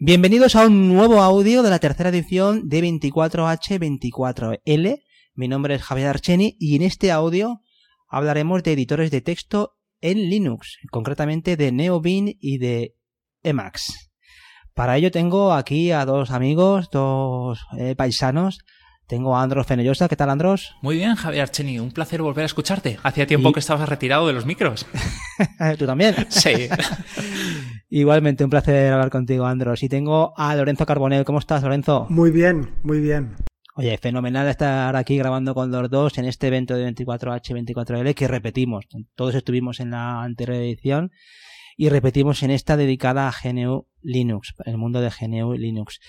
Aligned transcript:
Bienvenidos 0.00 0.54
a 0.54 0.64
un 0.64 0.94
nuevo 0.94 1.22
audio 1.22 1.64
de 1.64 1.70
la 1.70 1.80
tercera 1.80 2.10
edición 2.10 2.68
de 2.68 2.84
24H24L. 2.84 5.02
Mi 5.34 5.48
nombre 5.48 5.74
es 5.74 5.82
Javier 5.82 6.06
Archeni 6.06 6.56
y 6.60 6.76
en 6.76 6.82
este 6.82 7.10
audio 7.10 7.62
hablaremos 8.06 8.62
de 8.62 8.74
editores 8.74 9.10
de 9.10 9.22
texto 9.22 9.74
en 10.00 10.30
Linux, 10.30 10.78
concretamente 10.92 11.56
de 11.56 11.72
NeoBean 11.72 12.28
y 12.38 12.58
de 12.58 12.94
Emacs. 13.42 14.12
Para 14.72 14.96
ello 14.96 15.10
tengo 15.10 15.52
aquí 15.52 15.90
a 15.90 16.04
dos 16.04 16.30
amigos, 16.30 16.90
dos 16.92 17.66
eh, 17.76 17.96
paisanos. 17.96 18.60
Tengo 19.08 19.36
a 19.36 19.42
Andros 19.42 19.66
Fenellosa. 19.66 20.08
¿Qué 20.08 20.14
tal, 20.14 20.30
Andros? 20.30 20.76
Muy 20.80 20.94
bien, 20.94 21.16
Javier 21.16 21.42
Archeni. 21.42 21.80
Un 21.80 21.90
placer 21.90 22.22
volver 22.22 22.44
a 22.44 22.46
escucharte. 22.46 23.00
Hacía 23.02 23.26
tiempo 23.26 23.50
que 23.50 23.58
estabas 23.58 23.88
retirado 23.88 24.28
de 24.28 24.32
los 24.32 24.46
micros. 24.46 24.86
¿Tú 25.78 25.86
también? 25.86 26.14
Sí. 26.28 26.52
Igualmente, 27.90 28.44
un 28.44 28.50
placer 28.50 28.92
hablar 28.92 29.10
contigo, 29.10 29.46
Andros. 29.46 29.82
Y 29.82 29.88
tengo 29.88 30.34
a 30.36 30.54
Lorenzo 30.54 30.84
Carbonell. 30.84 31.24
¿Cómo 31.24 31.38
estás, 31.38 31.62
Lorenzo? 31.62 32.06
Muy 32.10 32.30
bien, 32.30 32.74
muy 32.82 33.00
bien. 33.00 33.36
Oye, 33.76 33.96
fenomenal 33.96 34.48
estar 34.48 34.94
aquí 34.96 35.16
grabando 35.16 35.54
con 35.54 35.70
los 35.70 35.88
dos 35.88 36.18
en 36.18 36.24
este 36.24 36.48
evento 36.48 36.74
de 36.74 36.92
24H24L 36.92 38.14
que 38.14 38.28
repetimos. 38.28 38.86
Todos 39.14 39.36
estuvimos 39.36 39.80
en 39.80 39.92
la 39.92 40.22
anterior 40.22 40.56
edición 40.58 41.12
y 41.76 41.88
repetimos 41.88 42.42
en 42.42 42.50
esta 42.50 42.76
dedicada 42.76 43.28
a 43.28 43.32
GNU 43.32 43.86
Linux, 44.02 44.54
el 44.64 44.76
mundo 44.78 45.00
de 45.00 45.10
GNU 45.10 45.54
Linux. 45.54 46.00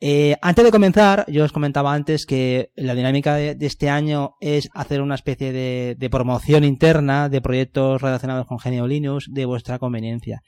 Eh, 0.00 0.36
antes 0.40 0.64
de 0.64 0.70
comenzar, 0.70 1.24
yo 1.28 1.44
os 1.44 1.52
comentaba 1.52 1.92
antes 1.92 2.26
que 2.26 2.70
la 2.76 2.94
dinámica 2.94 3.34
de, 3.34 3.56
este 3.60 3.90
año 3.90 4.36
es 4.40 4.70
hacer 4.72 5.02
una 5.02 5.16
especie 5.16 5.52
de, 5.52 5.96
de, 5.98 6.10
promoción 6.10 6.62
interna 6.62 7.28
de 7.28 7.40
proyectos 7.40 8.00
relacionados 8.00 8.46
con 8.46 8.58
GNU 8.58 8.86
Linux 8.86 9.28
de 9.32 9.46
vuestra 9.46 9.80
conveniencia. 9.80 10.42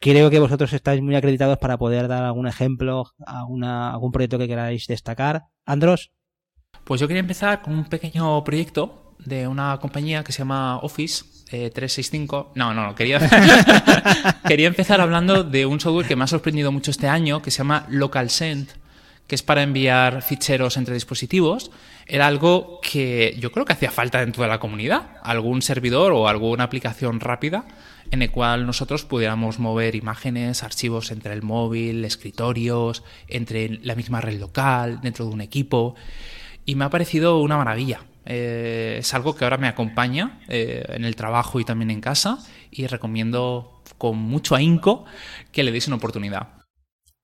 Creo 0.00 0.30
que 0.30 0.38
vosotros 0.38 0.72
estáis 0.72 1.02
muy 1.02 1.14
acreditados 1.14 1.58
para 1.58 1.78
poder 1.78 2.08
dar 2.08 2.24
algún 2.24 2.46
ejemplo, 2.46 3.12
alguna, 3.26 3.92
algún 3.92 4.12
proyecto 4.12 4.38
que 4.38 4.48
queráis 4.48 4.86
destacar. 4.86 5.44
Andros. 5.64 6.10
Pues 6.84 7.00
yo 7.00 7.08
quería 7.08 7.20
empezar 7.20 7.62
con 7.62 7.74
un 7.74 7.84
pequeño 7.86 8.44
proyecto 8.44 9.14
de 9.18 9.48
una 9.48 9.78
compañía 9.80 10.22
que 10.22 10.32
se 10.32 10.38
llama 10.38 10.78
Office 10.78 11.24
365. 11.50 12.52
Eh, 12.54 12.58
no, 12.58 12.74
no, 12.74 12.86
no, 12.86 12.94
quería, 12.94 13.20
quería 14.48 14.68
empezar 14.68 15.00
hablando 15.00 15.44
de 15.44 15.66
un 15.66 15.80
software 15.80 16.06
que 16.06 16.16
me 16.16 16.24
ha 16.24 16.26
sorprendido 16.26 16.72
mucho 16.72 16.90
este 16.90 17.08
año, 17.08 17.42
que 17.42 17.50
se 17.50 17.58
llama 17.58 17.86
LocalSend, 17.88 18.68
que 19.26 19.34
es 19.34 19.42
para 19.42 19.62
enviar 19.62 20.22
ficheros 20.22 20.76
entre 20.76 20.94
dispositivos. 20.94 21.70
Era 22.06 22.26
algo 22.26 22.80
que 22.82 23.36
yo 23.38 23.50
creo 23.50 23.64
que 23.64 23.72
hacía 23.72 23.90
falta 23.90 24.20
dentro 24.20 24.42
de 24.42 24.48
la 24.48 24.60
comunidad, 24.60 25.10
algún 25.22 25.62
servidor 25.62 26.12
o 26.12 26.28
alguna 26.28 26.64
aplicación 26.64 27.20
rápida 27.20 27.66
en 28.10 28.22
el 28.22 28.30
cual 28.30 28.66
nosotros 28.66 29.04
pudiéramos 29.04 29.58
mover 29.58 29.94
imágenes, 29.94 30.62
archivos 30.62 31.10
entre 31.10 31.32
el 31.32 31.42
móvil, 31.42 32.04
escritorios, 32.04 33.02
entre 33.28 33.80
la 33.82 33.94
misma 33.94 34.20
red 34.20 34.38
local, 34.38 35.00
dentro 35.02 35.26
de 35.26 35.32
un 35.32 35.40
equipo. 35.40 35.94
Y 36.64 36.74
me 36.74 36.84
ha 36.84 36.90
parecido 36.90 37.40
una 37.40 37.56
maravilla. 37.56 38.00
Eh, 38.24 38.96
es 38.98 39.14
algo 39.14 39.36
que 39.36 39.44
ahora 39.44 39.56
me 39.56 39.68
acompaña 39.68 40.40
eh, 40.48 40.84
en 40.88 41.04
el 41.04 41.14
trabajo 41.14 41.60
y 41.60 41.64
también 41.64 41.90
en 41.90 42.00
casa 42.00 42.38
y 42.70 42.86
recomiendo 42.86 43.82
con 43.98 44.18
mucho 44.18 44.54
ahínco 44.54 45.04
que 45.52 45.62
le 45.62 45.72
deis 45.72 45.86
una 45.86 45.96
oportunidad. 45.96 46.55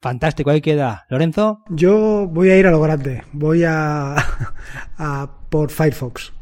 Fantástico, 0.02 0.50
ahí 0.50 0.60
queda. 0.60 1.06
Lorenzo. 1.08 1.62
Yo 1.68 2.26
voy 2.26 2.50
a 2.50 2.58
ir 2.58 2.66
a 2.66 2.72
lo 2.72 2.80
grande. 2.80 3.22
Voy 3.32 3.62
a, 3.66 4.16
por 5.48 5.70
Firefox. 5.70 6.32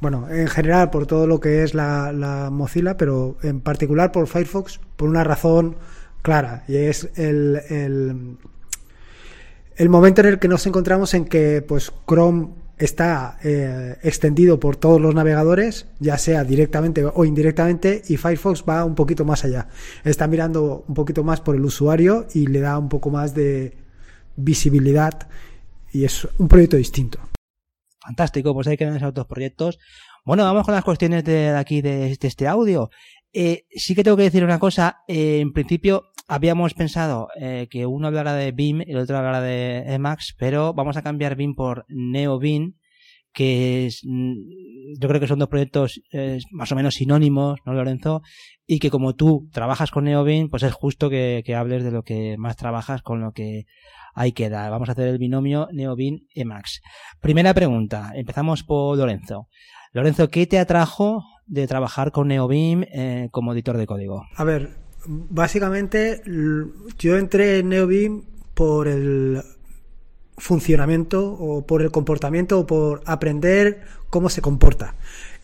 Bueno, 0.00 0.28
en 0.28 0.48
general 0.48 0.90
por 0.90 1.06
todo 1.06 1.28
lo 1.28 1.38
que 1.38 1.62
es 1.62 1.72
la, 1.72 2.12
la, 2.12 2.50
Mozilla, 2.50 2.96
pero 2.96 3.38
en 3.44 3.60
particular 3.60 4.10
por 4.10 4.26
Firefox 4.26 4.80
por 4.96 5.08
una 5.08 5.22
razón 5.22 5.76
clara 6.22 6.64
y 6.66 6.76
es 6.76 7.08
el, 7.14 7.62
el, 7.70 8.36
el 9.76 9.88
momento 9.88 10.20
en 10.22 10.26
el 10.26 10.38
que 10.40 10.48
nos 10.48 10.66
encontramos 10.66 11.14
en 11.14 11.24
que 11.24 11.62
pues 11.66 11.92
Chrome 12.08 12.48
está 12.78 13.38
eh, 13.42 13.96
extendido 14.02 14.60
por 14.60 14.76
todos 14.76 15.00
los 15.00 15.14
navegadores, 15.14 15.86
ya 15.98 16.18
sea 16.18 16.44
directamente 16.44 17.04
o 17.04 17.24
indirectamente, 17.24 18.02
y 18.08 18.16
Firefox 18.16 18.64
va 18.68 18.84
un 18.84 18.94
poquito 18.94 19.24
más 19.24 19.44
allá. 19.44 19.68
Está 20.04 20.26
mirando 20.26 20.84
un 20.86 20.94
poquito 20.94 21.24
más 21.24 21.40
por 21.40 21.56
el 21.56 21.64
usuario 21.64 22.26
y 22.34 22.46
le 22.46 22.60
da 22.60 22.78
un 22.78 22.88
poco 22.88 23.10
más 23.10 23.34
de 23.34 23.76
visibilidad 24.36 25.28
y 25.92 26.04
es 26.04 26.28
un 26.38 26.48
proyecto 26.48 26.76
distinto. 26.76 27.18
Fantástico, 27.98 28.52
pues 28.54 28.66
hay 28.66 28.76
que 28.76 28.84
esos 28.84 29.02
otros 29.02 29.26
proyectos. 29.26 29.78
Bueno, 30.24 30.44
vamos 30.44 30.64
con 30.64 30.74
las 30.74 30.84
cuestiones 30.84 31.24
de 31.24 31.50
aquí 31.50 31.80
de, 31.80 32.16
este 32.20 32.46
audio. 32.46 32.90
Eh, 33.32 33.64
sí 33.70 33.94
que 33.94 34.04
tengo 34.04 34.16
que 34.16 34.24
decir 34.24 34.44
una 34.44 34.58
cosa. 34.58 34.98
Eh, 35.08 35.40
en 35.40 35.52
principio 35.52 36.12
habíamos 36.26 36.74
pensado 36.74 37.28
eh, 37.40 37.68
que 37.70 37.86
uno 37.86 38.08
hablara 38.08 38.34
de 38.34 38.52
BIM 38.52 38.82
y 38.82 38.92
el 38.92 38.98
otro 38.98 39.16
hablara 39.16 39.40
de 39.40 39.94
Emacs, 39.94 40.34
pero 40.38 40.74
vamos 40.74 40.96
a 40.96 41.02
cambiar 41.02 41.36
BIM 41.36 41.54
por 41.54 41.84
NeoBIM, 41.88 42.74
que 43.32 43.86
es, 43.86 44.00
mm, 44.04 44.34
yo 44.98 45.08
creo 45.08 45.20
que 45.20 45.26
son 45.26 45.38
dos 45.38 45.48
proyectos 45.48 46.00
eh, 46.12 46.38
más 46.50 46.72
o 46.72 46.76
menos 46.76 46.94
sinónimos, 46.94 47.60
¿no, 47.64 47.74
Lorenzo? 47.74 48.22
Y 48.66 48.78
que 48.78 48.90
como 48.90 49.14
tú 49.14 49.48
trabajas 49.52 49.90
con 49.90 50.04
NeoBIM, 50.04 50.48
pues 50.48 50.62
es 50.62 50.72
justo 50.72 51.10
que, 51.10 51.42
que 51.44 51.54
hables 51.54 51.84
de 51.84 51.90
lo 51.90 52.02
que 52.02 52.36
más 52.38 52.56
trabajas 52.56 53.02
con 53.02 53.20
lo 53.20 53.32
que 53.32 53.66
ahí 54.14 54.32
queda. 54.32 54.68
Vamos 54.70 54.88
a 54.88 54.92
hacer 54.92 55.08
el 55.08 55.18
binomio 55.18 55.68
NeoBIM 55.72 56.26
Emacs. 56.34 56.80
Primera 57.20 57.54
pregunta. 57.54 58.12
Empezamos 58.14 58.64
por 58.64 58.96
Lorenzo. 58.96 59.48
Lorenzo, 59.92 60.28
¿qué 60.28 60.46
te 60.46 60.58
atrajo 60.58 61.22
de 61.46 61.66
trabajar 61.66 62.10
con 62.10 62.28
NeoBIM 62.28 62.84
eh, 62.84 63.28
como 63.30 63.52
editor 63.52 63.76
de 63.76 63.86
código? 63.86 64.24
A 64.36 64.44
ver, 64.44 64.85
básicamente 65.06 66.22
yo 66.98 67.16
entré 67.16 67.58
en 67.58 67.68
NeoBeam 67.70 68.22
por 68.54 68.88
el 68.88 69.42
funcionamiento 70.38 71.32
o 71.32 71.66
por 71.66 71.82
el 71.82 71.90
comportamiento 71.90 72.60
o 72.60 72.66
por 72.66 73.02
aprender 73.06 73.82
cómo 74.10 74.28
se 74.28 74.42
comporta 74.42 74.94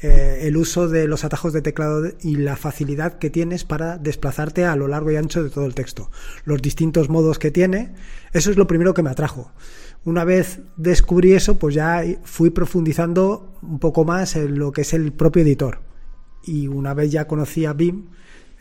eh, 0.02 0.40
el 0.42 0.56
uso 0.56 0.88
de 0.88 1.06
los 1.06 1.24
atajos 1.24 1.52
de 1.52 1.62
teclado 1.62 2.10
y 2.20 2.36
la 2.36 2.56
facilidad 2.56 3.18
que 3.18 3.30
tienes 3.30 3.64
para 3.64 3.98
desplazarte 3.98 4.64
a 4.64 4.76
lo 4.76 4.88
largo 4.88 5.10
y 5.10 5.16
ancho 5.16 5.42
de 5.42 5.50
todo 5.50 5.64
el 5.64 5.74
texto. 5.74 6.10
Los 6.44 6.60
distintos 6.60 7.08
modos 7.08 7.38
que 7.38 7.50
tiene 7.50 7.94
eso 8.32 8.50
es 8.50 8.56
lo 8.56 8.66
primero 8.66 8.94
que 8.94 9.02
me 9.02 9.10
atrajo. 9.10 9.52
Una 10.04 10.24
vez 10.24 10.60
descubrí 10.76 11.32
eso 11.32 11.58
pues 11.58 11.74
ya 11.74 12.02
fui 12.24 12.50
profundizando 12.50 13.58
un 13.62 13.78
poco 13.78 14.04
más 14.04 14.36
en 14.36 14.58
lo 14.58 14.72
que 14.72 14.82
es 14.82 14.92
el 14.92 15.12
propio 15.12 15.42
editor. 15.42 15.80
Y 16.44 16.66
una 16.66 16.92
vez 16.92 17.12
ya 17.12 17.26
conocía 17.28 17.72
BIM 17.72 18.08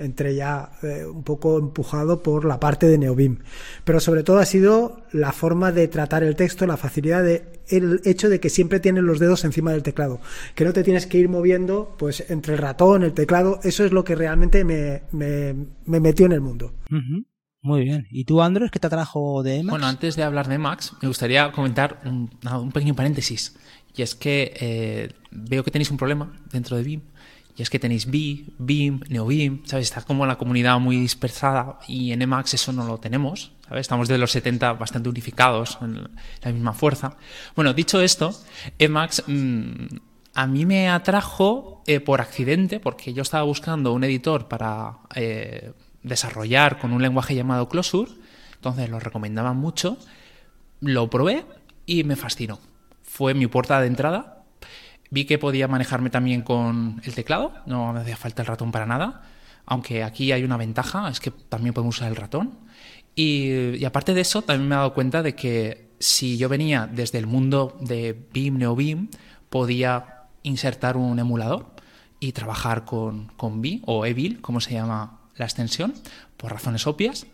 entre 0.02 0.36
ya 0.36 0.72
eh, 0.84 1.06
un 1.06 1.24
poco 1.24 1.60
empujado 1.60 2.22
por 2.24 2.46
la 2.46 2.60
parte 2.60 2.88
de 2.88 2.98
Neobim. 2.98 3.40
Pero 3.84 4.00
sobre 4.00 4.24
todo 4.24 4.40
ha 4.40 4.46
sido 4.46 5.02
la 5.12 5.32
forma 5.32 5.72
de 5.72 5.88
tratar 5.88 6.24
el 6.24 6.36
texto, 6.36 6.66
la 6.66 6.78
facilidad 6.78 7.24
de 7.24 7.62
el 7.70 8.02
hecho 8.04 8.30
de 8.30 8.40
que 8.40 8.50
siempre 8.50 8.80
tienes 8.80 9.04
los 9.04 9.20
dedos 9.20 9.46
encima 9.46 9.72
del 9.72 9.84
teclado, 9.84 10.20
que 10.56 10.66
no 10.66 10.74
te 10.74 10.84
tienes 10.84 11.08
que 11.08 11.18
ir 11.18 11.30
moviendo 11.30 11.96
pues 11.98 12.30
entre 12.30 12.54
el 12.54 12.60
ratón, 12.60 13.04
el 13.04 13.14
teclado, 13.14 13.60
eso 13.64 13.86
es 13.86 13.92
lo 13.92 14.04
que 14.04 14.16
realmente 14.16 14.66
me, 14.66 15.04
me, 15.12 16.00
metió 16.00 16.26
en 16.26 16.34
el 16.34 16.42
mundo. 16.42 16.74
Muy 17.62 17.84
bien. 17.84 18.08
¿Y 18.10 18.26
tú, 18.26 18.42
Andrés, 18.42 18.72
qué 18.72 18.80
te 18.80 18.90
trajo 18.90 19.44
de 19.44 19.58
Emacs? 19.58 19.70
Bueno, 19.70 19.88
antes 19.88 20.16
de 20.16 20.24
hablar 20.24 20.48
de 20.48 20.56
Emacs, 20.56 20.94
me 21.02 21.08
gustaría 21.08 21.52
comentar 21.52 22.02
un, 22.06 22.30
un 22.52 22.72
pequeño 22.72 22.96
paréntesis. 22.96 23.56
Y 23.96 24.02
es 24.02 24.16
que 24.16 24.54
eh, 24.60 25.10
veo 25.32 25.64
que 25.64 25.72
tenéis 25.72 25.92
un 25.92 25.98
problema 25.98 26.34
dentro 26.52 26.78
de 26.78 26.84
BIM 26.84 27.02
es 27.62 27.70
que 27.70 27.80
tenéis 27.80 28.06
B, 28.10 28.46
BIM, 28.58 29.02
NeoBIM, 29.10 29.66
¿sabes? 29.66 29.88
Está 29.88 30.02
como 30.02 30.26
la 30.26 30.38
comunidad 30.38 30.80
muy 30.80 30.98
dispersada 30.98 31.80
y 31.88 32.12
en 32.12 32.22
Emacs 32.22 32.54
eso 32.54 32.72
no 32.72 32.86
lo 32.86 32.98
tenemos, 32.98 33.52
¿sabes? 33.68 33.82
Estamos 33.82 34.08
desde 34.08 34.20
los 34.20 34.32
70 34.32 34.74
bastante 34.74 35.10
unificados, 35.10 35.78
en 35.82 36.10
la 36.42 36.52
misma 36.52 36.74
fuerza. 36.74 37.18
Bueno, 37.56 37.74
dicho 37.74 38.02
esto, 38.02 38.34
Emacs 38.80 39.24
mm, 39.28 39.86
a 40.34 40.48
mí 40.48 40.66
me 40.66 40.90
atrajo 40.90 41.84
eh, 41.88 42.00
por 42.00 42.22
accidente, 42.22 42.80
porque 42.80 43.14
yo 43.14 43.22
estaba 43.22 43.44
buscando 43.44 43.94
un 43.94 44.04
editor 44.04 44.48
para 44.48 45.00
eh, 45.16 45.74
desarrollar 46.04 46.80
con 46.80 46.94
un 46.94 47.02
lenguaje 47.02 47.36
llamado 47.36 47.70
Closure, 47.70 48.12
entonces 48.56 48.90
lo 48.90 49.00
recomendaban 49.00 49.58
mucho, 49.58 49.98
lo 50.80 51.10
probé 51.10 51.46
y 51.86 52.04
me 52.04 52.16
fascinó. 52.16 52.60
Fue 53.04 53.34
mi 53.34 53.48
puerta 53.48 53.82
de 53.82 53.88
entrada 53.88 54.41
Vi 55.12 55.26
que 55.26 55.38
podía 55.38 55.68
manejarme 55.68 56.10
también 56.10 56.42
con 56.42 57.02
el 57.04 57.14
teclado, 57.14 57.54
no 57.66 57.94
me 57.94 58.00
hacía 58.00 58.18
falta 58.18 58.42
el 58.42 58.48
ratón 58.48 58.72
para 58.72 58.86
nada, 58.86 59.22
aunque 59.66 60.04
aquí 60.04 60.32
hay 60.32 60.44
una 60.44 60.58
ventaja, 60.58 61.10
es 61.10 61.20
que 61.20 61.32
también 61.32 61.74
podemos 61.74 61.98
usar 61.98 62.10
el 62.10 62.16
ratón. 62.16 62.58
Y, 63.14 63.84
aparte 63.84 64.14
de 64.14 64.22
eso, 64.22 64.42
también 64.42 64.70
me 64.70 64.76
he 64.76 64.78
dado 64.78 64.94
cuenta 64.94 65.22
de 65.22 65.36
que 65.36 65.92
si 66.00 66.38
yo 66.38 66.50
venía 66.50 66.90
desde 66.92 67.18
el 67.18 67.28
mundo 67.28 67.78
de 67.82 68.26
BIM, 68.34 68.58
NeoBIM, 68.58 69.10
podía 69.50 70.24
insertar 70.44 70.98
un 70.98 71.20
emulador 71.20 71.68
y 72.20 72.32
trabajar 72.32 72.86
con, 72.86 73.28
con 73.36 73.62
BIM 73.62 73.82
o 73.86 74.06
EVIL, 74.06 74.42
como 74.42 74.62
se 74.62 74.74
llama 74.74 75.20
la 75.36 75.46
extensión, 75.46 75.94
por 76.38 76.52
razones 76.52 76.88
obvias. 76.88 77.28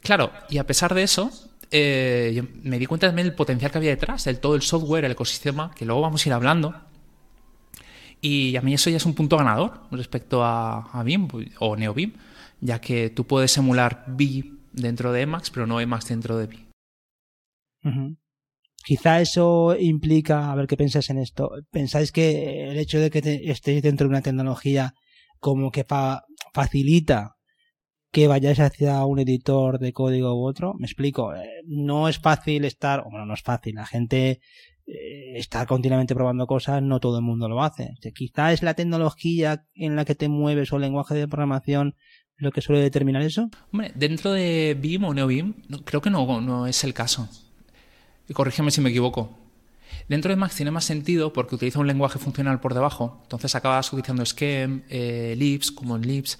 Claro, 0.00 0.30
y 0.48 0.58
a 0.58 0.66
pesar 0.66 0.94
de 0.94 1.02
eso, 1.02 1.30
eh, 1.70 2.44
me 2.62 2.78
di 2.78 2.86
cuenta 2.86 3.08
también 3.08 3.26
del 3.26 3.34
potencial 3.34 3.72
que 3.72 3.78
había 3.78 3.90
detrás, 3.90 4.24
del 4.24 4.38
todo 4.38 4.54
el 4.54 4.62
software, 4.62 5.04
el 5.04 5.12
ecosistema, 5.12 5.72
que 5.74 5.84
luego 5.84 6.00
vamos 6.00 6.24
a 6.24 6.28
ir 6.28 6.32
hablando, 6.32 6.74
y 8.20 8.56
a 8.56 8.62
mí 8.62 8.74
eso 8.74 8.90
ya 8.90 8.96
es 8.96 9.06
un 9.06 9.14
punto 9.14 9.36
ganador 9.36 9.82
respecto 9.90 10.42
a, 10.44 11.02
BIM 11.04 11.28
o 11.60 11.76
NeoBIM, 11.76 12.12
ya 12.60 12.80
que 12.80 13.10
tú 13.10 13.26
puedes 13.26 13.56
emular 13.56 14.04
BIM 14.08 14.56
dentro 14.72 15.12
de 15.12 15.22
Emacs, 15.22 15.50
pero 15.50 15.66
no 15.66 15.80
Emacs 15.80 16.08
dentro 16.08 16.36
de 16.36 16.46
Vim. 16.46 16.66
Quizá 18.84 19.20
eso 19.20 19.76
implica, 19.76 20.52
a 20.52 20.54
ver 20.54 20.66
qué 20.66 20.76
pensáis 20.76 21.10
en 21.10 21.18
esto. 21.18 21.50
¿Pensáis 21.70 22.12
que 22.12 22.68
el 22.68 22.78
hecho 22.78 23.00
de 23.00 23.10
que 23.10 23.20
estéis 23.50 23.82
dentro 23.82 24.06
de 24.06 24.10
una 24.10 24.22
tecnología 24.22 24.94
como 25.40 25.70
que 25.70 25.84
facilita 26.52 27.34
que 28.12 28.28
vayáis 28.28 28.60
hacia 28.60 29.04
un 29.04 29.18
editor 29.18 29.78
de 29.78 29.92
código 29.92 30.34
u 30.34 30.46
otro? 30.46 30.74
Me 30.78 30.86
explico. 30.86 31.34
Eh, 31.34 31.62
no 31.66 32.08
es 32.08 32.18
fácil 32.18 32.64
estar, 32.64 33.02
bueno, 33.02 33.26
no 33.26 33.34
es 33.34 33.42
fácil. 33.42 33.74
La 33.74 33.86
gente 33.86 34.40
eh, 34.86 35.34
está 35.36 35.66
continuamente 35.66 36.14
probando 36.14 36.46
cosas, 36.46 36.82
no 36.82 37.00
todo 37.00 37.18
el 37.18 37.24
mundo 37.24 37.48
lo 37.48 37.62
hace. 37.62 37.94
quizá 38.14 38.52
es 38.52 38.62
la 38.62 38.74
tecnología 38.74 39.64
en 39.74 39.96
la 39.96 40.04
que 40.04 40.14
te 40.14 40.28
mueves 40.28 40.72
o 40.72 40.76
el 40.76 40.82
lenguaje 40.82 41.14
de 41.14 41.28
programación 41.28 41.94
lo 42.38 42.52
que 42.52 42.60
suele 42.60 42.82
determinar 42.82 43.22
eso. 43.22 43.48
Hombre, 43.72 43.92
dentro 43.94 44.32
de 44.32 44.76
BIM 44.78 45.04
o 45.04 45.14
NeoBIM, 45.14 45.54
creo 45.84 46.02
que 46.02 46.10
no, 46.10 46.40
no 46.40 46.66
es 46.66 46.84
el 46.84 46.92
caso 46.92 47.28
y 48.28 48.34
corrígeme 48.34 48.70
si 48.70 48.80
me 48.80 48.90
equivoco. 48.90 49.38
Dentro 50.08 50.30
de 50.30 50.36
Max 50.36 50.56
tiene 50.56 50.70
más 50.70 50.84
sentido 50.84 51.32
porque 51.32 51.54
utiliza 51.54 51.78
un 51.78 51.86
lenguaje 51.86 52.18
funcional 52.18 52.60
por 52.60 52.74
debajo, 52.74 53.20
entonces 53.22 53.54
acabas 53.54 53.92
utilizando 53.92 54.24
Scheme, 54.24 54.82
eh, 54.88 55.34
Lips, 55.36 55.72
como 55.72 55.96
en 55.96 56.02
Lips, 56.02 56.38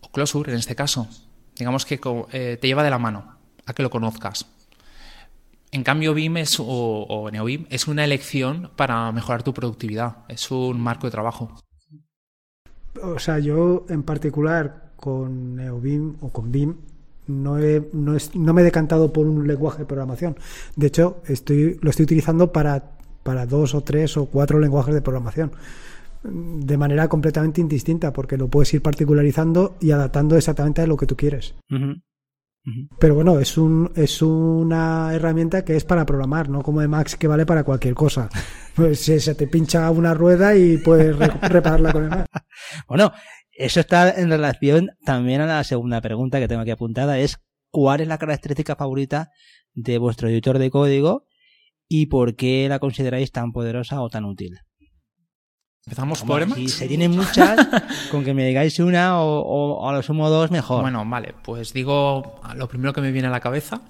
o 0.00 0.10
Closure 0.10 0.52
en 0.52 0.58
este 0.58 0.74
caso. 0.74 1.08
Digamos 1.56 1.84
que 1.84 1.98
eh, 2.32 2.58
te 2.60 2.66
lleva 2.66 2.82
de 2.82 2.90
la 2.90 2.98
mano 2.98 3.36
a 3.64 3.74
que 3.74 3.82
lo 3.82 3.90
conozcas. 3.90 4.46
En 5.76 5.84
cambio, 5.84 6.14
BIM 6.14 6.38
es, 6.38 6.58
o, 6.58 6.64
o 6.64 7.30
NeoBIM 7.30 7.66
es 7.68 7.86
una 7.86 8.02
elección 8.02 8.70
para 8.76 9.12
mejorar 9.12 9.42
tu 9.42 9.52
productividad, 9.52 10.24
es 10.26 10.50
un 10.50 10.80
marco 10.80 11.06
de 11.06 11.10
trabajo. 11.10 11.54
O 13.02 13.18
sea, 13.18 13.40
yo 13.40 13.84
en 13.90 14.02
particular 14.02 14.92
con 14.96 15.54
NeoBIM 15.54 16.16
o 16.22 16.30
con 16.30 16.50
BIM 16.50 16.76
no, 17.26 17.58
he, 17.58 17.86
no, 17.92 18.16
no, 18.36 18.54
me 18.54 18.62
he 18.62 18.64
decantado 18.64 19.12
por 19.12 19.26
un 19.26 19.46
lenguaje 19.46 19.80
de 19.80 19.84
programación. 19.84 20.38
De 20.76 20.86
hecho, 20.86 21.20
estoy, 21.26 21.78
lo 21.82 21.90
estoy 21.90 22.04
utilizando 22.04 22.52
para, 22.52 22.92
para 23.22 23.44
dos 23.44 23.74
o 23.74 23.82
tres 23.82 24.16
o 24.16 24.24
cuatro 24.24 24.58
lenguajes 24.58 24.94
de 24.94 25.02
programación 25.02 25.52
de 26.24 26.76
manera 26.78 27.06
completamente 27.08 27.60
indistinta, 27.60 28.14
porque 28.14 28.38
lo 28.38 28.48
puedes 28.48 28.72
ir 28.72 28.80
particularizando 28.80 29.76
y 29.78 29.90
adaptando 29.90 30.38
exactamente 30.38 30.80
a 30.80 30.86
lo 30.86 30.96
que 30.96 31.06
tú 31.06 31.16
quieres. 31.16 31.54
Pero 32.98 33.14
bueno, 33.14 33.38
es, 33.38 33.56
un, 33.56 33.92
es 33.94 34.22
una 34.22 35.14
herramienta 35.14 35.64
que 35.64 35.76
es 35.76 35.84
para 35.84 36.04
programar, 36.04 36.48
no 36.48 36.62
como 36.62 36.80
de 36.80 36.88
Max 36.88 37.14
que 37.14 37.28
vale 37.28 37.46
para 37.46 37.64
cualquier 37.64 37.94
cosa. 37.94 38.28
Pues 38.76 39.00
se 39.00 39.34
te 39.34 39.46
pincha 39.46 39.90
una 39.90 40.12
rueda 40.12 40.54
y 40.54 40.76
puedes 40.76 41.16
repararla 41.40 41.94
con 41.94 42.04
el 42.04 42.10
Max. 42.10 42.28
Bueno, 42.86 43.10
eso 43.50 43.80
está 43.80 44.10
en 44.10 44.28
relación 44.28 44.90
también 45.02 45.40
a 45.40 45.46
la 45.46 45.64
segunda 45.64 46.02
pregunta 46.02 46.38
que 46.38 46.46
tengo 46.46 46.60
aquí 46.60 46.72
apuntada, 46.72 47.18
es 47.18 47.38
¿cuál 47.70 48.02
es 48.02 48.08
la 48.08 48.18
característica 48.18 48.76
favorita 48.76 49.30
de 49.72 49.96
vuestro 49.96 50.28
editor 50.28 50.58
de 50.58 50.70
código 50.70 51.24
y 51.88 52.06
por 52.06 52.36
qué 52.36 52.68
la 52.68 52.78
consideráis 52.78 53.32
tan 53.32 53.52
poderosa 53.52 54.02
o 54.02 54.10
tan 54.10 54.26
útil? 54.26 54.58
¿Empezamos 55.88 56.24
por 56.24 56.42
Emacs? 56.42 56.60
Si 56.60 56.68
se 56.68 56.88
tienen 56.88 57.12
muchas, 57.12 57.64
con 58.10 58.24
que 58.24 58.34
me 58.34 58.44
digáis 58.44 58.80
una 58.80 59.20
o, 59.20 59.38
o, 59.38 59.88
a 59.88 59.92
lo 59.92 60.02
sumo 60.02 60.28
dos, 60.28 60.50
mejor. 60.50 60.82
Bueno, 60.82 61.04
vale, 61.06 61.32
pues 61.44 61.72
digo 61.72 62.40
lo 62.56 62.66
primero 62.66 62.92
que 62.92 63.00
me 63.00 63.12
viene 63.12 63.28
a 63.28 63.30
la 63.30 63.38
cabeza, 63.38 63.80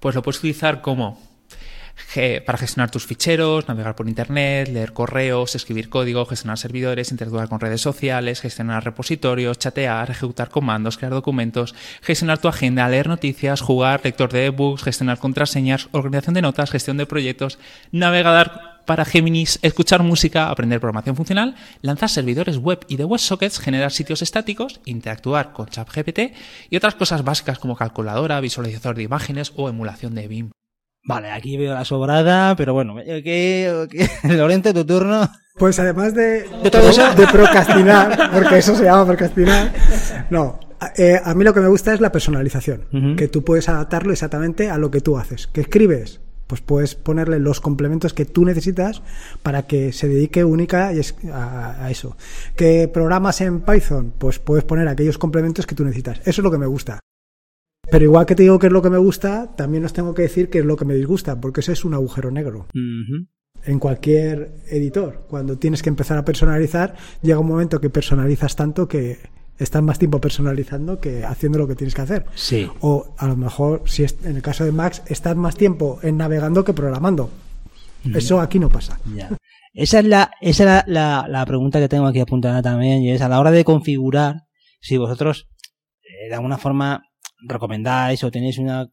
pues 0.00 0.16
lo 0.16 0.22
puedes 0.22 0.40
utilizar 0.40 0.80
como 0.80 1.20
para 2.44 2.58
gestionar 2.58 2.90
tus 2.90 3.06
ficheros, 3.06 3.68
navegar 3.68 3.94
por 3.94 4.08
Internet, 4.08 4.70
leer 4.70 4.92
correos, 4.92 5.54
escribir 5.54 5.88
código, 5.88 6.26
gestionar 6.26 6.58
servidores, 6.58 7.12
interactuar 7.12 7.48
con 7.48 7.60
redes 7.60 7.80
sociales, 7.80 8.40
gestionar 8.40 8.84
repositorios, 8.84 9.58
chatear, 9.60 10.10
ejecutar 10.10 10.50
comandos, 10.50 10.98
crear 10.98 11.12
documentos, 11.12 11.76
gestionar 12.02 12.38
tu 12.38 12.48
agenda, 12.48 12.88
leer 12.88 13.06
noticias, 13.06 13.60
jugar, 13.60 14.00
lector 14.02 14.32
de 14.32 14.46
ebooks, 14.46 14.82
gestionar 14.82 15.18
contraseñas, 15.18 15.88
organización 15.92 16.34
de 16.34 16.42
notas, 16.42 16.72
gestión 16.72 16.96
de 16.96 17.06
proyectos, 17.06 17.60
navegar 17.92 18.75
para 18.86 19.04
Geminis, 19.04 19.58
escuchar 19.62 20.02
música, 20.02 20.48
aprender 20.48 20.80
programación 20.80 21.16
funcional, 21.16 21.56
lanzar 21.82 22.08
servidores 22.08 22.58
web 22.58 22.80
y 22.88 22.96
de 22.96 23.04
WebSockets, 23.04 23.58
generar 23.58 23.92
sitios 23.92 24.22
estáticos, 24.22 24.80
interactuar 24.84 25.52
con 25.52 25.66
ChatGPT 25.66 26.32
y 26.70 26.76
otras 26.76 26.94
cosas 26.94 27.24
básicas 27.24 27.58
como 27.58 27.76
calculadora, 27.76 28.40
visualizador 28.40 28.96
de 28.96 29.02
imágenes 29.02 29.52
o 29.56 29.68
emulación 29.68 30.14
de 30.14 30.28
BIM. 30.28 30.50
Vale, 31.04 31.30
aquí 31.30 31.56
veo 31.56 31.74
la 31.74 31.84
sobrada, 31.84 32.56
pero 32.56 32.72
bueno, 32.72 32.96
¿qué, 32.96 33.86
Lorente, 34.24 34.72
tu 34.72 34.84
turno. 34.84 35.28
Pues 35.56 35.78
además 35.78 36.14
de, 36.14 36.42
de, 36.62 36.70
todo 36.70 36.90
eso? 36.90 37.14
de 37.14 37.26
procrastinar, 37.26 38.30
porque 38.32 38.58
eso 38.58 38.74
se 38.74 38.84
llama 38.84 39.06
procrastinar, 39.06 39.72
no, 40.30 40.58
eh, 40.96 41.18
a 41.22 41.34
mí 41.34 41.44
lo 41.44 41.54
que 41.54 41.60
me 41.60 41.68
gusta 41.68 41.94
es 41.94 42.00
la 42.00 42.12
personalización, 42.12 43.16
que 43.16 43.28
tú 43.28 43.42
puedes 43.42 43.68
adaptarlo 43.68 44.12
exactamente 44.12 44.68
a 44.68 44.78
lo 44.78 44.90
que 44.90 45.00
tú 45.00 45.16
haces. 45.16 45.46
¿Qué 45.46 45.62
escribes? 45.62 46.20
Pues 46.46 46.60
puedes 46.60 46.94
ponerle 46.94 47.38
los 47.40 47.60
complementos 47.60 48.14
que 48.14 48.24
tú 48.24 48.44
necesitas 48.44 49.02
para 49.42 49.66
que 49.66 49.92
se 49.92 50.08
dedique 50.08 50.44
única 50.44 50.90
a, 51.32 51.84
a 51.84 51.90
eso. 51.90 52.16
¿Qué 52.54 52.88
programas 52.92 53.40
en 53.40 53.60
Python? 53.60 54.12
Pues 54.16 54.38
puedes 54.38 54.64
poner 54.64 54.86
aquellos 54.88 55.18
complementos 55.18 55.66
que 55.66 55.74
tú 55.74 55.84
necesitas. 55.84 56.20
Eso 56.20 56.40
es 56.40 56.44
lo 56.44 56.50
que 56.50 56.58
me 56.58 56.66
gusta. 56.66 57.00
Pero 57.90 58.04
igual 58.04 58.26
que 58.26 58.34
te 58.34 58.42
digo 58.42 58.58
que 58.58 58.66
es 58.66 58.72
lo 58.72 58.82
que 58.82 58.90
me 58.90 58.98
gusta, 58.98 59.54
también 59.54 59.84
os 59.84 59.92
tengo 59.92 60.14
que 60.14 60.22
decir 60.22 60.50
que 60.50 60.58
es 60.58 60.64
lo 60.64 60.76
que 60.76 60.84
me 60.84 60.94
disgusta, 60.94 61.40
porque 61.40 61.60
ese 61.60 61.72
es 61.72 61.84
un 61.84 61.94
agujero 61.94 62.30
negro. 62.30 62.66
En 63.64 63.78
cualquier 63.78 64.56
editor, 64.68 65.26
cuando 65.28 65.58
tienes 65.58 65.82
que 65.82 65.88
empezar 65.88 66.18
a 66.18 66.24
personalizar, 66.24 66.94
llega 67.22 67.38
un 67.38 67.46
momento 67.46 67.80
que 67.80 67.90
personalizas 67.90 68.56
tanto 68.56 68.88
que 68.88 69.18
estás 69.58 69.82
más 69.82 69.98
tiempo 69.98 70.20
personalizando 70.20 71.00
que 71.00 71.24
haciendo 71.24 71.58
lo 71.58 71.68
que 71.68 71.74
tienes 71.74 71.94
que 71.94 72.02
hacer. 72.02 72.26
Sí. 72.34 72.68
O 72.80 73.14
a 73.16 73.26
lo 73.26 73.36
mejor, 73.36 73.82
si 73.86 74.04
es 74.04 74.16
en 74.24 74.36
el 74.36 74.42
caso 74.42 74.64
de 74.64 74.72
Max, 74.72 75.02
estás 75.06 75.36
más 75.36 75.56
tiempo 75.56 75.98
en 76.02 76.16
navegando 76.16 76.64
que 76.64 76.72
programando. 76.72 77.30
Eso 78.14 78.40
aquí 78.40 78.58
no 78.58 78.68
pasa. 78.68 79.00
Esa 79.74 79.98
es, 79.98 80.04
la, 80.04 80.30
esa 80.40 80.80
es 80.80 80.84
la, 80.86 81.26
la, 81.28 81.44
pregunta 81.44 81.80
que 81.80 81.88
tengo 81.88 82.06
aquí 82.06 82.20
apuntada 82.20 82.62
también, 82.62 83.02
y 83.02 83.10
es 83.10 83.20
a 83.20 83.28
la 83.28 83.40
hora 83.40 83.50
de 83.50 83.64
configurar, 83.64 84.44
si 84.80 84.96
vosotros 84.96 85.48
eh, 86.02 86.28
de 86.28 86.34
alguna 86.34 86.56
forma 86.56 87.02
recomendáis 87.46 88.22
o 88.24 88.30
tenéis 88.30 88.58
una 88.58 88.88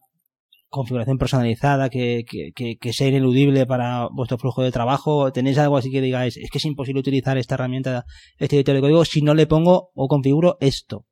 configuración 0.74 1.18
personalizada 1.18 1.88
que, 1.88 2.24
que, 2.26 2.92
sea 2.92 3.08
ineludible 3.08 3.66
para 3.66 4.08
vuestro 4.12 4.38
flujo 4.38 4.62
de 4.62 4.72
trabajo? 4.72 5.32
¿Tenéis 5.32 5.58
algo 5.58 5.76
así 5.76 5.90
que 5.90 6.00
digáis, 6.00 6.36
es 6.36 6.50
que 6.50 6.58
es 6.58 6.64
imposible 6.64 7.00
utilizar 7.00 7.38
esta 7.38 7.54
herramienta, 7.54 8.04
este 8.38 8.56
editor 8.56 8.74
de 8.74 8.80
código, 8.80 9.04
si 9.04 9.22
no 9.22 9.34
le 9.34 9.46
pongo 9.46 9.90
o 9.94 10.08
configuro 10.08 10.56
esto? 10.60 11.06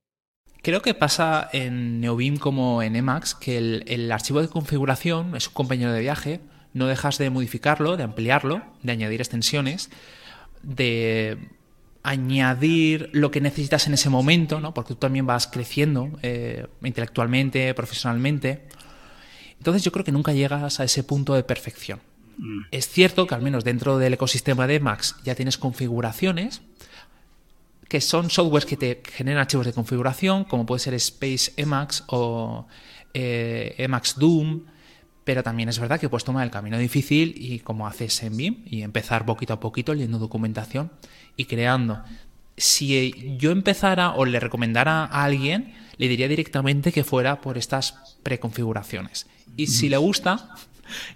Creo 0.63 0.83
que 0.83 0.95
pasa 0.95 1.49
en 1.53 2.01
NeoBeam 2.01 2.37
como 2.37 2.83
en 2.83 2.95
Emacs 2.95 3.35
que 3.35 3.59
el, 3.59 3.85
el 3.87 4.13
archivo 4.13 4.41
de 4.41 4.49
configuración 4.49 5.35
es 5.35 5.49
un 5.49 5.55
compañero 5.55 5.93
de 5.93 6.01
viaje, 6.01 6.41
no 6.75 6.87
dejas 6.87 7.19
de 7.19 7.31
modificarlo, 7.31 7.97
de 7.97 8.05
ampliarlo, 8.05 8.63
de 8.83 8.93
añadir 8.93 9.21
extensiones, 9.21 9.91
de 10.63 11.39
añadir 12.03 13.11
lo 13.13 13.31
que 13.31 13.41
necesitas 13.41 13.87
en 13.87 13.95
ese 13.95 14.11
momento, 14.11 14.61
¿no? 14.61 14.75
porque 14.75 14.95
tú 14.95 15.01
también 15.01 15.27
vas 15.27 15.47
creciendo 15.47 16.11
eh, 16.23 16.67
intelectualmente, 16.83 17.73
profesionalmente. 17.75 18.67
Entonces 19.63 19.85
yo 19.85 19.93
creo 19.93 20.05
que 20.05 20.11
nunca 20.11 20.33
llegas 20.33 20.81
a 20.81 20.83
ese 20.83 21.05
punto 21.05 21.35
de 21.35 21.45
perfección. 21.45 22.01
Mm. 22.37 22.63
Es 22.73 22.89
cierto 22.89 23.29
que 23.29 23.37
al 23.37 23.43
menos 23.43 23.63
dentro 23.63 23.97
del 23.97 24.15
ecosistema 24.15 24.67
de 24.67 24.75
Emacs 24.75 25.15
ya 25.23 25.37
tienes 25.37 25.57
configuraciones 25.57 26.63
que 27.89 28.01
son 28.01 28.29
softwares 28.29 28.67
que 28.67 28.77
te 28.77 29.01
generan 29.15 29.43
archivos 29.43 29.65
de 29.65 29.73
configuración, 29.73 30.43
como 30.43 30.67
puede 30.67 30.81
ser 30.81 30.95
Space 30.95 31.53
Emacs 31.57 32.03
o 32.09 32.67
eh, 33.15 33.77
Emacs 33.79 34.19
Doom, 34.19 34.63
pero 35.23 35.45
también 35.45 35.69
es 35.69 35.79
verdad 35.79 36.01
que 36.01 36.09
puedes 36.09 36.25
tomar 36.25 36.43
el 36.43 36.51
camino 36.51 36.77
difícil 36.77 37.33
y 37.37 37.61
como 37.61 37.87
haces 37.87 38.21
en 38.25 38.37
BIM 38.37 38.65
y 38.67 38.83
empezar 38.83 39.25
poquito 39.25 39.53
a 39.53 39.61
poquito 39.61 39.95
leyendo 39.95 40.19
documentación 40.19 40.91
y 41.37 41.45
creando. 41.45 42.03
Si 42.57 43.37
yo 43.39 43.53
empezara 43.53 44.15
o 44.15 44.25
le 44.25 44.41
recomendara 44.41 45.05
a 45.05 45.23
alguien, 45.23 45.73
le 46.03 46.09
diría 46.09 46.27
directamente 46.27 46.91
que 46.91 47.05
fuera 47.05 47.41
por 47.41 47.57
estas 47.57 48.19
preconfiguraciones. 48.25 49.29
Y 49.57 49.69
si 49.69 49.89
le 49.89 49.99
gusta, 49.99 50.57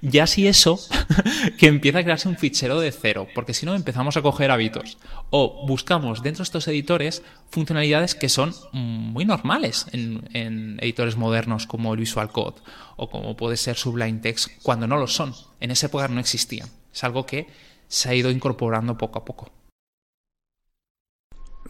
ya 0.00 0.28
si 0.28 0.46
eso, 0.46 0.78
que 1.58 1.66
empieza 1.66 1.98
a 1.98 2.04
crearse 2.04 2.28
un 2.28 2.36
fichero 2.36 2.78
de 2.78 2.92
cero, 2.92 3.26
porque 3.34 3.52
si 3.52 3.66
no 3.66 3.74
empezamos 3.74 4.16
a 4.16 4.22
coger 4.22 4.52
hábitos. 4.52 4.98
O 5.30 5.66
buscamos 5.66 6.22
dentro 6.22 6.42
de 6.42 6.44
estos 6.44 6.68
editores 6.68 7.24
funcionalidades 7.50 8.14
que 8.14 8.28
son 8.28 8.54
muy 8.72 9.24
normales 9.24 9.86
en, 9.90 10.78
editores 10.80 11.16
modernos 11.16 11.66
como 11.66 11.92
el 11.92 11.98
Visual 11.98 12.30
Code 12.30 12.62
o 12.94 13.10
como 13.10 13.36
puede 13.36 13.56
ser 13.56 13.76
Sublime 13.76 14.20
Text 14.20 14.50
cuando 14.62 14.86
no 14.86 14.98
lo 14.98 15.08
son. 15.08 15.34
En 15.58 15.72
esa 15.72 15.86
época 15.86 16.06
no 16.06 16.20
existían. 16.20 16.68
Es 16.94 17.02
algo 17.02 17.26
que 17.26 17.48
se 17.88 18.08
ha 18.08 18.14
ido 18.14 18.30
incorporando 18.30 18.96
poco 18.96 19.18
a 19.18 19.24
poco. 19.24 19.50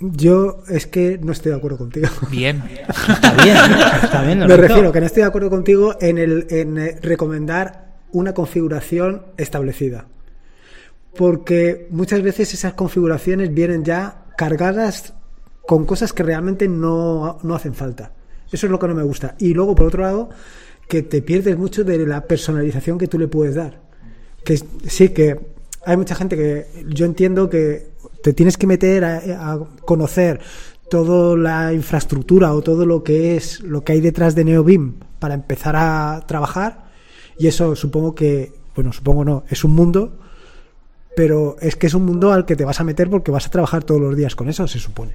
Yo 0.01 0.63
es 0.69 0.87
que 0.87 1.19
no 1.19 1.33
estoy 1.33 1.53
de 1.53 1.59
acuerdo 1.59 1.79
contigo. 1.79 2.09
Bien. 2.31 2.63
Está 2.89 3.33
bien, 3.45 3.57
está 4.03 4.23
bien. 4.23 4.39
Me 4.41 4.57
refiero 4.57 4.93
que 4.93 5.01
no 5.01 5.07
estoy 5.07 5.23
de 5.23 5.29
acuerdo 5.29 5.51
contigo 5.51 5.97
en, 6.01 6.19
el, 6.19 6.47
en 6.51 6.79
eh, 6.79 6.99
recomendar 7.03 7.97
una 8.13 8.35
configuración 8.35 9.23
establecida. 9.37 10.07
Porque 11.17 11.89
muchas 11.91 12.23
veces 12.23 12.53
esas 12.53 12.75
configuraciones 12.75 13.55
vienen 13.55 13.85
ya 13.85 14.27
cargadas 14.37 15.15
con 15.67 15.87
cosas 15.87 16.13
que 16.13 16.23
realmente 16.23 16.69
no, 16.69 17.39
no 17.43 17.55
hacen 17.55 17.75
falta. 17.75 18.13
Eso 18.53 18.67
es 18.67 18.71
lo 18.71 18.79
que 18.79 18.89
no 18.89 18.95
me 18.95 19.03
gusta. 19.03 19.35
Y 19.39 19.55
luego, 19.55 19.75
por 19.75 19.87
otro 19.87 20.03
lado, 20.03 20.31
que 20.89 21.03
te 21.03 21.23
pierdes 21.23 21.57
mucho 21.57 21.85
de 21.85 22.07
la 22.07 22.27
personalización 22.27 22.99
que 22.99 23.09
tú 23.09 23.19
le 23.19 23.29
puedes 23.29 23.55
dar. 23.55 23.81
Que 24.45 24.57
sí, 24.57 25.09
que 25.09 25.57
hay 25.85 25.97
mucha 25.97 26.15
gente 26.15 26.37
que 26.37 26.67
yo 26.89 27.07
entiendo 27.07 27.49
que 27.49 27.96
te 28.27 28.33
tienes 28.33 28.57
que 28.57 28.67
meter 28.67 29.05
a, 29.05 29.61
conocer 29.85 30.41
toda 30.91 31.37
la 31.37 31.73
infraestructura 31.73 32.55
o 32.55 32.61
todo 32.61 32.85
lo 32.85 33.05
que 33.05 33.37
es 33.37 33.61
lo 33.61 33.85
que 33.85 33.93
hay 33.93 34.01
detrás 34.01 34.35
de 34.35 34.45
NeoBeam 34.45 34.95
para 35.21 35.35
empezar 35.35 35.77
a 35.77 36.25
trabajar. 36.27 36.87
Y 37.39 37.47
eso 37.47 37.77
supongo 37.77 38.17
que 38.17 38.53
bueno 38.75 38.93
supongo 38.93 39.25
no 39.25 39.45
es 39.49 39.63
un 39.63 39.77
mundo 39.77 40.19
pero 41.15 41.55
es 41.61 41.77
que 41.77 41.87
es 41.87 41.95
un 41.95 42.05
mundo 42.05 42.33
al 42.33 42.47
que 42.47 42.57
te 42.57 42.65
vas 42.65 42.81
a 42.81 42.85
meter 42.85 43.09
porque 43.09 43.31
vas 43.31 43.47
a 43.47 43.51
trabajar 43.51 43.85
todos 43.85 44.01
los 44.01 44.17
días 44.17 44.35
con 44.35 44.49
eso 44.49 44.67
se 44.67 44.81
supone. 44.81 45.13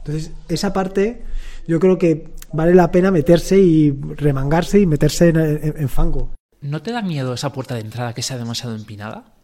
Entonces 0.00 0.30
esa 0.50 0.74
parte 0.74 1.22
yo 1.66 1.80
creo 1.80 1.96
que 1.96 2.34
vale 2.52 2.74
la 2.74 2.90
pena 2.90 3.10
meterse 3.10 3.58
y 3.58 3.92
remangarse 3.92 4.78
y 4.78 4.84
meterse 4.84 5.30
en 5.30 5.88
fango. 5.88 6.34
¿No 6.60 6.82
te 6.82 6.92
da 6.92 7.00
miedo 7.00 7.32
esa 7.32 7.50
puerta 7.50 7.76
de 7.76 7.80
entrada 7.80 8.12
que 8.12 8.20
sea 8.20 8.36
demasiado 8.36 8.76
empinada? 8.76 9.39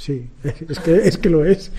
Sí 0.00 0.30
es 0.68 0.78
que 0.78 0.96
es 1.08 1.18
que 1.18 1.28
lo 1.28 1.44
es 1.44 1.70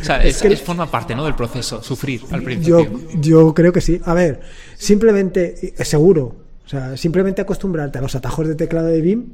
O 0.00 0.04
sea, 0.04 0.22
Es 0.24 0.36
es, 0.36 0.42
que- 0.42 0.48
es- 0.54 0.62
forma 0.62 0.90
parte 0.90 1.14
¿no? 1.14 1.24
del 1.24 1.34
proceso, 1.34 1.82
sufrir 1.82 2.22
al 2.30 2.40
Yo, 2.40 2.44
principio. 2.44 3.00
yo 3.20 3.52
creo 3.54 3.72
que 3.72 3.80
sí. 3.82 4.00
A 4.04 4.14
ver, 4.14 4.40
simplemente, 4.76 5.74
eh, 5.78 5.84
seguro, 5.84 6.34
o 6.64 6.68
sea, 6.68 6.96
simplemente 6.96 7.42
acostumbrarte 7.42 7.98
a 7.98 8.00
los 8.00 8.14
atajos 8.14 8.48
de 8.48 8.54
teclado 8.54 8.86
de 8.88 9.00
BIM, 9.02 9.24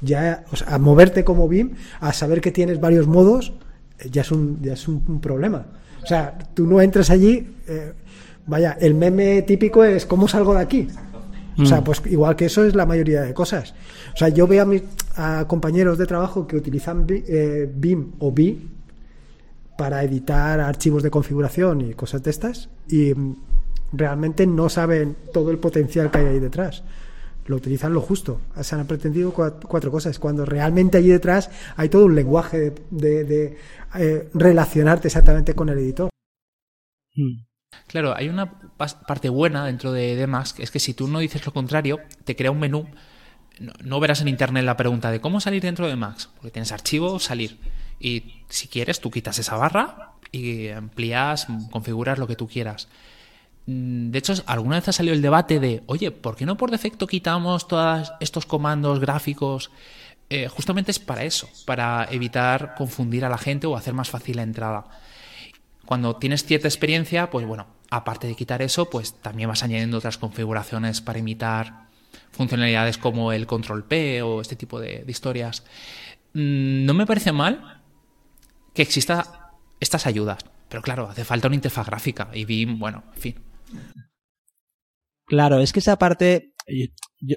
ya, 0.00 0.44
o 0.52 0.56
sea, 0.56 0.74
a 0.74 0.78
moverte 0.78 1.24
como 1.24 1.48
BIM, 1.48 1.70
a 2.00 2.12
saber 2.12 2.40
que 2.40 2.52
tienes 2.52 2.78
varios 2.80 3.06
modos, 3.06 3.52
eh, 3.98 4.08
ya 4.12 4.22
es 4.22 4.30
un, 4.30 4.60
ya 4.62 4.74
es 4.74 4.86
un, 4.86 5.02
un 5.08 5.20
problema. 5.20 5.66
O 6.02 6.06
sea, 6.06 6.38
tú 6.54 6.66
no 6.66 6.80
entras 6.80 7.10
allí, 7.10 7.48
eh, 7.66 7.92
vaya, 8.46 8.76
el 8.80 8.94
meme 8.94 9.42
típico 9.42 9.82
es 9.82 10.06
¿cómo 10.06 10.28
salgo 10.28 10.54
de 10.54 10.60
aquí? 10.60 10.86
O 11.58 11.64
sea, 11.64 11.82
pues 11.82 12.02
igual 12.06 12.36
que 12.36 12.44
eso 12.46 12.64
es 12.64 12.74
la 12.74 12.84
mayoría 12.86 13.22
de 13.22 13.32
cosas. 13.32 13.74
O 14.14 14.16
sea, 14.16 14.28
yo 14.28 14.46
veo 14.46 14.62
a 14.62 14.66
mis 14.66 14.82
a 15.16 15.46
compañeros 15.48 15.96
de 15.96 16.06
trabajo 16.06 16.46
que 16.46 16.56
utilizan 16.56 17.06
eh, 17.08 17.70
BIM 17.74 18.12
o 18.18 18.30
BI 18.30 18.68
para 19.78 20.02
editar 20.02 20.60
archivos 20.60 21.02
de 21.02 21.10
configuración 21.10 21.80
y 21.82 21.94
cosas 21.94 22.22
de 22.22 22.30
estas 22.30 22.68
y 22.88 23.14
mm, 23.14 23.36
realmente 23.92 24.46
no 24.46 24.68
saben 24.68 25.16
todo 25.32 25.50
el 25.50 25.58
potencial 25.58 26.10
que 26.10 26.18
hay 26.18 26.26
ahí 26.26 26.40
detrás. 26.40 26.82
Lo 27.46 27.56
utilizan 27.56 27.92
lo 27.94 28.00
justo. 28.00 28.40
Se 28.60 28.74
han 28.74 28.86
pretendido 28.86 29.32
cua- 29.32 29.54
cuatro 29.66 29.90
cosas. 29.90 30.18
Cuando 30.18 30.44
realmente 30.44 30.98
allí 30.98 31.08
detrás 31.08 31.48
hay 31.76 31.88
todo 31.88 32.06
un 32.06 32.14
lenguaje 32.16 32.58
de, 32.58 32.72
de- 32.90 33.24
de, 33.24 33.56
eh, 33.94 34.28
relacionarte 34.34 35.08
exactamente 35.08 35.54
con 35.54 35.68
el 35.68 35.78
editor. 35.78 36.10
Mm. 37.14 37.44
Claro, 37.86 38.14
hay 38.16 38.28
una 38.28 38.52
parte 38.76 39.28
buena 39.28 39.66
dentro 39.66 39.92
de 39.92 40.16
Demax, 40.16 40.52
que 40.52 40.62
es 40.62 40.70
que 40.70 40.80
si 40.80 40.94
tú 40.94 41.08
no 41.08 41.18
dices 41.18 41.44
lo 41.46 41.52
contrario, 41.52 42.00
te 42.24 42.36
crea 42.36 42.50
un 42.50 42.60
menú. 42.60 42.86
No, 43.58 43.72
no 43.82 44.00
verás 44.00 44.20
en 44.20 44.28
internet 44.28 44.64
la 44.64 44.76
pregunta 44.76 45.10
de 45.10 45.20
cómo 45.20 45.40
salir 45.40 45.62
dentro 45.62 45.88
de 45.88 45.96
Max, 45.96 46.28
porque 46.36 46.50
tienes 46.50 46.72
archivo, 46.72 47.18
salir. 47.18 47.58
Y 47.98 48.42
si 48.48 48.68
quieres, 48.68 49.00
tú 49.00 49.10
quitas 49.10 49.38
esa 49.38 49.56
barra 49.56 50.12
y 50.30 50.68
amplías, 50.68 51.46
configuras 51.70 52.18
lo 52.18 52.26
que 52.26 52.36
tú 52.36 52.46
quieras. 52.48 52.88
Mm, 53.66 54.10
De 54.10 54.18
hecho, 54.18 54.34
alguna 54.46 54.76
vez 54.76 54.88
ha 54.88 54.92
salido 54.92 55.14
el 55.14 55.22
debate 55.22 55.58
de, 55.60 55.82
oye, 55.86 56.10
¿por 56.10 56.36
qué 56.36 56.44
no 56.44 56.56
por 56.56 56.70
defecto 56.70 57.06
quitamos 57.06 57.66
todos 57.68 58.12
estos 58.20 58.44
comandos 58.46 59.00
gráficos? 59.00 59.70
Eh, 60.28 60.48
justamente 60.48 60.90
es 60.90 60.98
para 60.98 61.24
eso, 61.24 61.48
para 61.64 62.06
evitar 62.10 62.74
confundir 62.74 63.24
a 63.24 63.28
la 63.28 63.38
gente 63.38 63.66
o 63.66 63.76
hacer 63.76 63.94
más 63.94 64.10
fácil 64.10 64.36
la 64.36 64.42
entrada. 64.42 64.84
Cuando 65.86 66.16
tienes 66.16 66.44
cierta 66.44 66.68
experiencia, 66.68 67.30
pues 67.30 67.46
bueno, 67.46 67.66
aparte 67.90 68.26
de 68.26 68.34
quitar 68.34 68.60
eso, 68.60 68.90
pues 68.90 69.14
también 69.14 69.48
vas 69.48 69.62
añadiendo 69.62 69.98
otras 69.98 70.18
configuraciones 70.18 71.00
para 71.00 71.20
imitar 71.20 71.86
funcionalidades 72.32 72.98
como 72.98 73.32
el 73.32 73.46
control 73.46 73.84
P 73.84 74.20
o 74.22 74.40
este 74.40 74.56
tipo 74.56 74.80
de, 74.80 75.04
historias. 75.06 75.64
Mm, 76.34 76.84
No 76.84 76.94
me 76.94 77.06
parece 77.06 77.32
mal 77.32 77.82
que 78.74 78.82
exista 78.82 79.52
estas 79.80 80.06
ayudas, 80.06 80.44
pero 80.68 80.82
claro, 80.82 81.08
hace 81.08 81.24
falta 81.24 81.46
una 81.48 81.56
interfaz 81.56 81.86
gráfica 81.86 82.28
y 82.34 82.44
BIM, 82.44 82.78
bueno, 82.78 83.04
en 83.14 83.20
fin. 83.20 83.34
Claro, 85.24 85.60
es 85.60 85.72
que 85.72 85.80
esa 85.80 85.98
parte, 85.98 86.52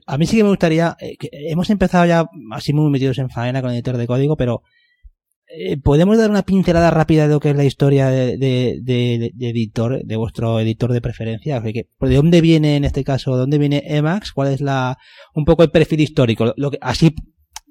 a 0.05 0.17
mí 0.17 0.25
sí 0.25 0.37
que 0.37 0.43
me 0.43 0.49
gustaría, 0.49 0.95
eh, 0.99 1.17
hemos 1.31 1.69
empezado 1.69 2.05
ya 2.05 2.25
así 2.51 2.73
muy 2.73 2.89
metidos 2.91 3.17
en 3.19 3.29
faena 3.29 3.61
con 3.61 3.71
el 3.71 3.77
editor 3.77 3.97
de 3.97 4.07
código, 4.07 4.35
pero 4.35 4.63
podemos 5.83 6.17
dar 6.17 6.29
una 6.29 6.43
pincelada 6.43 6.91
rápida 6.91 7.27
de 7.27 7.33
lo 7.33 7.39
que 7.39 7.49
es 7.49 7.55
la 7.55 7.63
historia 7.65 8.09
de, 8.09 8.37
de- 8.37 8.79
de- 8.81 9.31
de 9.33 9.49
editor, 9.49 10.03
de 10.03 10.15
vuestro 10.15 10.59
editor 10.59 10.91
de 10.93 11.01
preferencia. 11.01 11.57
O 11.57 11.61
sea, 11.61 11.71
¿De 11.71 12.15
dónde 12.15 12.41
viene 12.41 12.75
en 12.75 12.85
este 12.85 13.03
caso, 13.03 13.35
dónde 13.35 13.57
viene 13.57 13.83
Emacs? 13.85 14.31
¿Cuál 14.31 14.53
es 14.53 14.61
la, 14.61 14.97
un 15.33 15.45
poco 15.45 15.63
el 15.63 15.71
perfil 15.71 16.01
histórico? 16.01 16.53
Así, 16.81 17.15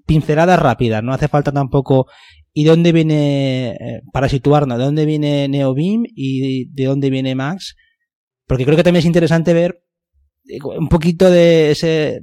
pinceladas 0.06 0.58
rápidas, 0.58 1.02
no 1.04 1.12
hace 1.12 1.28
falta 1.28 1.52
tampoco, 1.52 2.06
¿y 2.52 2.64
de 2.64 2.70
dónde 2.70 2.92
viene, 2.92 3.70
eh, 3.70 4.00
para 4.12 4.28
situarnos, 4.28 4.78
de 4.78 4.84
dónde 4.84 5.04
viene 5.06 5.46
NeoBeam 5.48 6.02
y 6.06 6.64
de 6.72 6.84
dónde 6.86 7.10
viene 7.10 7.30
Emacs? 7.30 7.76
Porque 8.46 8.64
creo 8.64 8.76
que 8.76 8.82
también 8.82 9.00
es 9.00 9.06
interesante 9.06 9.52
ver 9.52 9.82
eh, 10.48 10.58
un 10.78 10.88
poquito 10.88 11.30
de 11.30 11.70
ese, 11.70 12.20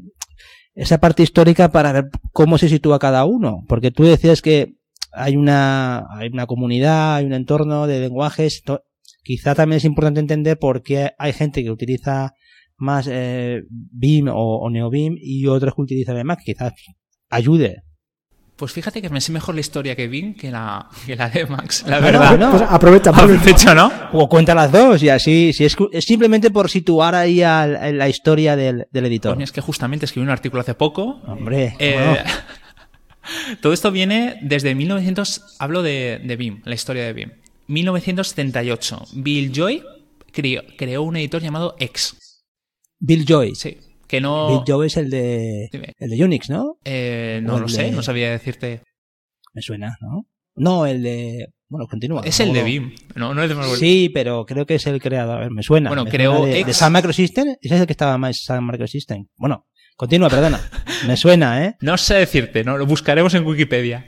esa 0.74 0.98
parte 0.98 1.24
histórica 1.24 1.70
para 1.72 1.92
ver 1.94 2.06
cómo 2.34 2.58
se 2.58 2.68
sitúa 2.68 3.00
cada 3.00 3.24
uno. 3.26 3.64
Porque 3.68 3.92
tú 3.92 4.04
decías 4.04 4.42
que 4.42 4.74
hay 5.16 5.36
una, 5.36 6.06
hay 6.18 6.30
una 6.32 6.46
comunidad, 6.46 7.16
hay 7.16 7.26
un 7.26 7.34
entorno 7.34 7.88
de 7.88 8.00
lenguajes. 8.02 8.62
to- 8.64 8.82
Quizá 9.24 9.56
también 9.56 9.78
es 9.78 9.86
importante 9.86 10.20
entender 10.20 10.58
por 10.60 10.84
qué 10.84 11.12
hay 11.18 11.34
gente 11.34 11.64
que 11.64 11.72
utiliza 11.72 12.34
más 12.78 13.08
eh, 13.12 13.62
BIM 13.70 14.28
o, 14.28 14.58
o 14.60 14.70
NeoBIM 14.70 15.16
y 15.20 15.48
otros 15.48 15.74
que 15.76 15.82
utilizan 15.82 16.18
Emacs. 16.18 16.44
Quizás 16.44 16.74
ayude. 17.30 17.82
Pues 18.58 18.72
fíjate 18.72 19.02
que 19.02 19.10
me 19.10 19.20
sé 19.20 19.34
mejor 19.34 19.54
la 19.56 19.60
historia 19.62 19.96
que 19.98 20.08
BIM 20.08 20.34
que 20.36 20.50
la, 20.50 20.88
que 21.06 21.16
la 21.18 21.30
de 21.30 21.46
Max, 21.46 21.84
la 21.88 22.00
Bueno, 22.00 22.20
verdad. 22.20 22.30
bueno. 22.38 22.52
Pues 22.52 22.62
aprovecha, 22.70 23.10
aprovecha. 23.10 23.42
Aprovecho, 23.42 23.76
¿no? 23.76 23.92
O 24.14 24.30
cuenta 24.30 24.56
las 24.56 24.72
dos 24.72 25.04
y 25.04 25.10
así, 25.10 25.52
si 25.52 25.66
es, 25.66 25.76
simplemente 26.00 26.52
por 26.52 26.70
situar 26.70 27.16
ahí 27.16 27.42
a 27.42 27.68
la 27.68 28.08
historia 28.08 28.56
del, 28.56 28.88
del 28.92 29.06
editor. 29.08 29.34
Coño, 29.34 29.44
es 29.44 29.52
que 29.52 29.60
justamente 29.60 30.06
escribí 30.06 30.24
un 30.26 30.32
artículo 30.32 30.62
hace 30.62 30.74
poco 30.74 31.20
Hombre, 31.28 31.76
Eh, 31.80 31.96
bueno. 31.98 32.18
todo 33.62 33.74
esto 33.74 33.92
viene 33.92 34.40
desde 34.42 34.76
1900, 34.76 35.58
hablo 35.60 35.84
de, 35.84 36.22
de 36.24 36.36
BIM, 36.36 36.62
la 36.66 36.76
historia 36.76 37.06
de 37.06 37.14
BIM. 37.14 37.32
1978, 37.68 39.06
Bill 39.16 39.52
Joy 39.52 39.84
creó, 40.32 40.64
creó 40.78 41.04
un 41.04 41.18
editor 41.18 41.42
llamado 41.42 41.76
X. 41.80 42.44
Bill 43.00 43.26
Joy. 43.26 43.56
Sí, 43.56 43.78
que 44.08 44.22
no... 44.22 44.50
Bill 44.50 44.64
Joy 44.66 44.88
es 44.88 44.98
el 44.98 45.10
de, 45.10 45.70
Dime. 45.72 45.94
el 45.98 46.10
de 46.10 46.24
Unix, 46.24 46.50
¿no? 46.50 46.78
eh, 46.86 47.40
no 47.44 47.60
lo 47.60 47.68
sé, 47.68 47.92
no 47.92 48.04
sabía 48.04 48.32
decirte. 48.32 48.82
Me 49.54 49.62
suena, 49.62 49.98
¿no? 50.02 50.28
No, 50.56 50.86
el 50.86 51.02
de... 51.02 51.48
Bueno, 51.68 51.88
continúa. 51.88 52.22
Es 52.24 52.40
el 52.40 52.54
de. 52.54 52.64
BIM, 52.64 52.94
no, 53.16 53.34
no 53.34 53.42
es 53.42 53.50
de 53.50 53.56
Marvel. 53.56 53.76
Sí, 53.76 54.12
pero 54.14 54.46
creo 54.46 54.68
que 54.68 54.76
es 54.76 54.86
el 54.86 55.02
creador. 55.02 55.38
A 55.38 55.40
ver, 55.40 55.52
me 55.52 55.64
suena. 55.64 55.90
Bueno, 55.90 56.06
me 56.06 56.12
suena 56.12 56.46
de, 56.46 56.60
X. 56.60 56.68
de 56.68 56.74
Sun 56.74 56.94
Microsystem. 56.94 57.48
Ese 57.60 57.76
es 57.76 57.82
el 57.82 57.88
que 57.88 57.94
estaba 57.94 58.18
más 58.20 58.38
Sun 58.38 58.68
Microsystem. 58.68 59.26
Bueno, 59.36 59.66
continúa, 59.96 60.30
perdona. 60.30 60.62
me 61.08 61.18
suena, 61.18 61.64
¿eh? 61.66 61.76
No 61.82 61.98
sé 61.98 62.16
decirte, 62.16 62.64
no 62.64 62.78
lo 62.78 62.86
buscaremos 62.86 63.34
en 63.34 63.46
Wikipedia. 63.46 64.06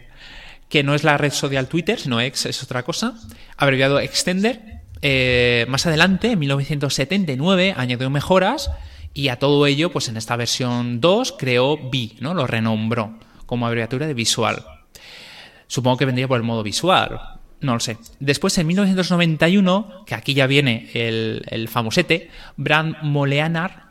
Que 0.70 0.84
no 0.84 0.96
es 0.96 1.03
la 1.03 1.17
red 1.17 1.32
social 1.32 1.67
Twitter, 1.67 2.00
sino 2.00 2.20
X 2.20 2.46
es 2.48 2.63
otra 2.63 2.84
cosa. 2.84 3.13
Abreviado 3.56 4.00
Extender. 4.00 4.82
Eh, 5.01 5.65
más 5.70 5.86
adelante, 5.86 6.32
en 6.32 6.39
1979, 6.39 7.74
añadió 7.77 8.10
mejoras 8.10 8.70
y 9.13 9.29
a 9.29 9.38
todo 9.38 9.65
ello, 9.65 9.91
pues 9.91 10.10
en 10.10 10.17
esta 10.17 10.36
versión 10.36 11.00
2 11.00 11.36
creó 11.38 11.74
V, 11.74 12.15
¿no? 12.20 12.34
Lo 12.34 12.48
renombró 12.48 13.17
como 13.46 13.65
abreviatura 13.65 14.08
de 14.08 14.13
visual. 14.13 14.63
Supongo 15.67 15.98
que 15.98 16.06
vendría 16.06 16.27
por 16.27 16.38
el 16.38 16.44
modo 16.44 16.63
visual. 16.63 17.20
No 17.60 17.74
lo 17.74 17.79
sé. 17.79 17.98
Después, 18.20 18.58
en 18.58 18.67
1991, 18.67 20.03
que 20.06 20.15
aquí 20.15 20.34
ya 20.34 20.48
viene 20.48 20.89
el, 20.94 21.44
el 21.48 21.67
famosete, 21.67 22.29
Brand 22.58 22.98
Moleanar 23.01 23.87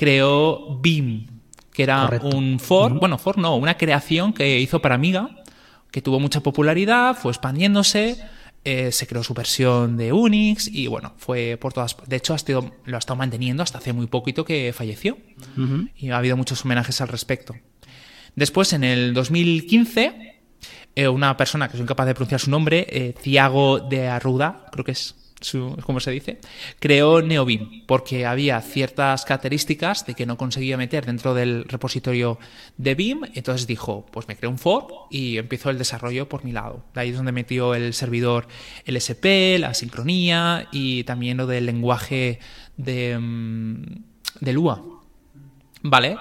creó 0.00 0.78
BIM, 0.80 1.26
que 1.70 1.82
era 1.82 2.06
Correcto. 2.06 2.34
un 2.34 2.58
for, 2.58 2.98
bueno, 2.98 3.18
for 3.18 3.36
no, 3.36 3.56
una 3.56 3.76
creación 3.76 4.32
que 4.32 4.58
hizo 4.58 4.80
para 4.80 4.94
Amiga, 4.94 5.42
que 5.90 6.00
tuvo 6.00 6.18
mucha 6.18 6.40
popularidad, 6.40 7.14
fue 7.14 7.30
expandiéndose, 7.32 8.18
eh, 8.64 8.92
se 8.92 9.06
creó 9.06 9.22
su 9.22 9.34
versión 9.34 9.98
de 9.98 10.14
Unix 10.14 10.68
y 10.68 10.86
bueno, 10.86 11.12
fue 11.18 11.58
por 11.60 11.74
todas. 11.74 11.98
De 12.06 12.16
hecho, 12.16 12.32
ha 12.32 12.38
lo 12.86 12.96
ha 12.96 12.98
estado 12.98 13.18
manteniendo 13.18 13.62
hasta 13.62 13.76
hace 13.76 13.92
muy 13.92 14.06
poquito 14.06 14.42
que 14.42 14.72
falleció 14.74 15.18
y 15.94 16.08
ha 16.08 16.16
habido 16.16 16.34
muchos 16.34 16.64
homenajes 16.64 17.02
al 17.02 17.08
respecto. 17.08 17.54
Después, 18.34 18.72
en 18.72 18.84
el 18.84 19.12
2015, 19.12 20.40
eh, 20.94 21.08
una 21.08 21.36
persona 21.36 21.68
que 21.68 21.72
soy 21.72 21.82
incapaz 21.82 22.06
de 22.06 22.14
pronunciar 22.14 22.40
su 22.40 22.50
nombre, 22.50 22.86
eh, 22.88 23.14
Thiago 23.20 23.80
de 23.80 24.08
Arruda, 24.08 24.64
creo 24.72 24.82
que 24.82 24.92
es, 24.92 25.14
su, 25.40 25.76
¿cómo 25.84 26.00
se 26.00 26.10
dice? 26.10 26.38
Creó 26.78 27.22
NeoBeam, 27.22 27.84
porque 27.86 28.26
había 28.26 28.60
ciertas 28.60 29.24
características 29.24 30.06
de 30.06 30.14
que 30.14 30.26
no 30.26 30.36
conseguía 30.36 30.76
meter 30.76 31.06
dentro 31.06 31.34
del 31.34 31.64
repositorio 31.64 32.38
de 32.76 32.94
Beam, 32.94 33.20
entonces 33.34 33.66
dijo, 33.66 34.06
pues 34.10 34.28
me 34.28 34.36
creo 34.36 34.50
un 34.50 34.58
for 34.58 34.86
y 35.10 35.38
empezó 35.38 35.70
el 35.70 35.78
desarrollo 35.78 36.28
por 36.28 36.44
mi 36.44 36.52
lado. 36.52 36.84
De 36.94 37.00
ahí 37.00 37.10
es 37.10 37.16
donde 37.16 37.32
metió 37.32 37.74
el 37.74 37.94
servidor 37.94 38.48
LSP, 38.86 39.58
la 39.58 39.74
sincronía 39.74 40.68
y 40.72 41.04
también 41.04 41.36
lo 41.36 41.46
del 41.46 41.66
lenguaje 41.66 42.38
de, 42.76 43.18
mm, 43.18 43.84
de 44.40 44.52
Lua. 44.52 44.82
¿Vale? 45.82 46.18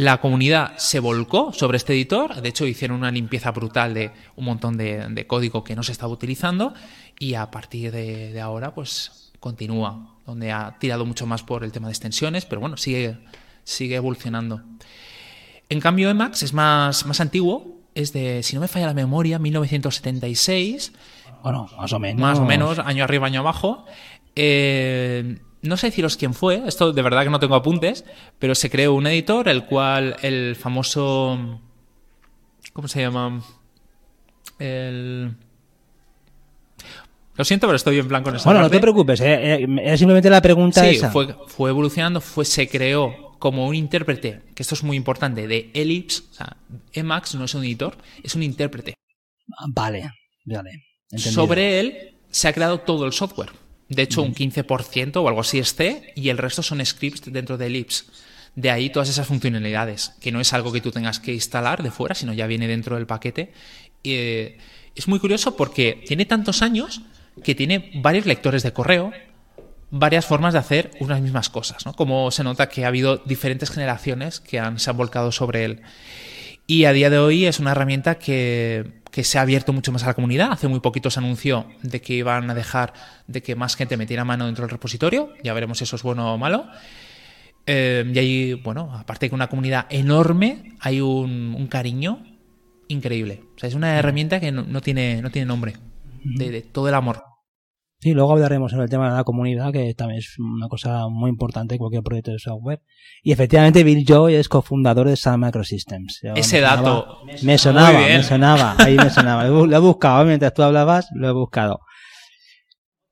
La 0.00 0.18
comunidad 0.18 0.78
se 0.78 0.98
volcó 0.98 1.52
sobre 1.52 1.76
este 1.76 1.92
editor, 1.92 2.40
de 2.40 2.48
hecho 2.48 2.64
hicieron 2.64 2.96
una 2.96 3.10
limpieza 3.10 3.50
brutal 3.50 3.92
de 3.92 4.10
un 4.34 4.46
montón 4.46 4.78
de, 4.78 5.06
de 5.10 5.26
código 5.26 5.62
que 5.62 5.76
no 5.76 5.82
se 5.82 5.92
estaba 5.92 6.10
utilizando 6.10 6.72
y 7.18 7.34
a 7.34 7.50
partir 7.50 7.92
de, 7.92 8.32
de, 8.32 8.40
ahora 8.40 8.72
pues 8.72 9.30
continúa, 9.40 10.16
donde 10.24 10.52
ha 10.52 10.78
tirado 10.78 11.04
mucho 11.04 11.26
más 11.26 11.42
por 11.42 11.64
el 11.64 11.70
tema 11.70 11.88
de 11.88 11.92
extensiones, 11.92 12.46
pero 12.46 12.62
bueno, 12.62 12.78
sigue, 12.78 13.18
sigue 13.62 13.96
evolucionando. 13.96 14.62
En 15.68 15.80
cambio 15.80 16.08
Emacs 16.08 16.44
es 16.44 16.54
más, 16.54 17.04
más 17.04 17.20
antiguo, 17.20 17.82
es 17.94 18.14
de, 18.14 18.42
si 18.42 18.54
no 18.54 18.62
me 18.62 18.68
falla 18.68 18.86
la 18.86 18.94
memoria, 18.94 19.38
1976. 19.38 20.94
Bueno, 21.42 21.68
más 21.76 21.92
o 21.92 21.98
menos. 21.98 22.20
Más 22.22 22.38
o 22.38 22.46
menos, 22.46 22.78
año 22.78 23.04
arriba, 23.04 23.26
año 23.26 23.40
abajo. 23.40 23.84
Eh, 24.34 25.40
no 25.62 25.76
sé 25.76 25.88
deciros 25.88 26.16
quién 26.16 26.34
fue, 26.34 26.62
esto 26.66 26.92
de 26.92 27.02
verdad 27.02 27.24
que 27.24 27.30
no 27.30 27.40
tengo 27.40 27.54
apuntes, 27.54 28.04
pero 28.38 28.54
se 28.54 28.70
creó 28.70 28.94
un 28.94 29.06
editor, 29.06 29.48
el 29.48 29.64
cual 29.64 30.16
el 30.22 30.56
famoso... 30.56 31.60
¿Cómo 32.72 32.88
se 32.88 33.00
llama? 33.00 33.42
El... 34.58 35.34
Lo 37.36 37.44
siento, 37.44 37.66
pero 37.66 37.76
estoy 37.76 37.98
en 37.98 38.08
blanco 38.08 38.30
en 38.30 38.36
esa 38.36 38.44
Bueno, 38.44 38.60
parte. 38.60 38.76
no 38.76 38.78
te 38.78 38.82
preocupes, 38.82 39.20
eh, 39.20 39.66
eh, 39.82 39.96
simplemente 39.96 40.28
la 40.28 40.42
pregunta 40.42 40.82
sí, 40.82 40.96
esa. 40.96 41.10
Fue, 41.10 41.34
fue 41.46 41.70
evolucionando, 41.70 42.20
fue, 42.20 42.44
se 42.44 42.68
creó 42.68 43.36
como 43.38 43.66
un 43.66 43.74
intérprete, 43.74 44.42
que 44.54 44.62
esto 44.62 44.74
es 44.74 44.82
muy 44.82 44.96
importante, 44.96 45.46
de 45.46 45.70
Ellipse, 45.72 46.22
o 46.30 46.34
sea, 46.34 46.56
Emacs 46.92 47.34
no 47.34 47.46
es 47.46 47.54
un 47.54 47.64
editor, 47.64 47.96
es 48.22 48.34
un 48.34 48.42
intérprete. 48.42 48.94
Vale, 49.68 50.12
vale. 50.44 50.70
Entendido. 51.10 51.32
Sobre 51.32 51.80
él 51.80 52.16
se 52.30 52.48
ha 52.48 52.52
creado 52.52 52.80
todo 52.80 53.06
el 53.06 53.12
software. 53.12 53.50
De 53.90 54.02
hecho, 54.02 54.22
un 54.22 54.34
15% 54.34 55.16
o 55.16 55.28
algo 55.28 55.40
así 55.40 55.58
es 55.58 55.74
C 55.74 56.12
y 56.14 56.28
el 56.28 56.38
resto 56.38 56.62
son 56.62 56.84
scripts 56.84 57.32
dentro 57.32 57.58
de 57.58 57.66
Ellipse. 57.66 58.04
De 58.54 58.70
ahí 58.70 58.88
todas 58.88 59.08
esas 59.08 59.26
funcionalidades, 59.26 60.12
que 60.20 60.30
no 60.30 60.40
es 60.40 60.52
algo 60.52 60.72
que 60.72 60.80
tú 60.80 60.92
tengas 60.92 61.18
que 61.18 61.34
instalar 61.34 61.82
de 61.82 61.90
fuera, 61.90 62.14
sino 62.14 62.32
ya 62.32 62.46
viene 62.46 62.68
dentro 62.68 62.94
del 62.94 63.06
paquete. 63.06 63.52
Eh, 64.04 64.58
es 64.94 65.08
muy 65.08 65.18
curioso 65.18 65.56
porque 65.56 66.04
tiene 66.06 66.24
tantos 66.24 66.62
años 66.62 67.02
que 67.42 67.56
tiene 67.56 67.90
varios 67.96 68.26
lectores 68.26 68.62
de 68.62 68.72
correo, 68.72 69.12
varias 69.90 70.24
formas 70.24 70.52
de 70.52 70.60
hacer 70.60 70.92
unas 71.00 71.20
mismas 71.20 71.48
cosas, 71.48 71.84
¿no? 71.84 71.92
Como 71.94 72.30
se 72.30 72.44
nota 72.44 72.68
que 72.68 72.84
ha 72.84 72.88
habido 72.88 73.16
diferentes 73.18 73.70
generaciones 73.70 74.38
que 74.38 74.60
han, 74.60 74.78
se 74.78 74.90
han 74.90 74.96
volcado 74.96 75.32
sobre 75.32 75.64
él. 75.64 75.82
Y 76.70 76.84
a 76.84 76.92
día 76.92 77.10
de 77.10 77.18
hoy 77.18 77.46
es 77.46 77.58
una 77.58 77.72
herramienta 77.72 78.16
que, 78.16 79.00
que, 79.10 79.24
se 79.24 79.38
ha 79.38 79.42
abierto 79.42 79.72
mucho 79.72 79.90
más 79.90 80.04
a 80.04 80.06
la 80.06 80.14
comunidad. 80.14 80.52
Hace 80.52 80.68
muy 80.68 80.78
poquito 80.78 81.10
se 81.10 81.18
anunció 81.18 81.66
de 81.82 82.00
que 82.00 82.14
iban 82.14 82.48
a 82.48 82.54
dejar 82.54 82.92
de 83.26 83.42
que 83.42 83.56
más 83.56 83.74
gente 83.74 83.96
metiera 83.96 84.24
mano 84.24 84.46
dentro 84.46 84.62
del 84.62 84.70
repositorio. 84.70 85.32
Ya 85.42 85.52
veremos 85.52 85.78
si 85.78 85.82
eso 85.82 85.96
es 85.96 86.04
bueno 86.04 86.32
o 86.32 86.38
malo. 86.38 86.68
Eh, 87.66 88.08
y 88.14 88.18
hay, 88.20 88.54
bueno, 88.54 88.88
aparte 88.94 89.26
de 89.26 89.30
que 89.30 89.34
una 89.34 89.48
comunidad 89.48 89.86
enorme, 89.90 90.76
hay 90.78 91.00
un, 91.00 91.56
un 91.58 91.66
cariño 91.66 92.22
increíble. 92.86 93.42
O 93.56 93.58
sea, 93.58 93.68
es 93.68 93.74
una 93.74 93.98
herramienta 93.98 94.38
que 94.38 94.52
no, 94.52 94.62
no 94.62 94.80
tiene, 94.80 95.22
no 95.22 95.32
tiene 95.32 95.46
nombre. 95.46 95.74
De, 96.22 96.52
de, 96.52 96.62
todo 96.62 96.88
el 96.88 96.94
amor. 96.94 97.24
Sí, 98.00 98.14
luego 98.14 98.32
hablaremos 98.32 98.70
sobre 98.70 98.84
el 98.84 98.90
tema 98.90 99.10
de 99.10 99.16
la 99.16 99.24
comunidad, 99.24 99.72
que 99.72 99.92
también 99.92 100.20
es 100.20 100.38
una 100.38 100.68
cosa 100.68 101.08
muy 101.08 101.28
importante 101.28 101.74
en 101.74 101.78
cualquier 101.78 102.02
proyecto 102.02 102.30
de 102.30 102.38
software. 102.38 102.80
Y 103.22 103.30
efectivamente, 103.30 103.84
Bill 103.84 104.06
Joy 104.06 104.36
es 104.36 104.48
cofundador 104.48 105.06
de 105.06 105.16
Sun 105.16 105.38
Microsystems. 105.38 106.20
Yo 106.22 106.32
Ese 106.34 106.56
me 106.56 106.62
dato. 106.62 107.18
Sonaba, 107.36 107.42
me 107.42 107.58
sonaba, 107.58 108.00
me 108.00 108.22
sonaba, 108.22 108.74
ahí 108.78 108.96
me 108.96 109.10
sonaba. 109.10 109.44
Lo 109.44 109.76
he 109.76 109.80
buscado, 109.80 110.24
mientras 110.24 110.54
tú 110.54 110.62
hablabas, 110.62 111.08
lo 111.14 111.28
he 111.28 111.32
buscado. 111.32 111.80